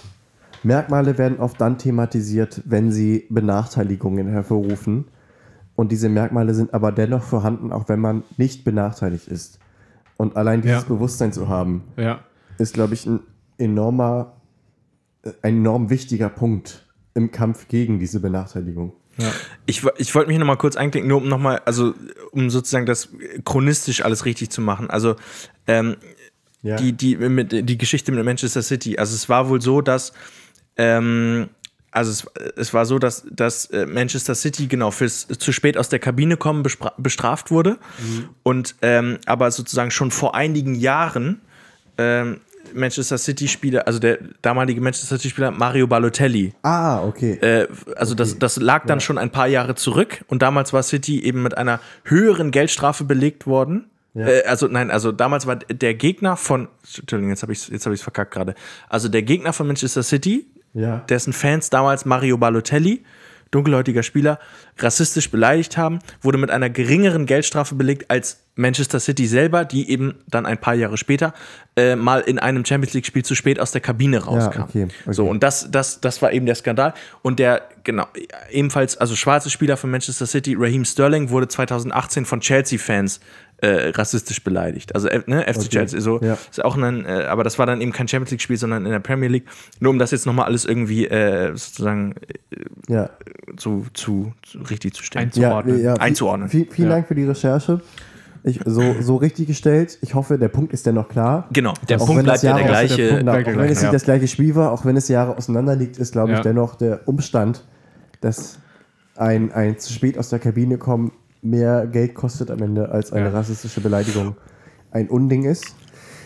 [0.64, 5.04] Merkmale werden oft dann thematisiert, wenn sie Benachteiligungen hervorrufen.
[5.76, 9.58] Und diese Merkmale sind aber dennoch vorhanden, auch wenn man nicht benachteiligt ist.
[10.16, 10.88] Und allein dieses Ja.
[10.88, 12.20] Bewusstsein zu haben, Ja,
[12.58, 13.20] ist, glaube ich, ein
[13.58, 14.32] enormer,
[15.22, 18.92] äh, ein enorm wichtiger Punkt im Kampf gegen diese Benachteiligung.
[19.64, 21.94] Ich, wo- ich wollte mich noch mal kurz einklicken, nur um noch mal, also
[22.32, 23.08] um sozusagen das
[23.46, 24.90] chronistisch alles richtig zu machen.
[24.90, 25.16] Also
[25.66, 25.96] ähm,
[26.62, 26.76] Ja.
[26.76, 28.98] die, die, mit, die Geschichte mit Manchester City.
[28.98, 30.12] Also es war wohl so, dass
[30.76, 31.48] ähm,
[31.96, 32.26] also es,
[32.56, 36.36] es war so, dass, dass äh, Manchester City genau fürs zu spät aus der Kabine
[36.36, 36.62] kommen
[36.98, 37.78] bestraft wurde.
[38.42, 41.40] Und ähm, aber sozusagen schon vor einigen Jahren
[41.98, 42.40] ähm,
[42.74, 47.34] Manchester City-Spieler, also der damalige Manchester City-Spieler Mario Balotelli, Ah, okay.
[47.40, 51.24] äh, also das, das lag dann schon ein paar Jahre zurück und damals war City
[51.24, 53.86] eben mit einer höheren Geldstrafe belegt worden.
[54.14, 56.68] Äh, also nein, also damals war der Gegner von,
[56.98, 58.54] Entschuldigung, jetzt habe ich jetzt habe ich verkackt gerade.
[58.88, 60.98] Also der Gegner von Manchester City, ja.
[61.08, 63.04] dessen Fans damals Mario Balotelli,
[63.50, 64.38] dunkelhäutiger Spieler,
[64.78, 70.14] rassistisch beleidigt haben, wurde mit einer geringeren Geldstrafe belegt als Manchester City selber, die eben
[70.28, 71.34] dann ein paar Jahre später
[71.76, 74.62] äh, mal in einem Champions League-Spiel zu spät aus der Kabine rauskam.
[74.62, 75.12] okay, okay.
[75.12, 76.94] So, und das, das, das war eben der Skandal.
[77.22, 78.06] Und der, genau,
[78.50, 83.20] ebenfalls, also schwarze Spieler von Manchester City, Raheem Sterling, wurde 2018 von Chelsea-Fans
[83.58, 84.94] äh, rassistisch beleidigt.
[84.94, 86.34] Also äh, ne, FC Okay, Chelsea, so ja.
[86.50, 89.00] ist auch ein, äh, aber das war dann eben kein Champions League-Spiel, sondern in der
[89.00, 89.46] Premier League.
[89.80, 92.14] Nur um das jetzt nochmal alles irgendwie äh, sozusagen
[92.88, 93.10] Ja,
[93.56, 95.26] zu, zu, zu richtig zu stellen.
[95.26, 95.78] Einzuordnen.
[95.78, 96.48] Ja, ja, Einzuordnen.
[96.48, 96.96] Viel, vielen Ja.
[96.96, 97.80] Dank für die Recherche.
[98.42, 99.98] Ich, so, so richtig gestellt.
[100.02, 101.48] Ich hoffe, der Punkt ist dennoch klar.
[101.52, 102.96] Genau, der Auch Punkt wenn bleibt ja der gleiche.
[102.96, 103.90] der Punkt auch wenn es nicht ja.
[103.90, 107.08] das gleiche Spiel war, auch wenn es Jahre auseinander liegt, ist, glaube ich, dennoch der
[107.08, 107.64] Umstand,
[108.20, 108.60] dass
[109.16, 111.10] ein, ein zu spät aus der Kabine kommen
[111.42, 113.32] mehr Geld kostet am Ende als eine Ja.
[113.32, 114.36] rassistische Beleidigung
[114.90, 115.74] ein Unding ist.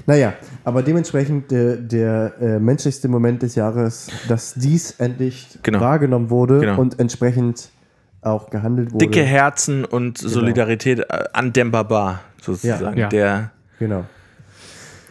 [0.06, 0.32] Naja,
[0.64, 5.80] aber dementsprechend der, der äh, menschlichste Moment des Jahres, dass dies endlich Genau.
[5.80, 6.80] wahrgenommen wurde Genau.
[6.80, 7.68] und entsprechend
[8.22, 9.06] auch gehandelt wurde.
[9.06, 13.08] Dicke Herzen und Solidarität äh, an Demba sozusagen, Ja.
[13.08, 13.50] der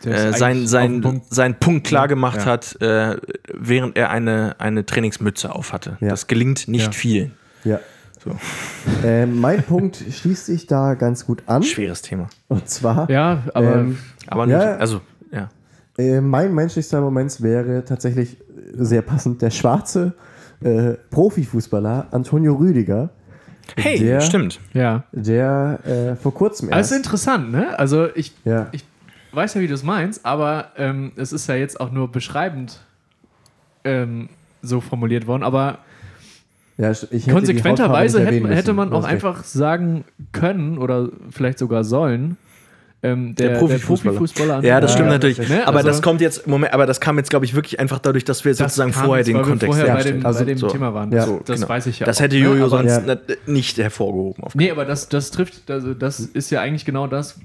[0.05, 1.33] Der äh, sein, auf sein, Punkt.
[1.33, 2.45] seinen Punkt klar gemacht Ja.
[2.45, 3.17] hat, äh,
[3.53, 5.97] während er eine, eine Trainingsmütze aufhatte.
[5.99, 6.09] Ja.
[6.09, 6.91] Das gelingt nicht Ja.
[6.91, 7.31] vielen.
[7.63, 7.79] Ja.
[8.23, 8.35] So.
[9.07, 11.63] Äh, mein Punkt schließt sich da ganz gut an.
[11.63, 12.27] Schweres Thema.
[12.49, 13.97] Und zwar, Ja, aber Ähm,
[14.27, 14.75] Aber nicht, Ja.
[14.75, 15.01] also,
[15.31, 15.49] ja.
[15.97, 18.37] äh, mein menschlichster Moment wäre tatsächlich
[18.73, 20.13] sehr passend der schwarze
[20.61, 23.09] äh, Profifußballer Antonio Rüdiger,
[23.77, 24.59] Hey, Der- stimmt.
[24.73, 25.03] ja.
[25.11, 27.05] der äh, vor kurzem Also erst.
[27.05, 27.77] interessant, ne?
[27.79, 28.67] Also ich, Ja.
[28.71, 28.83] ich
[29.31, 32.79] weiß ja, wie du es meinst, aber ähm, es ist ja jetzt auch nur beschreibend
[33.83, 34.27] ähm,
[34.61, 35.43] so formuliert worden.
[35.43, 35.77] Aber
[36.79, 42.37] ja, ich hätte konsequenterweise hätte, hätte man auch einfach sagen können oder vielleicht sogar sollen,
[43.01, 44.17] ähm, der, der Profifußballer.
[44.17, 44.63] Profifußballer.
[44.65, 45.39] Ja, das stimmt natürlich.
[45.39, 45.65] richtig.
[45.65, 48.25] aber Also- das kommt jetzt, Moment, aber das kam jetzt, glaube ich, wirklich einfach dadurch,
[48.25, 50.67] dass wir sozusagen kam vorher den Kontext vorher bei dem, Also, bei dem so.
[50.67, 51.11] Thema waren.
[51.13, 51.25] Ja.
[51.25, 51.69] So, das Genau.
[51.69, 52.05] weiß ich ja.
[52.05, 52.43] Das auch, hätte ne?
[52.43, 52.99] Jojo Aber- sonst Ja.
[53.01, 54.43] ne- nicht hervorgehoben.
[54.43, 57.39] Auf Nee, aber das, das trifft, also das ist ja eigentlich genau das,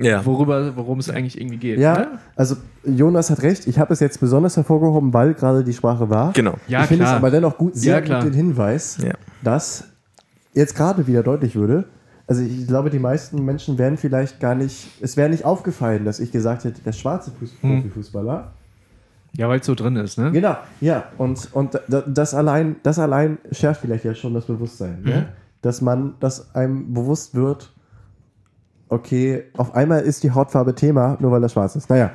[0.00, 0.24] ja.
[0.24, 1.78] worüber, worum es eigentlich irgendwie geht.
[1.78, 2.06] Ja, Ne?
[2.36, 3.66] also Jonas hat recht.
[3.66, 6.32] Ich habe es jetzt besonders hervorgehoben, weil gerade die Sprache war.
[6.32, 6.54] Genau.
[6.68, 8.22] Ja, ich finde es aber dennoch gut, sehr Ja, klar.
[8.22, 9.14] gut den Hinweis, Ja.
[9.42, 9.84] dass
[10.52, 11.84] jetzt gerade wieder deutlich würde.
[12.26, 16.20] Also ich glaube, die meisten Menschen wären vielleicht gar nicht, es wäre nicht aufgefallen, dass
[16.20, 17.82] ich gesagt hätte, der schwarze Hm.
[17.82, 18.52] Profifußballer.
[19.36, 20.30] Ja, weil es so drin ist, ne?
[20.30, 21.04] Genau, ja.
[21.18, 25.08] Und, und da- das allein, das allein schärft vielleicht ja schon das Bewusstsein, Mhm.
[25.08, 25.28] ne?
[25.60, 27.73] dass man, dass einem bewusst wird,
[28.88, 31.88] okay, auf einmal ist die Hautfarbe Thema, nur weil er schwarz ist.
[31.90, 32.10] Naja,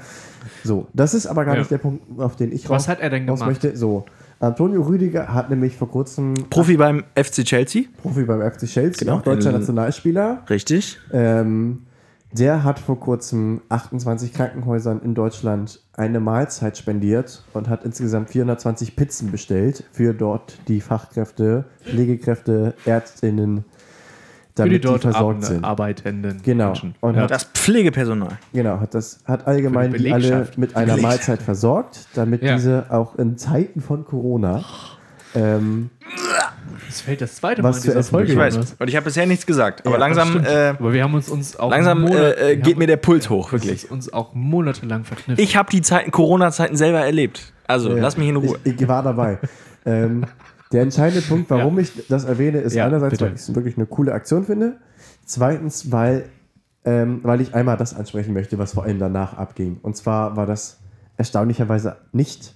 [0.63, 0.87] so.
[0.93, 1.59] Das ist aber gar Ja.
[1.59, 3.45] nicht der Punkt, auf den ich Was raus- hat er denn gemacht?
[3.47, 3.75] möchte.
[3.75, 4.05] So,
[4.39, 7.83] Antonio Rüdiger hat nämlich vor kurzem Profi beim FC Chelsea.
[8.01, 9.17] Profi beim FC Chelsea, Genau.
[9.17, 10.43] auch deutscher In- Nationalspieler.
[10.49, 10.97] Richtig.
[11.11, 11.83] Ähm,
[12.31, 18.95] der hat vor kurzem 28 Krankenhäusern in Deutschland eine Mahlzeit spendiert und hat insgesamt 420
[18.95, 23.65] Pizzen bestellt für dort die Fachkräfte, Pflegekräfte, Ärztinnen,
[24.63, 25.63] Für die damit die, dort versorgt ar- sind.
[25.65, 26.65] arbeitenden Genau.
[26.67, 26.95] Menschen.
[26.99, 27.21] Und ja.
[27.23, 28.37] hat- Das Pflegepersonal.
[28.53, 32.55] Genau, hat das hat allgemein die die alle mit einer Mahlzeit versorgt, damit Ja.
[32.55, 34.63] diese auch in Zeiten von Corona
[35.35, 35.91] ähm,
[36.87, 38.31] Das fällt das zweite Was Mal in zu dieser Folge.
[38.31, 38.57] Ich weiß.
[38.79, 39.85] Und ich habe bisher nichts gesagt.
[39.85, 42.79] Aber Ja, langsam, äh, Aber wir haben uns, uns auch langsam Monat- äh, geht haben
[42.79, 43.91] mir der Puls hoch, wirklich.
[43.91, 45.39] uns auch monatelang verknüpft.
[45.39, 47.53] Ich habe die Zeiten, Corona-Zeiten selber erlebt.
[47.67, 48.57] Also, Ja, lass mich in Ruhe.
[48.63, 49.37] Ich, ich war dabei.
[49.85, 50.25] ähm,
[50.71, 53.25] der entscheidende Punkt, warum ich das erwähne, ist Ja, einerseits, bitte.
[53.25, 54.77] weil ich es wirklich eine coole Aktion finde.
[55.25, 56.25] Zweitens, weil,
[56.85, 59.79] ähm, weil ich einmal das ansprechen möchte, was vor allem danach abging.
[59.81, 60.79] Und zwar war das
[61.17, 62.55] erstaunlicherweise nicht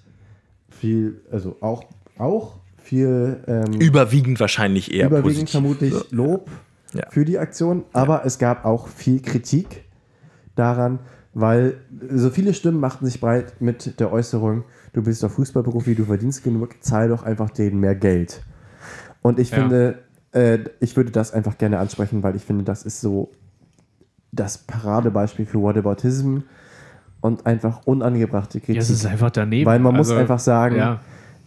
[0.70, 1.84] viel, also auch,
[2.18, 5.52] auch viel ähm, Überwiegend wahrscheinlich eher überwiegend positiv.
[5.52, 6.04] vermutlich So.
[6.12, 6.50] Lob
[6.94, 7.10] Ja.
[7.10, 9.86] für die Aktion, aber es gab auch viel Kritik
[10.56, 11.00] daran,
[11.34, 11.78] weil
[12.12, 16.44] so viele Stimmen machten sich breit mit der Äußerung, du bist doch Fußballprofi, du verdienst
[16.44, 18.44] genug, zahl doch einfach denen mehr Geld.
[19.22, 19.58] Und ich Ja.
[19.60, 20.00] finde,
[20.32, 23.32] äh, ich würde das einfach gerne ansprechen, weil ich finde, das ist so
[24.32, 26.40] das Paradebeispiel für Whataboutism
[27.22, 28.76] und einfach unangebrachte Kritik.
[28.76, 29.66] ja, es ist einfach daneben.
[29.70, 31.00] Weil man muss Also, einfach sagen, Ja.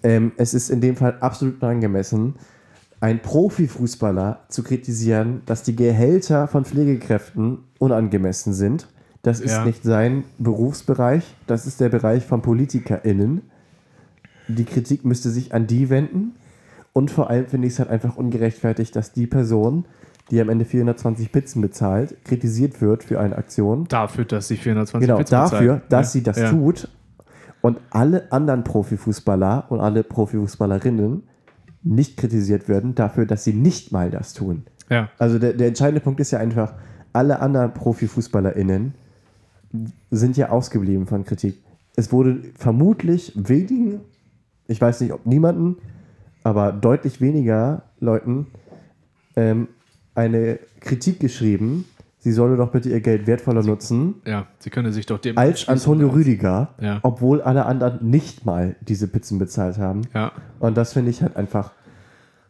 [0.03, 2.35] ähm, es ist in dem Fall absolut angemessen,
[3.01, 8.89] einen Profifußballer zu kritisieren, dass die Gehälter von Pflegekräften unangemessen sind.
[9.27, 9.65] Das ist Ja.
[9.65, 13.43] nicht sein Berufsbereich, das ist der Bereich von PolitikerInnen.
[14.47, 16.37] Die Kritik müsste sich an die wenden.
[16.93, 19.85] Und vor allem finde ich es halt einfach ungerechtfertigt, dass die Person,
[20.31, 23.87] die am Ende 420 Pizzen bezahlt, kritisiert wird für eine Aktion.
[23.89, 25.93] Dafür, dass sie 420 Genau, Pizzen dafür, bezahlt.
[25.93, 26.13] dass ja.
[26.13, 26.51] sie das ja.
[26.53, 26.89] tut
[27.63, 31.25] und alle anderen Profifußballer und alle Profifußballerinnen
[31.83, 34.67] nicht kritisiert werden dafür, dass sie nicht mal das tun.
[34.89, 35.09] Ja.
[35.19, 36.75] Also der, der entscheidende Punkt ist ja einfach,
[37.13, 38.95] alle anderen ProfifußballerInnen
[40.11, 41.57] sind ja ausgeblieben von Kritik.
[41.97, 44.01] Es wurde vermutlich wenigen,
[44.69, 45.77] ich weiß nicht, ob niemanden,
[46.43, 48.47] aber deutlich weniger Leuten
[49.37, 49.69] ähm,
[50.15, 51.85] eine Kritik geschrieben.
[52.19, 55.39] sie solle doch bitte ihr Geld wertvoller nutzen Ja, sie können sich doch dem.
[55.39, 56.99] als Antonio Rüdiger, Ja.
[57.03, 60.03] obwohl alle anderen nicht mal diese Pizzen bezahlt haben.
[60.15, 60.33] Ja.
[60.59, 61.73] Und das finde ich halt einfach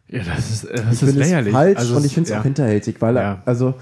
[0.07, 1.53] Ja, das ist, das ich ist lächerlich.
[1.53, 2.39] falsch Also und ich finde es ja.
[2.39, 3.41] auch hinterhältig, weil Ja.
[3.45, 3.75] also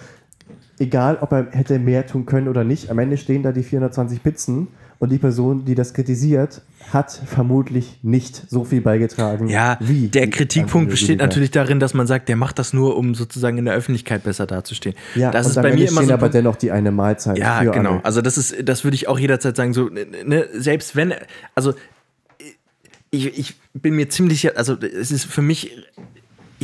[0.79, 4.21] egal, ob er hätte mehr tun können oder nicht, am Ende stehen da die 420
[4.23, 4.67] Pizzen
[4.99, 6.61] und die Person, die das kritisiert,
[6.91, 9.49] hat vermutlich nicht so viel beigetragen.
[9.49, 13.15] Ja, wie der Kritikpunkt besteht natürlich darin, dass man sagt, der macht das nur, um
[13.15, 14.95] sozusagen in der Öffentlichkeit besser dazustehen.
[15.15, 16.13] Ja, das ist bei mir immer so.
[16.13, 17.93] aber dennoch die eine Mahlzeit Ja, genau.
[17.93, 18.05] alle.
[18.05, 19.73] Also das ist, das würde ich auch jederzeit sagen.
[19.73, 21.13] So, ne, selbst wenn,
[21.55, 21.73] also
[23.11, 25.71] ich, ich bin mir ziemlich, also es ist für mich,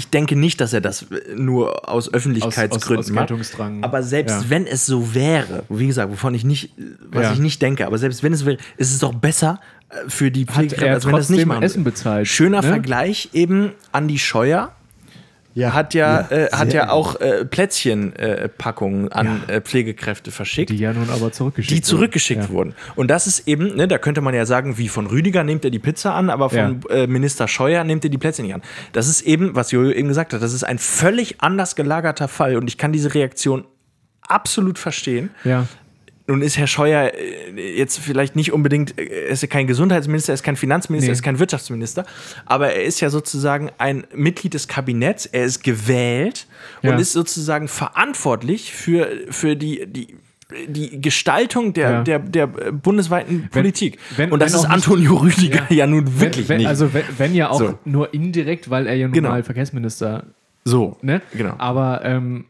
[0.01, 1.05] ich denke nicht, dass er das
[1.35, 3.27] nur aus Öffentlichkeitsgründen Aus- aus macht.
[3.27, 3.83] Geltungsdrang.
[3.83, 4.49] Aber selbst Ja.
[4.49, 6.71] wenn es so wäre, wie gesagt, wovon ich nicht,
[7.11, 7.33] was Ja.
[7.33, 9.59] ich nicht denke, aber selbst wenn es wäre, ist es doch besser
[9.89, 12.27] äh, für die Pflegekräfte, als wenn es nicht machen Essen bezahlt.
[12.27, 12.67] Schöner ne?
[12.67, 14.71] Vergleich eben Andi Scheuer
[15.53, 20.93] ja, hat ja, äh, hat ja auch äh, Plätzchenpackungen an äh, Pflegekräfte verschickt Die ja
[20.93, 22.71] nun aber zurückgeschickt die zurückgeschickt wurden.
[22.71, 22.75] wurden.
[22.95, 25.71] Und das ist eben, ne, da könnte man ja sagen, wie von Rüdiger nimmt er
[25.71, 28.61] die Pizza an, aber von äh, Minister Scheuer nimmt er die Plätze nicht an.
[28.93, 32.55] Das ist eben, was Jojo eben gesagt hat, das ist ein völlig anders gelagerter Fall
[32.55, 33.65] und ich kann diese Reaktion
[34.21, 35.31] absolut verstehen.
[35.43, 35.65] Ja.
[36.27, 40.31] Nun ist Herr Scheuer äh, jetzt vielleicht nicht unbedingt, äh, er ist ja kein Gesundheitsminister,
[40.31, 41.11] er ist kein Finanzminister, Nee.
[41.11, 42.05] er ist kein Wirtschaftsminister,
[42.45, 46.47] aber er ist ja sozusagen ein Mitglied des Kabinetts, er ist gewählt
[46.81, 46.91] Ja.
[46.93, 50.15] und ist sozusagen verantwortlich für, für die, die,
[50.67, 52.03] die Gestaltung der, Ja.
[52.03, 53.97] der, der bundesweiten Politik.
[54.17, 55.87] wenn- und das wenn ist Antonio Rüdiger ja, Ja.
[55.87, 56.67] nun wirklich wenn, wenn, nicht.
[56.67, 57.79] Also wenn, wenn ja auch So.
[57.85, 59.29] nur indirekt, weil er ja nun Genau.
[59.29, 60.25] mal Verkehrsminister
[60.63, 61.21] so, ne?
[61.35, 61.55] Genau.
[61.57, 62.45] Aber ähm,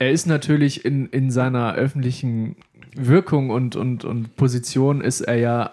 [0.00, 2.56] er ist natürlich in, in seiner öffentlichen
[2.94, 5.72] Wirkung und, und, und Position ist er ja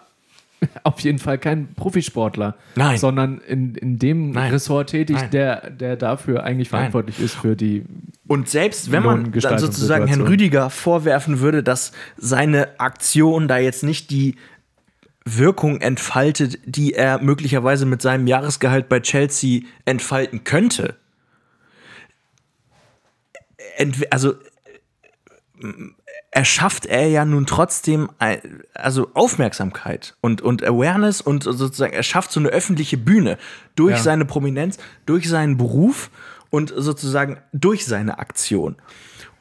[0.84, 2.98] auf jeden Fall kein Profisportler, Nein.
[2.98, 4.52] sondern in, in dem Nein.
[4.52, 5.32] Ressort tätig, Nein.
[5.32, 7.86] der, der dafür eigentlich verantwortlich ist für die.
[8.28, 13.84] Und selbst wenn man dann sozusagen Herrn Rüdiger vorwerfen würde, dass seine Aktion da jetzt
[13.84, 14.36] nicht die
[15.26, 20.96] Wirkung entfaltet, die er möglicherweise mit seinem Jahresgehalt bei Chelsea entfalten könnte.
[23.78, 24.34] Entwe also
[26.40, 28.10] erschafft er ja nun trotzdem
[28.74, 33.38] also Aufmerksamkeit und, und Awareness und sozusagen er schafft so eine öffentliche Bühne
[33.76, 34.04] durch Ja.
[34.04, 36.10] seine Prominenz, durch seinen Beruf
[36.50, 38.78] und sozusagen durch seine Aktion.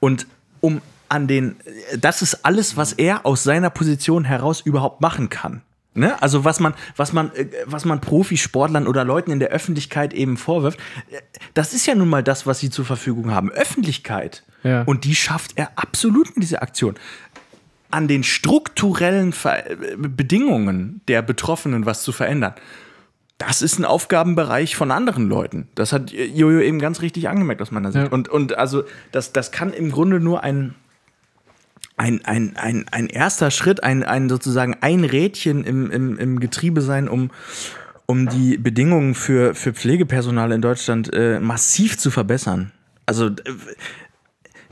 [0.00, 0.26] Und
[0.60, 1.54] um an den,
[1.96, 5.62] das ist alles, was er aus seiner Position heraus überhaupt machen kann.
[5.98, 6.20] Ne?
[6.22, 10.36] Also was man, was man, äh, was man Profisportlern oder Leuten in der Öffentlichkeit eben
[10.36, 10.78] vorwirft,
[11.10, 11.20] äh,
[11.54, 13.50] das ist ja nun mal das, was sie zur Verfügung haben.
[13.50, 14.44] Öffentlichkeit.
[14.62, 14.82] Ja.
[14.82, 16.94] Und die schafft er absolut mit dieser Aktion.
[17.90, 22.54] An den strukturellen Ver äh, Bedingungen der Betroffenen was zu verändern.
[23.38, 25.68] Das ist ein Aufgabenbereich von anderen Leuten.
[25.76, 28.06] Das hat Jojo eben ganz richtig angemerkt aus meiner Sicht.
[28.06, 28.10] Ja.
[28.10, 30.74] Und, und also das, das kann im Grunde nur ein,
[31.98, 36.80] ein, ein, ein, ein erster Schritt, ein, ein sozusagen ein Rädchen im, im, im Getriebe
[36.80, 37.30] sein, um,
[38.06, 42.72] um die Bedingungen für, für Pflegepersonal in Deutschland äh, massiv zu verbessern.
[43.06, 43.32] Also äh,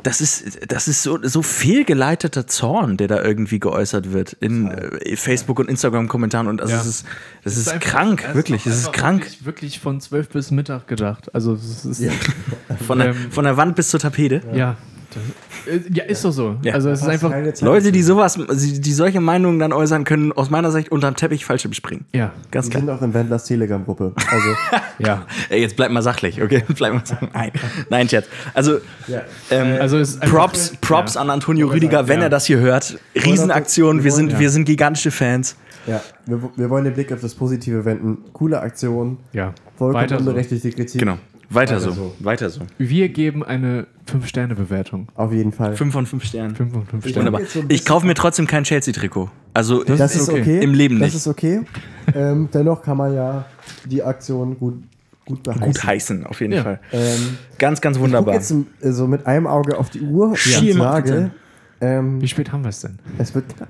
[0.02, 5.16] das ist, das ist so, so fehlgeleiteter Zorn, der da irgendwie geäußert wird in äh,
[5.16, 6.46] Facebook und Instagram-Kommentaren.
[6.46, 6.78] Und also Ja.
[6.78, 7.06] das ist,
[7.42, 8.62] das ist, einfach- krank, es wirklich.
[8.62, 9.22] auch Es ist krank.
[9.22, 11.34] Wirklich, wirklich von 12 bis Mittag gedacht.
[11.34, 12.12] Also es ist ja.
[12.86, 14.42] Von der, ähm, von der Wand bis zur Tapete.
[14.54, 14.74] Ja, äh,
[15.92, 16.56] ja ist doch so.
[16.62, 16.74] Ja.
[16.74, 17.32] Also es ist einfach.
[17.60, 21.72] Leute, die sowas, die solche Meinungen dann äußern, können aus meiner Sicht unterm Teppich Fallschirm
[21.72, 22.04] springen.
[22.14, 22.80] Ja, Ganz Wir klar.
[22.82, 24.12] sind auch in Wendlers Telegram-Gruppe.
[24.16, 24.48] Also,
[24.98, 25.26] ja.
[25.50, 26.62] Ey, jetzt bleib mal sachlich, okay?
[26.76, 27.30] Bleib mal sachlich.
[27.32, 27.52] Nein,
[27.90, 28.26] nein, Scherz.
[28.54, 28.78] Also,
[29.08, 29.22] ja.
[29.50, 31.20] ähm, Also es ist einfach- Props, Props ja.
[31.20, 32.24] an Antonio Rüdiger, wenn ja.
[32.26, 32.98] er das hier hört.
[33.14, 35.56] Riesenaktion, wir sind, wir sind gigantische Fans.
[35.86, 36.00] ja.
[36.26, 38.18] Wir, wir wollen den Blick auf das Positive wenden.
[38.32, 39.18] Coole Aktion.
[39.32, 39.52] Ja.
[39.76, 40.20] Vollkommen Weiter so.
[40.28, 40.98] unberechtigte Kritik.
[41.00, 41.18] Genau.
[41.50, 41.90] Weiter, so.
[41.92, 42.14] so.
[42.20, 42.60] Weiter so.
[42.78, 45.08] Wir geben eine 5-Sterne-Bewertung.
[45.14, 45.76] Auf jeden Fall.
[45.76, 46.54] Fünf von fünf Sternen.
[46.56, 47.26] 5 von 5 Ich Sterne.
[47.26, 47.40] Wunderbar.
[47.42, 49.30] jetzt so Ich kaufe mir trotzdem kein Chelsea-Trikot.
[49.54, 50.40] Also, Das, Das ist okay.
[50.40, 50.60] okay.
[50.62, 51.16] Im Leben Das nicht.
[51.16, 51.62] ist okay.
[52.14, 53.44] ähm, dennoch kann man ja
[53.84, 54.82] die Aktion gut,
[55.24, 55.64] gut beheißen.
[55.66, 56.62] gut heißen, auf jeden Ja.
[56.62, 56.80] Fall.
[56.92, 58.34] Ähm, Ganz, ganz ich wunderbar.
[58.34, 58.50] jetzt
[58.80, 60.38] äh, so mit einem Auge auf die Uhr und
[60.74, 61.30] sage,
[61.80, 62.98] ähm, Wie spät haben wir es denn?
[63.18, 63.68] es wird knapp.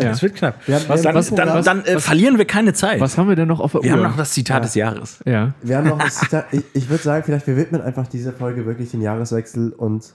[0.00, 0.10] Ja.
[0.10, 0.56] Es wird knapp.
[0.66, 3.00] Wir haben- Was, wir dann haben- dann, was- dann äh, verlieren wir keine Zeit.
[3.00, 3.96] Was haben wir denn noch auf der wir Uhr?
[3.96, 5.20] haben noch das Zitat des Jahres.
[5.24, 5.54] ja.
[5.62, 8.66] Wir haben noch das Zitat, ich, ich würde sagen, vielleicht wir widmen einfach diese Folge
[8.66, 10.12] wirklich den Jahreswechsel und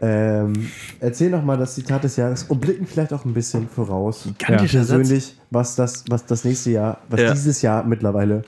[0.00, 0.68] ähm,
[1.00, 4.28] erzählen nochmal das Zitat des Jahres und blicken vielleicht auch ein bisschen voraus.
[4.38, 4.88] Gigantischer Satz.
[4.98, 7.32] Persönlich, was das, was das nächste Jahr, was Ja.
[7.32, 8.42] dieses Jahr mittlerweile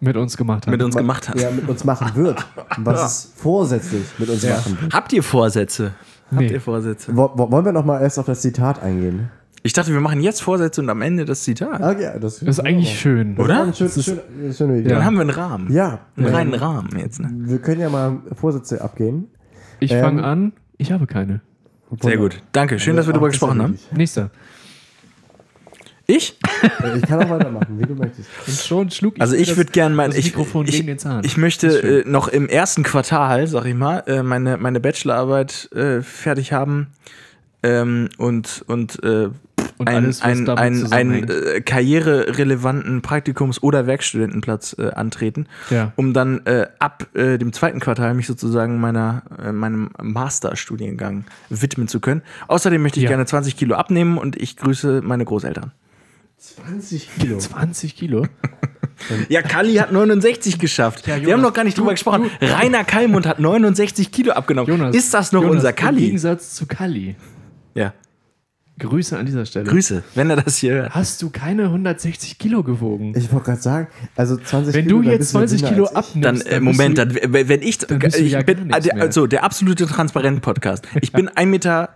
[0.00, 0.72] Mit uns gemacht haben.
[0.72, 1.38] Mit uns gemacht hat.
[1.38, 2.44] ja, mit uns machen wird.
[2.78, 4.94] Was es vorsätzlich mit uns machen wird.
[4.94, 5.92] Habt ihr Vorsätze?
[6.30, 6.52] Habt Nee.
[6.54, 7.14] ihr Vorsätze?
[7.14, 9.30] Wo, wo, wollen wir nochmal erst auf das Zitat eingehen?
[9.66, 11.80] Ich dachte, wir machen jetzt Vorsätze und am Ende das Zitat.
[11.80, 13.34] Ah, ja, das, Das ist eigentlich schön.
[13.34, 13.54] Das Oder?
[13.54, 14.90] war Eine schöne, schöne, Idee.
[14.90, 15.72] Dann haben wir einen Rahmen.
[15.72, 17.18] Ja, Einen ähm, reinen Rahmen jetzt.
[17.18, 17.30] Ne?
[17.32, 19.28] wir können ja mal Vorsätze abgehen.
[19.80, 20.52] Ich Ähm, fange an.
[20.76, 21.40] Ich habe keine.
[22.02, 22.42] Sehr gut.
[22.52, 22.78] Danke.
[22.78, 23.78] Schön, dass wir darüber gesprochen haben.
[23.96, 24.30] Nächster.
[26.06, 26.36] Ich?
[26.82, 28.28] Äh, Ich kann auch weitermachen, wie du möchtest.
[28.46, 31.24] Und schon schlug Also ich würde gerne mein ich, Mikrofon ich, gegen den Zahn.
[31.24, 32.06] ich möchte Ist schön.
[32.06, 36.88] äh, noch im ersten Quartal, sag ich mal, äh, meine, meine Bachelorarbeit äh, fertig haben
[37.62, 39.30] ähm, und, und, äh,
[39.76, 41.30] Und ein, alles, was ein, damit ein, ein zusammenhängt.
[41.30, 45.92] äh, karriererelevanten Praktikums- oder Werkstudentenplatz äh, antreten, Ja.
[45.96, 51.88] um dann äh, ab äh, dem zweiten Quartal mich sozusagen meiner, äh, meinem Masterstudiengang widmen
[51.88, 52.22] zu können.
[52.46, 53.08] Außerdem möchte ich Ja.
[53.10, 55.72] gerne 20 Kilo abnehmen und ich grüße meine Großeltern.
[56.38, 57.38] 20 Kilo.
[57.38, 58.26] 20 Kilo.
[59.28, 61.08] Ja, Kalli hat 69 geschafft.
[61.08, 62.30] Ja, Wir Jonas, haben noch gar nicht drüber du- gesprochen.
[62.40, 64.68] Rainer Kallmund hat 69 Kilo abgenommen.
[64.70, 66.00] Jonas, Ist das noch Jonas, unser Im Kalli?
[66.02, 67.16] Gegensatz zu Kalli.
[67.74, 67.92] Ja.
[68.78, 69.66] Grüße an dieser Stelle.
[69.66, 70.94] Grüße, wenn er das hier hört.
[70.94, 73.12] Hast du keine 160 Kilo gewogen?
[73.16, 74.96] Ich wollte gerade sagen, also 20 Wenn Kilo.
[74.98, 77.62] du dann jetzt bist du 20 dünner Kilo abnimmst, Dann, äh, Moment, du, dann, wenn
[77.62, 80.86] ich, du ich ja bin, also der absolute Transparent-Podcast.
[81.02, 81.90] Ich bin 1 Meter,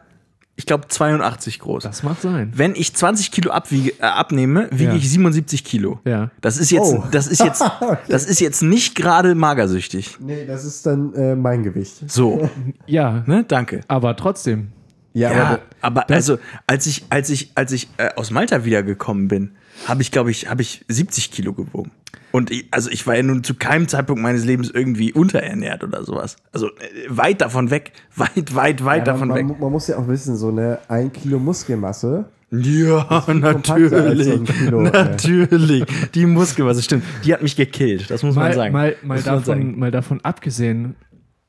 [0.55, 1.83] ich glaube 82 groß.
[1.83, 2.53] Das mag sein.
[2.55, 4.97] Wenn ich 20 Kilo abwiege, äh, abnehme, wiege Ja.
[4.97, 5.99] ich 77 Kilo.
[6.05, 6.31] Ja.
[6.41, 7.03] Das ist jetzt, Oh.
[7.11, 7.63] das ist jetzt,
[8.09, 10.17] das ist jetzt nicht gerade magersüchtig.
[10.21, 12.09] Nee, das ist dann äh, mein Gewicht.
[12.09, 12.49] So,
[12.87, 13.81] Ja, ne, danke.
[13.89, 14.69] aber trotzdem.
[15.13, 19.29] Ja, Ja, aber aber also als ich als ich als ich äh, aus Malta wiedergekommen
[19.29, 19.53] bin,
[19.87, 21.91] habe ich glaube ich habe ich 70 Kilo gewogen.
[22.31, 26.05] Und ich, also ich war ja nun zu keinem Zeitpunkt meines Lebens irgendwie unterernährt oder
[26.05, 26.37] sowas.
[26.53, 26.73] Also äh,
[27.09, 29.47] weit davon weg, weit weit weit ja, davon man, weg.
[29.47, 32.27] man, man muss ja auch wissen, so eine 1 Kilo Muskelmasse.
[32.51, 34.31] Ja, natürlich.
[34.31, 35.85] ein Kilo, natürlich.
[36.15, 37.05] Die Muskelmasse, stimmt.
[37.25, 38.73] Die hat mich gekillt, das muss man Mal, sagen.
[38.73, 39.39] mal, mal, man sagen.
[39.45, 40.97] davon, mal davon abgesehen,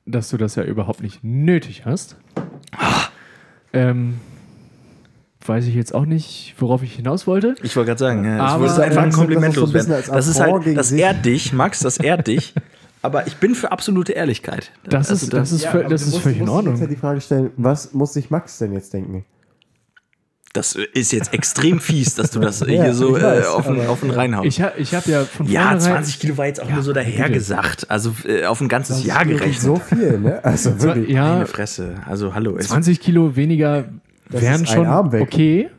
[0.06, 2.18] dass du das ja überhaupt nicht nötig hast.
[3.74, 4.16] Ähm,
[5.46, 7.56] weiß ich jetzt auch nicht, worauf ich hinaus wollte.
[7.64, 9.94] Ich wollte gerade sagen, ja, ich Aber, wollte einfach ein Kompliment das so loswerden.
[9.94, 12.54] als Das ist halt, das ehrt dich, Max, das ehrt dich.
[13.02, 14.72] Aber ich bin für absolute Ehrlichkeit.
[14.84, 16.72] Das Also ist, das ist, Ja, aber das ist musst- völlig in musst jetzt ja
[16.74, 16.90] Ordnung.
[16.90, 19.24] die Frage stellen, was muss sich Max denn jetzt denken?
[20.54, 23.68] Das ist jetzt extrem fies, dass du das Ja, hier so ich äh, weiß, auf,
[23.68, 24.48] den, auf den reinhaust.
[24.48, 26.04] Ich, ha, ich habe ja von ja, vornherein...
[26.04, 27.90] 20 Kilo war jetzt auch nur so dahergesagt.
[27.90, 29.62] Also äh, auf ein ganzes Jahr gerechnet.
[29.62, 30.40] so viel, ne?
[30.44, 31.10] Also wirklich.
[31.10, 31.96] ja, Meine Fresse.
[32.06, 32.58] Also hallo.
[32.58, 33.86] Es, 20 Kilo weniger
[34.30, 35.70] Das wären schon okay.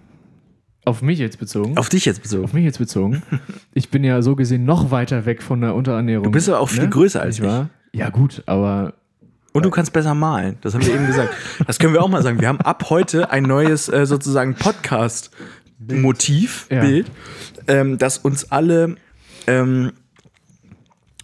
[0.85, 1.77] Auf mich jetzt bezogen.
[1.77, 2.45] auf dich jetzt bezogen.
[2.45, 3.23] Auf mich jetzt bezogen.
[3.75, 6.25] Ich bin ja so gesehen noch weiter weg von der Unterernährung.
[6.25, 7.71] Du bist aber auch viel größer als nicht wahr?
[7.93, 8.95] Ja, gut, aber
[9.53, 10.59] Und du kannst besser malen.
[10.61, 11.35] Das haben wir eben gesagt.
[11.67, 12.41] Das können wir auch mal sagen.
[12.41, 16.81] Wir haben ab heute ein neues äh, sozusagen Podcast-Motiv, Ja.
[16.81, 17.11] Bild,
[17.67, 18.97] ähm, das uns alle
[19.47, 19.93] ähm,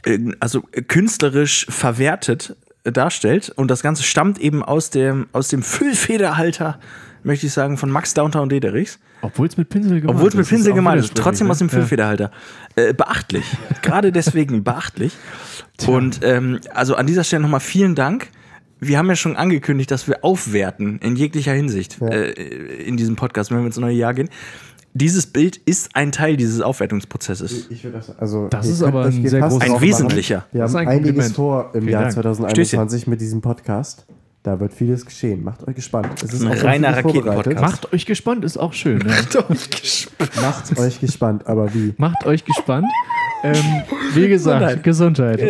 [0.05, 3.53] äh, also künstlerisch verwertet äh, darstellt.
[3.55, 6.81] Und das Ganze stammt eben aus dem, aus dem Füllfederhalter,
[7.27, 8.98] möchte ich sagen, von Max Downtown und Dederichs.
[9.20, 11.51] obwohl es mit Pinsel gemalt Obwohl es mit ist, Pinsel gemalt ist, trotzdem ne?
[11.53, 12.31] aus dem Füllfederhalter.
[12.77, 13.44] Äh, beachtlich.
[13.82, 15.12] Gerade deswegen beachtlich.
[15.86, 18.28] Und ähm, also an dieser Stelle nochmal vielen Dank.
[18.78, 23.51] Wir haben ja schon angekündigt, dass wir aufwerten in jeglicher Hinsicht äh, in diesem Podcast,
[23.51, 24.28] wenn wir ins neue Jahr gehen.
[24.93, 27.66] Dieses Bild ist ein Teil dieses Aufwertungsprozesses.
[27.70, 30.47] Ich würde das, also, Das ist aber ein sehr großes- Ein wesentlicher.
[30.53, 31.35] Wir Das ist haben ein einiges Kompliment.
[31.36, 32.15] vor im Vielen Jahr Dank.
[32.15, 34.07] 2021 mit diesem Podcast.
[34.47, 35.43] Da wird vieles geschehen.
[35.43, 36.23] Macht euch gespannt.
[36.23, 36.97] Es ist Ein reiner.
[36.97, 37.60] Raketenpodcast.
[37.60, 38.98] Macht euch gespannt, ist auch schön.
[38.98, 39.12] Ne?
[40.40, 41.48] Macht euch gespannt.
[41.48, 41.94] Aber wie?
[41.97, 42.86] Macht euch gespannt.
[43.43, 43.56] Ähm,
[44.14, 45.40] wie gesagt, Gesundheit.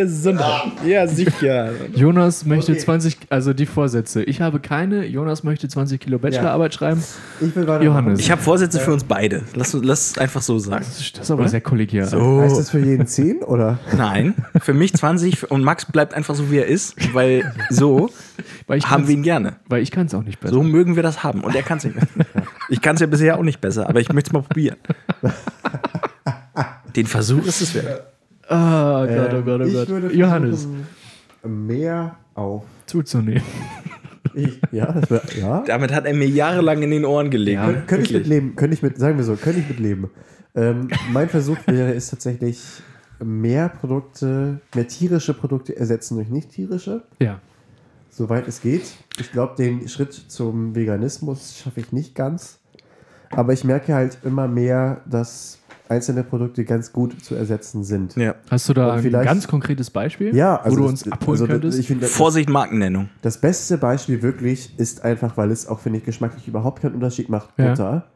[0.86, 1.72] Ja, sicher.
[1.94, 4.22] Jonas möchte 20, also die Vorsätze.
[4.22, 5.04] Ich habe keine.
[5.04, 7.04] Jonas möchte 20 Kilo Bachelorarbeit schreiben.
[7.42, 7.66] Ich will.
[7.82, 8.18] Johannes.
[8.18, 9.42] Ich habe Vorsätze für uns beide.
[9.54, 10.84] Lass, lass es einfach so sagen.
[10.88, 12.06] Das ist, das ist aber sehr kollegial.
[12.06, 13.78] Heißt das für jeden 10 oder?
[13.94, 18.08] Nein, für mich 20 und Max bleibt einfach so, wie er ist, weil so
[18.84, 19.56] haben wir ihn gerne.
[19.68, 20.54] Weil ich kann es auch nicht besser.
[20.54, 21.42] So mögen wir das haben.
[21.42, 22.26] Und er kann es nicht besser.
[22.68, 24.76] Ich kann es ja bisher auch nicht besser, aber ich möchte es mal probieren.
[26.96, 28.12] Den Versuch ist es wert.
[28.48, 29.88] Ah, Gott, oh Gott, oh ich Gott.
[29.88, 30.62] würde Johannes,
[31.42, 32.64] versuchen, mehr auf.
[32.86, 33.42] zuzunehmen.
[34.34, 35.62] Ich, ja, das wär, ja.
[35.66, 37.60] Damit hat er mir jahrelang in den Ohren gelegt.
[37.60, 37.72] Ja.
[37.86, 40.10] Könnte ich mit leben, könnte ich mit, sagen wir so, könnte ich mit leben.
[40.54, 42.60] Ähm, mein Versuch wäre es tatsächlich,
[43.22, 47.40] mehr Produkte, mehr tierische Produkte ersetzen durch nicht tierische, Ja.
[48.16, 48.84] Soweit es geht.
[49.20, 52.58] Ich glaube, den Schritt zum Veganismus schaffe ich nicht ganz.
[53.30, 58.16] Aber ich merke halt immer mehr, dass einzelne Produkte ganz gut zu ersetzen sind.
[58.16, 58.34] Ja.
[58.50, 61.46] Hast du da ein ganz konkretes Beispiel, Ja, also wo du das- uns abholen also
[61.46, 61.90] könntest?
[62.02, 63.08] Das, Vorsicht, Markennennung.
[63.22, 67.28] das beste Beispiel wirklich ist einfach, weil es auch, finde ich, geschmacklich überhaupt keinen Unterschied
[67.28, 67.68] macht, Ja.
[67.68, 68.06] Butter.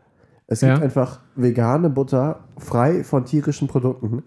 [0.49, 0.71] Es Ja.
[0.73, 4.25] gibt einfach vegane Butter, frei von tierischen Produkten,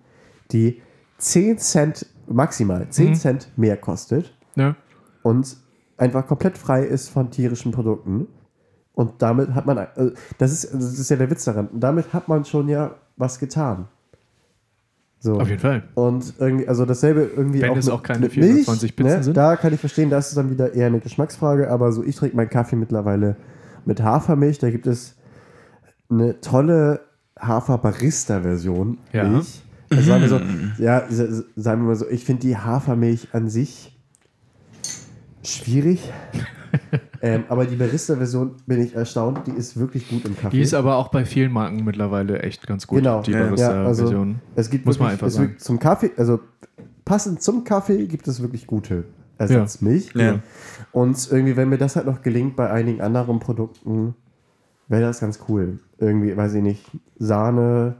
[0.52, 0.82] die
[1.18, 3.16] 10 Cent, maximal 10 Mhm.
[3.16, 4.76] Cent mehr kostet ja.
[5.24, 5.58] Und
[5.98, 8.28] einfach komplett frei ist von tierischen Produkten.
[8.94, 9.88] Und damit hat man, äh,
[10.38, 13.40] das ist, das ist ja der Witz daran, und damit hat man schon ja was
[13.40, 13.88] getan.
[15.20, 15.40] So.
[15.40, 15.84] Auf jeden Fall.
[15.96, 19.18] Und irgendwie, also dasselbe irgendwie Wenn auch es mit, auch keine mit 420 Milch, Pizzen
[19.18, 19.24] ne?
[19.24, 19.38] sind.
[19.38, 22.36] Da kann ich verstehen, das ist dann wieder eher eine Geschmacksfrage, aber so ich trinke
[22.36, 23.38] meinen Kaffee mittlerweile
[23.86, 24.60] mit Hafermilch.
[24.60, 25.16] Da gibt es
[26.10, 27.00] eine tolle
[27.40, 28.98] Hafer-Barista-Version.
[29.14, 29.24] Ja.
[29.24, 29.64] Milch.
[29.90, 30.42] Also sagen wir so,
[30.78, 31.04] ja,
[31.56, 33.93] sagen wir mal so, ich finde die Hafermilch an sich
[35.44, 36.12] schwierig.
[37.22, 40.58] ähm, aber die Barista-Version bin ich erstaunt, die ist wirklich gut im Kaffee.
[40.58, 43.00] Die ist aber auch bei vielen Marken mittlerweile echt ganz gut.
[43.00, 43.22] Genau.
[43.22, 44.40] Die Ja, Barista-Version.
[44.56, 46.40] Es gibt Muss man wirklich, einfach es wird zum Kaffee, also
[47.06, 49.06] passend zum Kaffee gibt es wirklich gute
[49.38, 50.12] Ersatzmilch.
[50.16, 50.40] Ja.
[50.92, 54.16] Und irgendwie, wenn mir das halt noch gelingt bei einigen anderen Produkten,
[54.88, 55.80] wäre das ganz cool.
[55.98, 57.96] Irgendwie, weiß ich nicht, Sahne.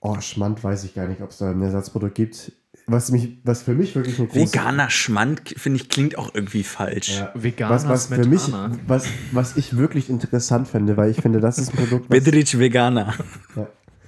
[0.00, 2.52] Oh, Schmand weiß ich gar nicht, ob es da ein Ersatzprodukt gibt.
[2.86, 4.34] Was, mich, was für mich wirklich große...
[4.34, 7.18] Veganer Schmand, finde ich, klingt auch irgendwie falsch.
[7.18, 7.30] Ja.
[7.34, 8.52] Veganer was, was für mich,
[8.86, 13.14] was, was ich wirklich interessant finde, weil ich finde, das ist ein Produkt, Bedrich Veganer.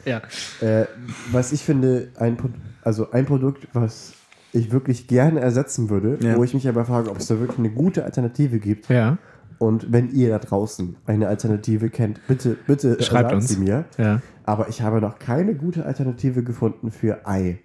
[0.04, 0.20] Ja.
[0.60, 0.86] Äh,
[1.32, 2.36] was ich finde, ein,
[2.82, 4.12] also ein Produkt, was
[4.52, 6.36] ich wirklich gerne ersetzen würde, Ja.
[6.36, 8.88] wo ich mich aber frage, ob es da wirklich eine gute Alternative gibt.
[8.88, 9.18] Ja.
[9.58, 13.48] Und wenn ihr da draußen eine Alternative kennt, bitte, bitte Schreibt sagt uns.
[13.48, 13.86] sie mir.
[13.96, 14.20] Ja.
[14.44, 17.58] Aber ich habe noch keine gute Alternative gefunden für Ei.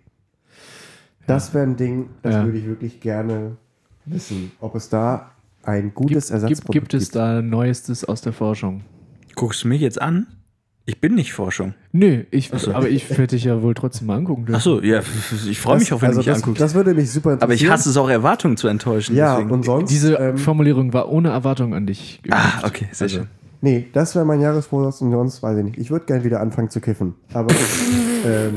[1.33, 2.45] Das wäre ein Ding, das Ja.
[2.45, 3.57] würde ich wirklich gerne
[4.05, 5.31] wissen, ob es da
[5.63, 8.81] ein gutes Gibt, gibt, Ersatzprodukt gibt es da Neuestes aus der Forschung?
[9.35, 10.27] Guckst du mich jetzt an?
[10.85, 11.75] Ich bin nicht Forschung.
[11.91, 14.45] Nö, ich, aber ich werde dich ja wohl trotzdem mal angucken.
[14.47, 14.55] dürfen.
[14.57, 14.99] Achso, ja,
[15.47, 16.61] ich freue mich auch, wenn also du mich das, anguckst.
[16.61, 17.43] das würde mich super interessieren.
[17.43, 19.15] Aber ich hasse es auch, Erwartungen zu enttäuschen.
[19.15, 19.51] Ja, deswegen.
[19.51, 19.91] und sonst.
[19.91, 22.19] Diese ähm, Formulierung war ohne Erwartung an dich.
[22.31, 23.27] Ah, okay, sehr Also, schön.
[23.61, 25.77] Nee, das wäre mein Jahresvorsatz und sonst weiß ich nicht.
[25.77, 27.13] Ich würde gerne wieder anfangen zu kiffen.
[27.31, 27.53] Aber.
[28.25, 28.55] ähm,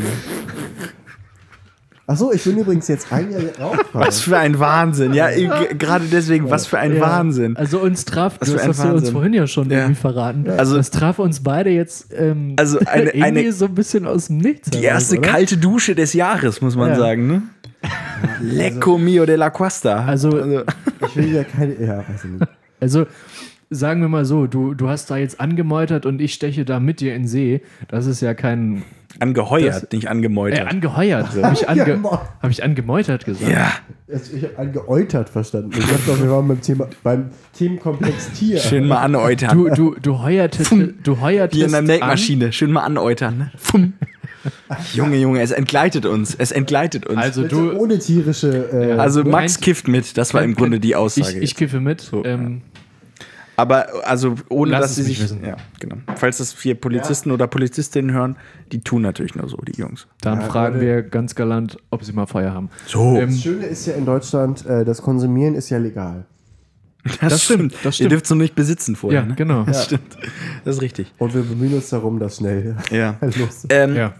[2.07, 4.07] Achso, ich bin übrigens jetzt ein Jahr rauchfrei.
[4.07, 5.15] Was für ein Wahnsinn.
[5.15, 5.31] Ja,
[5.79, 7.57] gerade deswegen, was für ein Ja, Wahnsinn.
[7.57, 9.13] Also uns traf, Was das für ein hast du uns Wahnsinn.
[9.15, 9.79] vorhin ja schon Ja.
[9.79, 10.51] irgendwie verraten.
[10.51, 14.27] Also- das traf uns beide jetzt ähm, Also eine- irgendwie eine- so ein bisschen aus
[14.27, 14.69] dem Nichts.
[14.69, 15.29] Die erste oder?
[15.31, 16.97] kalte Dusche des Jahres, muss man Ja.
[16.97, 17.43] sagen, ne?
[18.43, 20.05] Lecco mio della Costa.
[20.05, 20.39] Also,
[21.09, 21.75] Ich will ja keine.
[21.81, 22.47] Ja, weiß ich nicht.
[22.81, 23.07] also
[23.75, 27.01] sagen wir mal so, du, du hast da jetzt angemeutert und ich steche da mit
[27.01, 27.61] dir in See.
[27.89, 28.83] Das ist ja kein.
[29.21, 30.69] angeheuert, das- nicht Äh, angemeutert.
[30.71, 31.29] angeheuert.
[31.43, 32.03] Habe ich, ange,
[32.41, 33.51] hab ich angemeutert gesagt?
[33.53, 33.73] ja,
[34.13, 35.71] Also Ich habe angeäutert verstanden.
[35.79, 37.27] Ich dachte doch, wir waren beim Thema beim
[37.57, 38.59] Themenkomplex Tier.
[38.59, 39.57] schön mal anäutern.
[39.57, 40.73] Du, du, du heuertest,
[41.05, 43.51] du heuertest Hier in der an- Melkmaschine, schön mal anäutern.
[43.73, 43.93] Ne?
[44.93, 46.35] Junge, Junge, es entgleitet uns.
[46.35, 47.19] Es entgleitet uns.
[47.19, 48.69] Also du, ohne tierische.
[48.73, 51.39] Äh, Also Max kifft mit, das war im Grunde die Aussage.
[51.39, 52.01] ich, ich kiffe mit.
[52.01, 52.61] So, ähm,
[53.57, 55.23] Aber also ohne Lass dass sie sich.
[55.23, 55.45] wissen.
[55.45, 55.97] Ja, genau.
[56.17, 58.37] Falls das vier Polizisten oder Polizistinnen hören,
[58.73, 60.07] die tun natürlich nur so, die Jungs.
[60.21, 62.71] Dann Ja, fragen wir ganz galant, ob sie mal Feuer haben.
[62.87, 63.17] So.
[63.17, 66.27] Ähm, das Schöne ist ja in Deutschland, äh, das Konsumieren ist ja legal.
[67.21, 68.13] Das, stimmt, das Ihr stimmt.
[68.13, 69.21] dürft es nur nicht besitzen vorher.
[69.21, 69.35] ja, ne?
[69.35, 69.65] genau.
[69.65, 70.17] Das stimmt.
[70.65, 71.13] Das ist richtig.
[71.19, 73.17] Und wir bemühen uns darum, das schnell Ja.
[73.21, 73.67] los.
[73.69, 74.15] Ähm, Ja.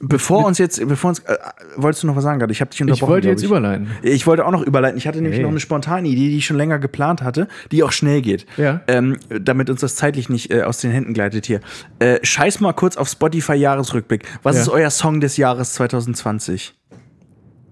[0.00, 1.36] Bevor uns jetzt, bevor uns, äh,
[1.76, 2.52] wolltest du noch was sagen gerade?
[2.52, 3.10] Ich habe dich Ich unterbrochen.
[3.10, 3.48] wollte glaub jetzt ich.
[3.48, 3.88] überleiten.
[4.02, 4.98] Ich wollte auch noch überleiten.
[4.98, 5.42] Ich hatte nämlich Hey.
[5.42, 8.46] noch eine spontane Idee, die ich schon länger geplant hatte, die auch schnell geht.
[8.56, 8.80] Ja.
[8.86, 11.60] Ähm, damit uns das zeitlich nicht äh, aus den Händen gleitet hier.
[11.98, 14.24] Äh, scheiß mal kurz auf Spotify Jahresrückblick.
[14.42, 14.62] Was Ja.
[14.62, 16.74] ist euer Song des Jahres 2020?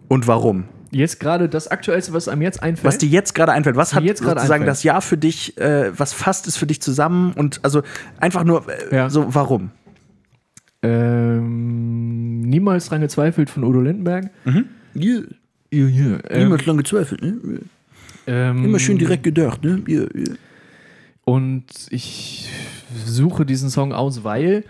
[0.09, 0.65] Und warum?
[0.95, 2.85] Jetzt gerade das Aktuellste, was einem jetzt einfällt.
[2.87, 4.71] Was dir jetzt gerade einfällt, was hat jetzt gerade sozusagen einfällt.
[4.77, 7.83] das Jahr für dich, äh, was fasst es für dich zusammen und also
[8.21, 9.11] einfach nur äh, Ja.
[9.11, 9.71] so, warum?
[10.83, 14.31] ähm, niemals dran gezweifelt von Udo Lindenberg.
[14.95, 15.23] Yeah.
[15.73, 16.19] Ja, ja.
[16.31, 17.61] Ähm, Niemand lang gezweifelt, ne?
[18.27, 19.83] ähm, Immer schön direkt gedacht, ne?
[19.89, 20.37] Yeah, yeah.
[21.25, 22.49] Und ich
[23.07, 24.65] suche diesen Song aus, weil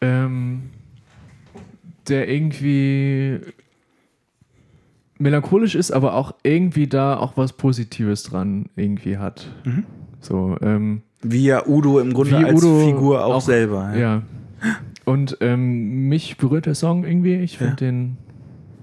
[0.00, 0.70] ähm,
[2.08, 3.40] der irgendwie
[5.20, 9.46] melancholisch ist, aber auch irgendwie da auch was Positives dran irgendwie hat.
[9.64, 9.84] Mhm.
[10.20, 13.94] So, ähm, Wie ja Udo im Grunde Wie als Udo Figur auch, auch- selber.
[13.96, 14.22] ja.
[15.06, 17.34] Und ähm, mich berührt der Song irgendwie.
[17.36, 17.76] Ich finde Ja.
[17.76, 18.16] den.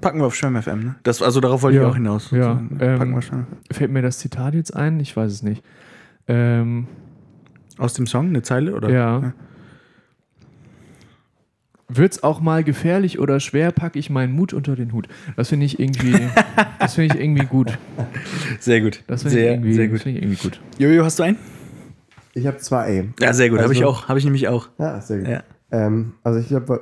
[0.02, 0.96] Packen wir auf Schwem FM, ne?
[1.04, 2.32] Das, also darauf wollte Ja, ich auch hinaus.
[2.32, 2.56] ja?
[2.56, 5.00] Packen ähm, wir Schwem Fällt mir das Zitat jetzt ein?
[5.00, 5.64] Ich weiß es nicht.
[6.28, 6.88] Ähm,
[7.78, 8.76] Aus dem Song, eine Zeile?
[8.76, 8.90] Oder?
[8.90, 9.34] Ja.
[11.90, 15.08] Wird's auch mal gefährlich oder schwer, packe ich meinen Mut unter den Hut.
[15.38, 16.20] Das finde ich irgendwie,
[16.80, 17.78] das finde ich irgendwie gut.
[18.60, 19.04] Sehr gut.
[19.08, 20.02] Das finde ich, sehr, irgendwie, sehr das gut.
[20.02, 20.60] finde ich irgendwie gut.
[20.78, 21.38] Jojo, hast du einen?
[22.34, 23.06] Ich habe zwei.
[23.22, 23.60] Ja, sehr gut.
[23.62, 24.08] Habe ich Also- auch.
[24.10, 24.68] Habe ich nämlich auch.
[24.78, 25.28] Ja, sehr gut.
[25.30, 25.44] Ja.
[25.72, 26.82] Ähm, also ich glaube,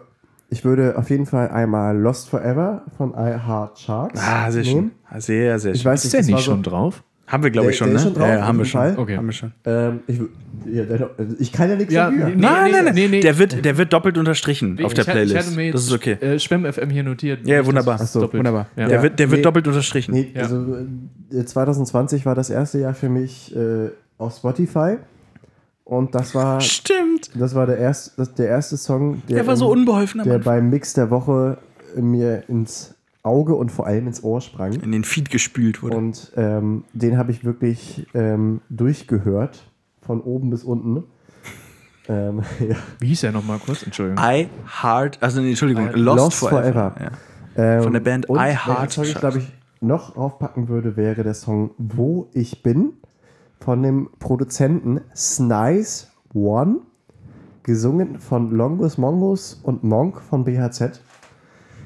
[0.50, 4.74] ich würde auf jeden Fall einmal Lost Forever von I Heart Sharks Ah, sehr schön.
[4.76, 4.92] nehmen.
[5.10, 5.76] Ah, Sehr, sehr schön.
[5.76, 7.04] Ich weiß Ist der nicht so, schon drauf?
[7.28, 8.00] Haben wir, glaube ich, schon, der ne?
[8.00, 8.98] ist schon drauf, ja, haben wir schon.
[8.98, 9.18] Okay.
[9.18, 9.52] Haben wir schon.
[9.66, 10.20] Ähm, ich,
[10.72, 12.26] ja, der, ich kann ja nichts Ja, dafür.
[12.28, 12.94] nee, nein, nee, nein, nein.
[12.96, 13.20] nee, nee.
[13.22, 15.36] Der, wird, der wird doppelt unterstrichen auf der Ich hatte- Playlist.
[15.36, 16.12] Ich hatte mir jetzt das ist okay.
[16.22, 17.46] äh, Schwemm FM hier notiert.
[17.48, 17.96] Ja, wunderbar.
[17.98, 18.68] dass es Ach so, doppelt- Wunderbar.
[18.76, 18.88] Ja.
[18.88, 19.44] Der wird, der wird Nee.
[19.44, 20.12] doppelt unterstrichen.
[20.14, 20.44] Nee, Ja.
[20.44, 20.78] also
[21.32, 24.98] äh, 2020 war das erste Jahr für mich äh, auf Spotify.
[25.84, 27.30] Und das war, Stimmt.
[27.36, 30.70] das war der, erste, das, der erste Song, der, Der war so unbeholfen der beim
[30.72, 31.58] Mix der Woche
[31.96, 32.95] mir ins
[33.26, 34.74] Auge und vor allem ins Ohr sprang.
[34.74, 35.98] In den Feed gespült wurde.
[35.98, 39.72] Und ähm, den habe ich wirklich ähm, durchgehört,
[40.02, 41.04] von oben bis unten.
[42.08, 42.76] Ähm, ja.
[43.00, 43.82] Wie hieß er nochmal kurz?
[43.82, 44.24] Entschuldigung.
[44.24, 44.48] I
[44.84, 46.92] Heart, also nee, Entschuldigung, I- Lost, Lost Forever.
[46.92, 46.96] Forever.
[47.58, 47.78] Ja.
[47.78, 51.24] Ähm, Von der Band und I Heart Song ich, glaube ich, noch draufpacken würde, wäre
[51.24, 52.94] der Song Wo ich bin
[53.60, 56.82] von dem Produzenten Snice One,
[57.64, 61.02] gesungen von Longus Mongus und Monk von BHZ,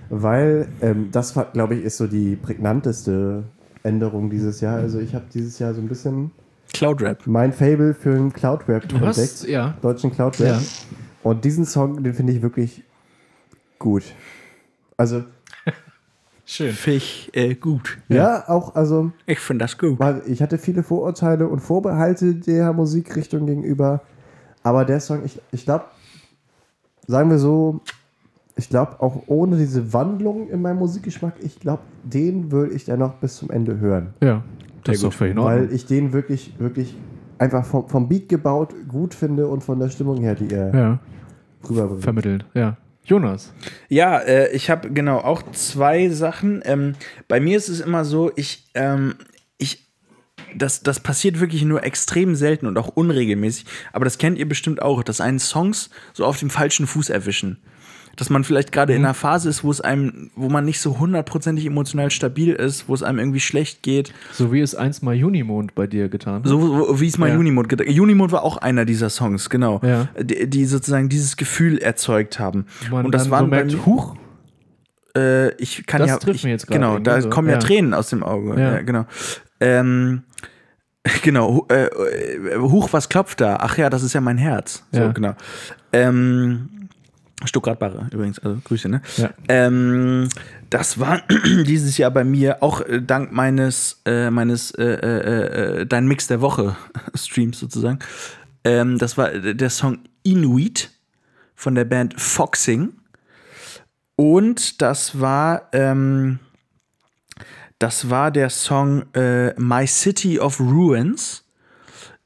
[0.10, 3.44] weil ähm, das, glaube ich, ist so die prägnanteste
[3.84, 4.77] Änderung dieses Jahr.
[4.77, 6.31] Also ich habe dieses Jahr so ein bisschen
[6.73, 7.26] Cloud Rap.
[7.26, 9.76] mein Fable für den Cloud Rap Du entdeckt ja.
[9.81, 10.60] deutschen Cloud Rap.
[10.60, 10.61] Ja.
[11.23, 12.84] Und diesen Song, den finde ich wirklich
[13.77, 14.03] gut.
[14.98, 15.23] Also,
[16.45, 16.73] Schön.
[16.73, 17.99] Finde ich äh, gut.
[18.07, 19.99] ja, auch, also, Ich finde das gut.
[19.99, 24.02] weil ich hatte viele Vorurteile und Vorbehalte der Musikrichtung gegenüber.
[24.64, 25.86] Aber der Song, ich, ich glaube,
[27.07, 27.81] sagen wir so,
[28.60, 32.99] ich glaube, auch ohne diese Wandlung in meinem Musikgeschmack, ich glaube, den würde ich dann
[32.99, 34.14] noch bis zum Ende hören.
[34.22, 34.44] Ja,
[34.84, 35.45] das ist doch Ordnung.
[35.45, 36.94] Weil ich den wirklich, wirklich
[37.38, 40.99] einfach vom, vom Beat gebaut gut finde und von der Stimmung her, die er Ja,
[41.69, 42.03] rüberbringt.
[42.03, 42.45] vermittelt.
[42.53, 42.76] Ja.
[43.06, 43.53] Jonas.
[43.88, 46.61] Ja, äh, ich habe genau auch zwei Sachen.
[46.65, 46.95] Ähm,
[47.30, 49.15] bei mir ist es immer so, ich, ähm,
[49.57, 49.90] ich,
[50.56, 53.65] das, das passiert wirklich nur extrem selten und auch unregelmäßig.
[53.94, 57.60] Aber das kennt ihr bestimmt auch, dass einen Songs so auf dem falschen Fuß erwischen.
[58.20, 61.00] Dass man vielleicht gerade in einer Phase ist, wo es einem, wo man nicht so
[61.00, 64.14] hundertprozentig emotional stabil ist, wo es einem irgendwie schlecht geht.
[64.34, 66.48] So wie es einst mal Junimond bei dir getan hat.
[66.48, 67.38] So wie es mal Ja.
[67.38, 69.80] Unimond gedacht Unimond war auch einer dieser Songs, genau.
[69.84, 70.10] Ja.
[70.22, 72.66] Die, die sozusagen dieses Gefühl erzeugt haben.
[72.91, 74.16] Man und das waren so merkt, mir- huch,
[75.18, 76.18] Äh, ich kann Das ja.
[76.18, 77.30] trifft ich, mich jetzt gerade Genau, da so.
[77.30, 77.60] kommen ja, Ja.
[77.60, 78.60] Tränen aus dem Auge.
[78.62, 78.82] Ja.
[78.82, 79.06] Genau.
[79.60, 80.22] Ähm,
[81.24, 81.66] genau.
[81.70, 83.58] Äh, äh, huch, was klopft da?
[83.62, 84.84] Ach ja, das ist ja mein Herz.
[84.91, 85.34] So, genau.
[85.94, 86.70] Ähm,
[87.45, 89.02] Stuttgart Barre übrigens, also Grüße, ne?
[89.18, 89.30] Ja.
[89.48, 90.28] Ähm,
[90.70, 91.22] das war
[91.66, 96.28] dieses Jahr bei mir auch äh, dank meines, äh, meines äh, äh, äh, Dein Mix
[96.28, 96.76] der Woche
[97.16, 97.99] Streams sozusagen.
[98.64, 100.91] Ähm, das war der Song Inuit
[101.56, 102.94] von der Band Foxing.
[104.18, 106.40] Und das war, ähm,
[107.80, 109.06] das war der Song
[109.56, 111.45] My City of Ruins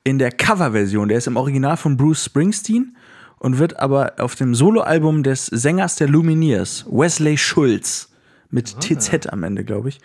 [0.04, 1.08] in der Coverversion.
[1.08, 2.98] Der ist im Original von Bruce Springsteen
[3.44, 8.10] und wird aber auf dem Soloalbum des Sängers der Lumineers, Wesley Schulz,
[8.50, 10.00] mit TZ am Ende, glaube ich.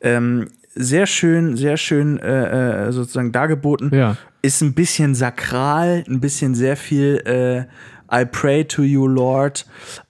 [0.00, 3.94] Ähm, sehr schön, sehr schön äh, äh, sozusagen dargeboten.
[3.94, 4.16] Ja.
[4.40, 7.64] Ist ein bisschen sakral, ein bisschen sehr viel äh,
[8.10, 9.66] I pray to you, Lord.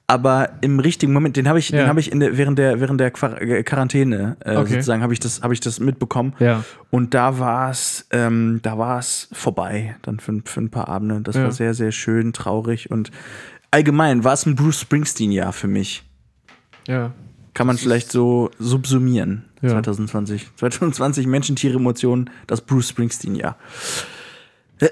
[0.07, 1.79] Aber im richtigen Moment, den habe ich, Ja.
[1.81, 4.73] den habe ich in der, während der, während der Quar äh, Quarantäne äh, Okay.
[4.75, 6.35] sozusagen, habe ich das, habe ich das mitbekommen.
[6.41, 6.63] Ja.
[6.91, 11.23] Und da war es, ähm, da war es vorbei, dann für, für ein paar Abende.
[11.23, 11.45] Das Ja.
[11.45, 13.11] war sehr, sehr schön, traurig und
[13.71, 16.05] allgemein war es ein Bruce Springsteen-Jahr für mich.
[16.87, 17.13] Ja.
[17.55, 19.45] Kann man vielleicht so subsumieren.
[19.63, 19.71] Ja.
[19.71, 20.49] 2020.
[20.57, 23.57] 2020 Menschen, Tiere, Emotionen, das Bruce Springsteen-Jahr.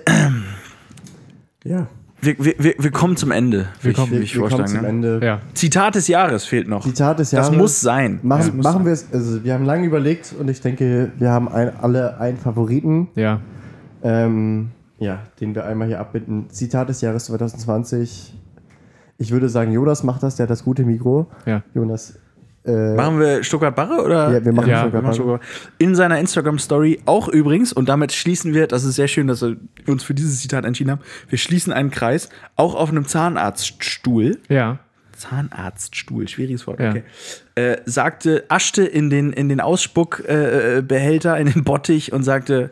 [1.64, 1.86] Ja,
[2.24, 4.86] Wir, wir, wir, kommen zum Ende, Wir kommen- ich, ich wir kommen zum Ne?
[4.88, 5.20] Ende.
[5.24, 5.40] Ja.
[5.54, 6.84] Zitat des Jahres fehlt noch.
[6.84, 7.58] Zitat des das Jahres.
[7.58, 8.20] muss sein.
[8.22, 8.84] Machen, Das muss machen sein.
[8.86, 12.36] wir es, also wir haben lange überlegt und ich denke, wir haben ein, alle einen
[12.38, 13.40] Favoriten, Ja.
[14.04, 16.48] ähm, ja, den wir einmal hier abbinden.
[16.48, 18.32] Zitat des Jahres 2020.
[19.18, 21.26] Ich würde sagen, Jonas macht das, der hat das gute Mikro.
[21.44, 21.62] Ja.
[21.74, 22.18] Jonas,
[22.64, 24.30] äh, Machen wir Stuttgart Barre oder?
[24.32, 25.38] Ja, wir machen Ja, Stuttgart wir machen Barre.
[25.40, 25.72] Stuttgart.
[25.78, 29.42] In seiner Instagram Story auch übrigens und damit schließen wir, das ist sehr schön, dass
[29.42, 29.56] wir
[29.88, 31.00] uns für dieses Zitat entschieden haben.
[31.28, 34.38] Wir schließen einen Kreis auch auf einem Zahnarztstuhl.
[34.48, 34.78] Ja.
[35.16, 36.90] Zahnarztstuhl, schwieriges Wort, Ja.
[36.90, 37.02] okay.
[37.54, 42.70] Äh, sagte, aschte in den, in den Ausspuckbehälter, äh, Behälter, in den Bottich und sagte,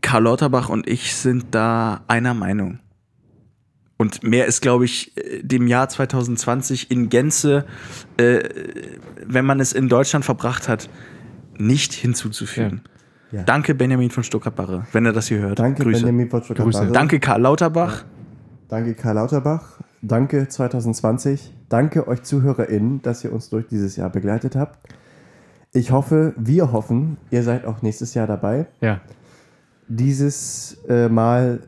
[0.00, 2.78] Karl Lauterbach und ich sind da einer Meinung.
[3.98, 7.66] Und mehr ist, glaube ich, äh, dem Jahr 2020 in Gänze,
[8.16, 8.40] äh,
[9.26, 10.88] wenn man es in Deutschland verbracht hat,
[11.58, 12.82] nicht hinzuzufügen.
[13.32, 13.42] Ja.
[13.42, 15.58] Danke, Benjamin von Stuttgart-Barre, wenn er das hier hört.
[15.58, 16.00] danke Grüße.
[16.00, 16.78] Benjamin von Stuttgart Grüße.
[16.78, 16.92] Barre.
[16.92, 18.04] Danke, Karl Lauterbach.
[18.68, 19.80] Danke Karl Lauterbach.
[20.00, 21.52] Danke 2020.
[21.68, 24.78] Danke euch ZuhörerInnen, dass ihr uns durch dieses Jahr begleitet habt.
[25.72, 28.66] Ich hoffe, wir hoffen, ihr seid auch nächstes Jahr dabei.
[28.80, 29.00] Ja.
[29.88, 31.60] Dieses äh, Mal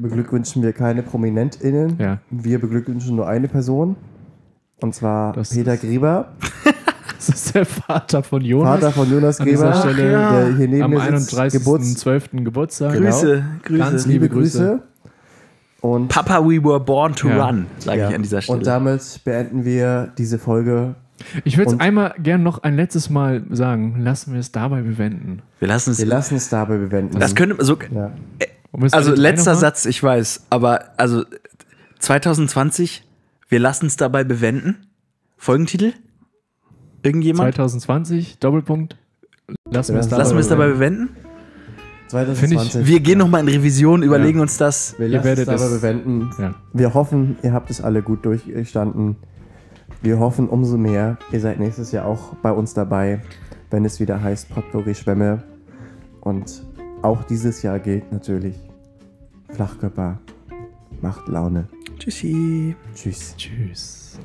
[0.00, 1.96] beglückwünschen wir keine ProminentInnen.
[1.98, 2.18] Ja.
[2.30, 3.96] Wir beglückwünschen nur eine Person.
[4.80, 6.32] Und zwar Das Peter Greber,
[7.16, 8.80] Das ist der Vater von Jonas.
[8.80, 11.52] Vater von Jonas An dieser Greber, Stelle der hier neben am mir sitzt.
[11.52, 12.44] Geburts 31.12.
[12.44, 12.92] Geburtstag.
[12.94, 13.10] Genau.
[13.10, 13.78] Grüße, Grüße.
[13.78, 14.58] Ganz liebe Grüße.
[14.58, 14.82] Grüße.
[15.82, 17.46] Und, Papa, we were born to Ja.
[17.46, 18.58] run, sage ja, ich an dieser Stelle.
[18.58, 20.94] und damit beenden wir diese Folge.
[21.44, 23.96] Ich würde es einmal gern noch ein letztes Mal sagen.
[24.00, 25.42] Lassen wir es dabei bewenden.
[25.58, 25.98] wir lassen es.
[25.98, 27.18] Wir lassen es dabei bewenden.
[27.20, 27.76] das könnte so.
[27.94, 28.10] ja.
[28.92, 29.54] Also letzter?
[29.56, 31.24] Satz, ich weiß, aber also
[31.98, 33.04] 2020,
[33.48, 34.86] wir lassen es dabei bewenden.
[35.36, 35.92] Folgentitel?
[37.02, 37.54] Irgendjemand?
[37.54, 38.96] 2020, Doppelpunkt.
[39.70, 40.22] Lassen wir es dabei.
[40.22, 41.10] Lassen wir es dabei bewenden?
[42.08, 42.86] 2020.
[42.86, 44.94] Wir gehen nochmal in Revision, überlegen uns das.
[44.98, 46.30] Wir Ihr lassen es werdet dabei es- bewenden.
[46.38, 46.54] Ja.
[46.72, 49.16] Wir hoffen, ihr habt es alle gut durchgestanden.
[50.02, 53.20] Wir hoffen umso mehr, ihr seid nächstes Jahr auch bei uns dabei,
[53.70, 55.42] wenn es wieder heißt Potpourri Schwämme.
[56.20, 56.62] Und
[57.02, 58.56] auch dieses Jahr gilt natürlich,
[59.50, 60.18] Flachkörper
[61.00, 61.68] macht Laune.
[61.98, 62.76] Tschüssi.
[62.94, 63.34] Tschüss.
[63.36, 64.18] Tschüss.